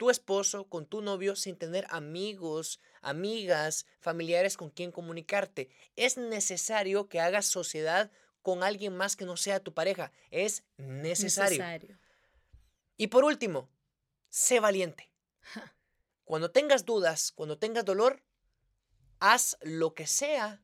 tu 0.00 0.08
esposo, 0.08 0.64
con 0.64 0.86
tu 0.86 1.02
novio, 1.02 1.36
sin 1.36 1.58
tener 1.58 1.86
amigos, 1.90 2.80
amigas, 3.02 3.84
familiares 3.98 4.56
con 4.56 4.70
quien 4.70 4.92
comunicarte. 4.92 5.68
Es 5.94 6.16
necesario 6.16 7.06
que 7.10 7.20
hagas 7.20 7.44
sociedad 7.44 8.10
con 8.40 8.62
alguien 8.62 8.96
más 8.96 9.14
que 9.14 9.26
no 9.26 9.36
sea 9.36 9.60
tu 9.60 9.74
pareja. 9.74 10.10
Es 10.30 10.64
necesario. 10.78 11.58
necesario. 11.58 11.98
Y 12.96 13.08
por 13.08 13.24
último, 13.24 13.68
sé 14.30 14.58
valiente. 14.58 15.10
Cuando 16.24 16.50
tengas 16.50 16.86
dudas, 16.86 17.30
cuando 17.32 17.58
tengas 17.58 17.84
dolor, 17.84 18.22
haz 19.18 19.58
lo 19.60 19.92
que 19.92 20.06
sea 20.06 20.62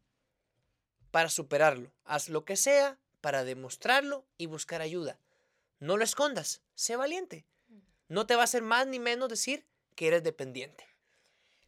para 1.10 1.28
superarlo. 1.28 1.92
Haz 2.04 2.30
lo 2.30 2.46
que 2.46 2.56
sea 2.56 2.98
para 3.20 3.44
demostrarlo 3.44 4.24
y 4.38 4.46
buscar 4.46 4.80
ayuda. 4.80 5.20
No 5.78 5.98
lo 5.98 6.04
escondas, 6.04 6.62
sé 6.74 6.96
valiente 6.96 7.44
no 8.08 8.26
te 8.26 8.34
va 8.34 8.42
a 8.42 8.44
hacer 8.44 8.62
más 8.62 8.86
ni 8.86 8.98
menos 8.98 9.28
decir 9.28 9.66
que 9.94 10.08
eres 10.08 10.22
dependiente. 10.22 10.84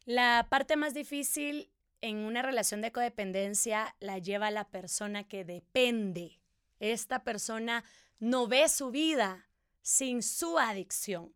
La 0.05 0.47
parte 0.49 0.75
más 0.75 0.93
difícil 0.93 1.71
en 2.01 2.17
una 2.17 2.41
relación 2.41 2.81
de 2.81 2.91
codependencia 2.91 3.95
la 3.99 4.17
lleva 4.17 4.51
la 4.51 4.69
persona 4.69 5.27
que 5.27 5.43
depende. 5.43 6.39
Esta 6.79 7.23
persona 7.23 7.83
no 8.19 8.47
ve 8.47 8.69
su 8.69 8.91
vida 8.91 9.49
sin 9.81 10.23
su 10.23 10.57
adicción. 10.57 11.35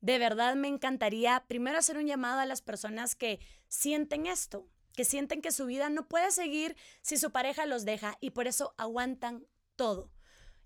De 0.00 0.18
verdad 0.18 0.56
me 0.56 0.68
encantaría 0.68 1.44
primero 1.46 1.78
hacer 1.78 1.96
un 1.96 2.06
llamado 2.06 2.40
a 2.40 2.46
las 2.46 2.62
personas 2.62 3.14
que 3.14 3.38
sienten 3.68 4.26
esto, 4.26 4.68
que 4.96 5.04
sienten 5.04 5.40
que 5.40 5.52
su 5.52 5.66
vida 5.66 5.88
no 5.88 6.08
puede 6.08 6.30
seguir 6.32 6.76
si 7.00 7.16
su 7.16 7.30
pareja 7.30 7.66
los 7.66 7.84
deja 7.84 8.18
y 8.20 8.30
por 8.30 8.46
eso 8.48 8.74
aguantan 8.76 9.46
todo. 9.76 10.10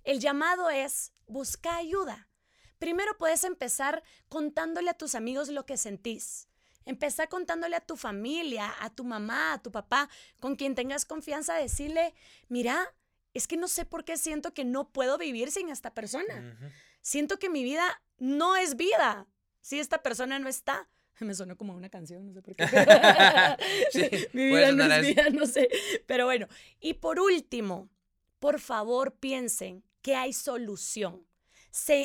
El 0.04 0.20
llamado 0.20 0.70
es 0.70 1.12
busca 1.26 1.76
ayuda. 1.76 2.25
Primero 2.78 3.16
puedes 3.18 3.44
empezar 3.44 4.02
contándole 4.28 4.90
a 4.90 4.94
tus 4.94 5.14
amigos 5.14 5.48
lo 5.48 5.66
que 5.66 5.76
sentís. 5.76 6.48
Empezar 6.84 7.28
contándole 7.28 7.76
a 7.76 7.80
tu 7.80 7.96
familia, 7.96 8.72
a 8.80 8.90
tu 8.90 9.02
mamá, 9.02 9.54
a 9.54 9.62
tu 9.62 9.72
papá, 9.72 10.08
con 10.40 10.54
quien 10.54 10.74
tengas 10.74 11.04
confianza, 11.04 11.54
decirle, 11.54 12.14
mira, 12.48 12.94
es 13.34 13.48
que 13.48 13.56
no 13.56 13.68
sé 13.68 13.84
por 13.84 14.04
qué 14.04 14.16
siento 14.16 14.54
que 14.54 14.64
no 14.64 14.88
puedo 14.92 15.18
vivir 15.18 15.50
sin 15.50 15.68
esta 15.68 15.92
persona. 15.92 16.56
Siento 17.02 17.38
que 17.38 17.50
mi 17.50 17.64
vida 17.64 18.02
no 18.18 18.56
es 18.56 18.76
vida 18.76 19.26
si 19.60 19.80
esta 19.80 20.02
persona 20.02 20.38
no 20.38 20.48
está. 20.48 20.88
Me 21.20 21.34
sonó 21.34 21.56
como 21.56 21.74
una 21.74 21.88
canción, 21.88 22.26
no 22.26 22.32
sé 22.32 22.42
por 22.42 22.54
qué. 22.54 22.64
mi 24.32 24.46
vida 24.46 24.72
no 24.72 24.84
es 24.84 25.06
vida, 25.06 25.30
no 25.30 25.46
sé. 25.46 25.68
Pero 26.06 26.26
bueno, 26.26 26.46
y 26.80 26.94
por 26.94 27.18
último, 27.18 27.88
por 28.38 28.60
favor 28.60 29.14
piensen 29.16 29.82
que 30.02 30.14
hay 30.14 30.32
solución 30.32 31.26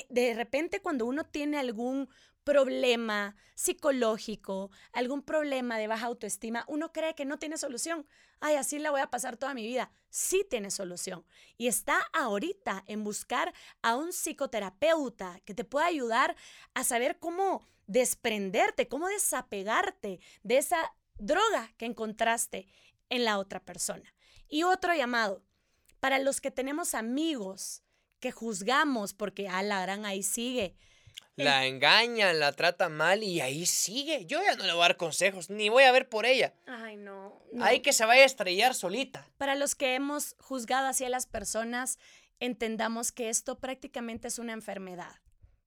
de 0.09 0.34
repente 0.36 0.82
cuando 0.82 1.05
uno 1.05 1.24
tiene 1.26 1.57
algún 1.57 2.09
problema 2.43 3.36
psicológico, 3.55 4.72
algún 4.91 5.22
problema 5.22 5.78
de 5.78 5.88
baja 5.88 6.07
autoestima, 6.07 6.65
uno 6.67 6.91
cree 6.91 7.13
que 7.13 7.26
no 7.26 7.38
tiene 7.38 7.57
solución. 7.57 8.07
Ay, 8.39 8.55
así 8.55 8.80
la 8.80 8.91
voy 8.91 9.01
a 9.01 9.11
pasar 9.11 9.38
toda 9.38 9.53
mi 9.53 9.65
vida. 9.65 9.91
Sí 10.09 10.45
tiene 10.49 10.72
solución. 10.72 11.26
Y 11.57 11.67
está 11.67 11.99
ahorita 12.13 12.84
en 12.88 13.03
buscar 13.03 13.53
a 13.84 13.95
un 13.95 14.11
psicoterapeuta 14.11 15.39
que 15.45 15.53
te 15.53 15.63
pueda 15.63 15.86
ayudar 15.86 16.36
a 16.74 16.84
saber 16.84 17.19
cómo 17.19 17.67
desprenderte, 17.86 18.88
cómo 18.88 19.07
desapegarte 19.07 20.19
de 20.43 20.57
esa 20.57 20.93
droga 21.17 21.74
que 21.78 21.86
encontraste 21.86 22.67
en 23.09 23.26
la 23.26 23.38
otra 23.38 23.63
persona. 23.63 24.13
Y 24.47 24.63
otro 24.63 24.95
llamado, 24.95 25.43
para 25.99 26.17
los 26.17 26.41
que 26.41 26.49
tenemos 26.49 26.95
amigos 26.95 27.84
que 28.22 28.32
juzgamos 28.32 29.13
porque, 29.13 29.49
a 29.49 29.61
la 29.63 29.82
gran, 29.82 30.05
ahí 30.05 30.24
sigue. 30.24 30.76
La 31.36 31.65
engañan, 31.65 32.39
la 32.39 32.51
tratan 32.51 32.95
mal 32.95 33.24
y 33.24 33.41
ahí 33.41 33.65
sigue. 33.65 34.26
Yo 34.26 34.41
ya 34.43 34.55
no 34.55 34.63
le 34.65 34.74
voy 34.74 34.82
a 34.82 34.89
dar 34.89 34.97
consejos, 34.97 35.49
ni 35.49 35.69
voy 35.69 35.84
a 35.84 35.91
ver 35.91 36.07
por 36.07 36.26
ella. 36.26 36.53
Ay, 36.67 36.97
no. 36.97 37.41
Hay 37.59 37.80
que 37.80 37.93
se 37.93 38.05
vaya 38.05 38.24
a 38.24 38.26
estrellar 38.26 38.76
solita. 38.76 39.28
Para 39.38 39.55
los 39.55 39.76
que 39.76 39.95
hemos 39.95 40.36
juzgado 40.39 40.88
así 40.88 41.03
a 41.03 41.09
las 41.09 41.26
personas, 41.26 41.97
entendamos 42.39 43.11
que 43.11 43.30
esto 43.30 43.59
prácticamente 43.59 44.28
es 44.28 44.39
una 44.39 44.53
enfermedad, 44.53 45.15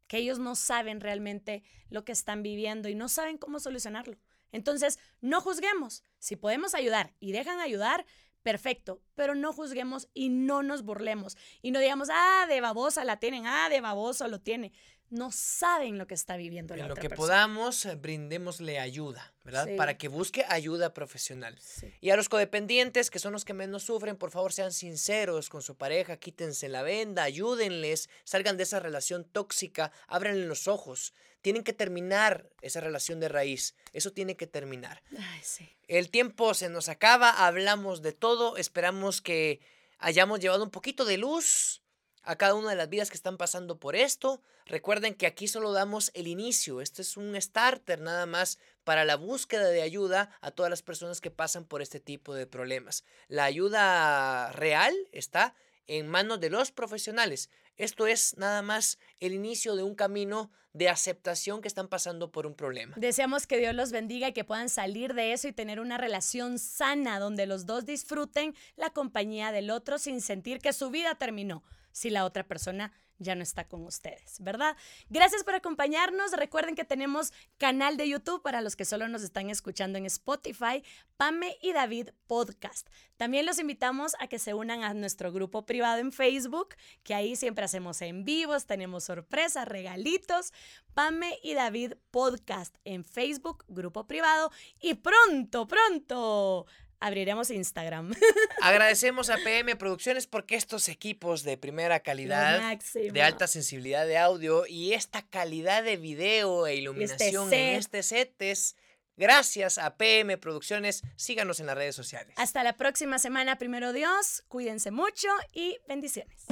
que 0.06 0.18
ellos 0.18 0.38
no 0.38 0.54
saben 0.54 1.00
realmente 1.00 1.64
lo 1.88 2.04
que 2.04 2.12
están 2.12 2.42
viviendo 2.42 2.88
y 2.88 2.94
no 2.94 3.08
saben 3.08 3.36
cómo 3.36 3.58
solucionarlo. 3.58 4.18
Entonces, 4.52 5.00
no 5.20 5.40
juzguemos. 5.40 6.04
Si 6.20 6.36
podemos 6.36 6.74
ayudar 6.74 7.12
y 7.18 7.32
dejan 7.32 7.58
ayudar, 7.58 8.06
perfecto, 8.44 9.02
pero 9.16 9.34
no 9.34 9.52
juzguemos 9.52 10.08
y 10.14 10.28
no 10.28 10.62
nos 10.62 10.84
burlemos 10.84 11.36
y 11.62 11.72
no 11.72 11.80
digamos, 11.80 12.10
ah, 12.12 12.46
de 12.46 12.60
babosa 12.60 13.04
la 13.04 13.18
tienen, 13.18 13.46
ah, 13.46 13.68
de 13.70 13.80
baboso 13.80 14.28
lo 14.28 14.40
tiene. 14.40 14.70
No 15.10 15.30
saben 15.30 15.98
lo 15.98 16.06
que 16.06 16.14
está 16.14 16.36
viviendo 16.36 16.74
la 16.74 16.82
En 16.82 16.88
lo 16.88 16.94
otra 16.94 17.02
que 17.02 17.08
persona. 17.08 17.26
podamos, 17.26 17.84
eh, 17.84 17.94
brindémosle 17.94 18.78
ayuda, 18.78 19.32
¿verdad? 19.44 19.66
Sí. 19.66 19.76
Para 19.76 19.96
que 19.96 20.08
busque 20.08 20.44
ayuda 20.48 20.92
profesional. 20.94 21.58
Sí. 21.60 21.92
Y 22.00 22.10
a 22.10 22.16
los 22.16 22.28
codependientes, 22.28 23.10
que 23.10 23.18
son 23.18 23.32
los 23.32 23.44
que 23.44 23.54
menos 23.54 23.84
sufren, 23.84 24.16
por 24.16 24.30
favor 24.30 24.52
sean 24.52 24.72
sinceros 24.72 25.48
con 25.48 25.62
su 25.62 25.76
pareja, 25.76 26.16
quítense 26.16 26.68
la 26.68 26.82
venda, 26.82 27.22
ayúdenles, 27.22 28.08
salgan 28.24 28.56
de 28.56 28.64
esa 28.64 28.80
relación 28.80 29.24
tóxica, 29.24 29.92
ábranle 30.08 30.46
los 30.46 30.66
ojos. 30.68 31.14
Tienen 31.42 31.62
que 31.62 31.74
terminar 31.74 32.48
esa 32.62 32.80
relación 32.80 33.20
de 33.20 33.28
raíz. 33.28 33.74
Eso 33.92 34.12
tiene 34.12 34.36
que 34.36 34.46
terminar. 34.46 35.02
Ay, 35.16 35.40
sí. 35.42 35.68
El 35.88 36.10
tiempo 36.10 36.54
se 36.54 36.70
nos 36.70 36.88
acaba, 36.88 37.46
hablamos 37.46 38.00
de 38.00 38.12
todo, 38.12 38.56
esperamos 38.56 39.20
que 39.20 39.60
hayamos 39.98 40.40
llevado 40.40 40.64
un 40.64 40.70
poquito 40.70 41.04
de 41.04 41.18
luz 41.18 41.82
a 42.24 42.36
cada 42.36 42.54
una 42.54 42.70
de 42.70 42.76
las 42.76 42.88
vidas 42.88 43.10
que 43.10 43.16
están 43.16 43.36
pasando 43.36 43.78
por 43.78 43.96
esto. 43.96 44.42
Recuerden 44.66 45.14
que 45.14 45.26
aquí 45.26 45.46
solo 45.46 45.72
damos 45.72 46.10
el 46.14 46.26
inicio, 46.26 46.80
este 46.80 47.02
es 47.02 47.16
un 47.16 47.40
starter 47.40 48.00
nada 48.00 48.26
más 48.26 48.58
para 48.82 49.04
la 49.04 49.16
búsqueda 49.16 49.68
de 49.68 49.82
ayuda 49.82 50.30
a 50.40 50.50
todas 50.50 50.70
las 50.70 50.82
personas 50.82 51.20
que 51.20 51.30
pasan 51.30 51.64
por 51.64 51.82
este 51.82 52.00
tipo 52.00 52.34
de 52.34 52.46
problemas. 52.46 53.04
La 53.28 53.44
ayuda 53.44 54.52
real 54.52 54.94
está 55.12 55.54
en 55.86 56.08
manos 56.08 56.40
de 56.40 56.50
los 56.50 56.70
profesionales. 56.70 57.50
Esto 57.76 58.06
es 58.06 58.36
nada 58.38 58.62
más 58.62 58.98
el 59.20 59.34
inicio 59.34 59.76
de 59.76 59.82
un 59.82 59.94
camino 59.94 60.50
de 60.72 60.88
aceptación 60.88 61.60
que 61.60 61.68
están 61.68 61.88
pasando 61.88 62.32
por 62.32 62.46
un 62.46 62.54
problema. 62.54 62.94
Deseamos 62.96 63.46
que 63.46 63.58
Dios 63.58 63.74
los 63.74 63.92
bendiga 63.92 64.28
y 64.28 64.32
que 64.32 64.44
puedan 64.44 64.68
salir 64.68 65.14
de 65.14 65.32
eso 65.32 65.48
y 65.48 65.52
tener 65.52 65.78
una 65.78 65.98
relación 65.98 66.58
sana 66.58 67.18
donde 67.18 67.46
los 67.46 67.66
dos 67.66 67.84
disfruten 67.84 68.54
la 68.76 68.90
compañía 68.90 69.52
del 69.52 69.70
otro 69.70 69.98
sin 69.98 70.20
sentir 70.20 70.58
que 70.58 70.72
su 70.72 70.90
vida 70.90 71.14
terminó 71.16 71.62
si 71.94 72.10
la 72.10 72.24
otra 72.24 72.42
persona 72.42 72.92
ya 73.18 73.36
no 73.36 73.42
está 73.42 73.68
con 73.68 73.86
ustedes, 73.86 74.40
¿verdad? 74.40 74.76
Gracias 75.08 75.44
por 75.44 75.54
acompañarnos. 75.54 76.32
Recuerden 76.32 76.74
que 76.74 76.84
tenemos 76.84 77.32
canal 77.58 77.96
de 77.96 78.08
YouTube 78.08 78.42
para 78.42 78.60
los 78.60 78.74
que 78.74 78.84
solo 78.84 79.06
nos 79.06 79.22
están 79.22 79.50
escuchando 79.50 79.98
en 79.98 80.06
Spotify, 80.06 80.82
Pame 81.16 81.56
y 81.62 81.72
David 81.72 82.10
Podcast. 82.26 82.88
También 83.16 83.46
los 83.46 83.60
invitamos 83.60 84.16
a 84.18 84.26
que 84.26 84.40
se 84.40 84.52
unan 84.52 84.82
a 84.82 84.92
nuestro 84.94 85.32
grupo 85.32 85.64
privado 85.64 86.00
en 86.00 86.10
Facebook, 86.10 86.74
que 87.04 87.14
ahí 87.14 87.36
siempre 87.36 87.64
hacemos 87.64 88.02
en 88.02 88.24
vivos, 88.24 88.66
tenemos 88.66 89.04
sorpresas, 89.04 89.68
regalitos. 89.68 90.52
Pame 90.94 91.38
y 91.42 91.54
David 91.54 91.94
Podcast 92.10 92.76
en 92.84 93.04
Facebook, 93.04 93.64
grupo 93.68 94.06
privado. 94.06 94.50
Y 94.80 94.94
pronto, 94.94 95.66
pronto 95.66 96.66
abriremos 97.04 97.50
Instagram. 97.50 98.14
Agradecemos 98.62 99.28
a 99.28 99.36
PM 99.36 99.76
Producciones 99.76 100.26
porque 100.26 100.56
estos 100.56 100.88
equipos 100.88 101.42
de 101.42 101.58
primera 101.58 102.00
calidad, 102.00 102.78
de 102.94 103.22
alta 103.22 103.46
sensibilidad 103.46 104.06
de 104.06 104.16
audio 104.16 104.66
y 104.66 104.94
esta 104.94 105.20
calidad 105.20 105.84
de 105.84 105.98
video 105.98 106.66
e 106.66 106.76
iluminación 106.76 107.52
en 107.52 107.76
este 107.76 108.02
set 108.02 108.34
es 108.40 108.76
gracias 109.16 109.76
a 109.76 109.96
PM 109.98 110.38
Producciones. 110.38 111.02
Síganos 111.16 111.60
en 111.60 111.66
las 111.66 111.76
redes 111.76 111.94
sociales. 111.94 112.32
Hasta 112.38 112.64
la 112.64 112.72
próxima 112.72 113.18
semana, 113.18 113.58
primero 113.58 113.92
Dios. 113.92 114.42
Cuídense 114.48 114.90
mucho 114.90 115.28
y 115.52 115.76
bendiciones. 115.86 116.46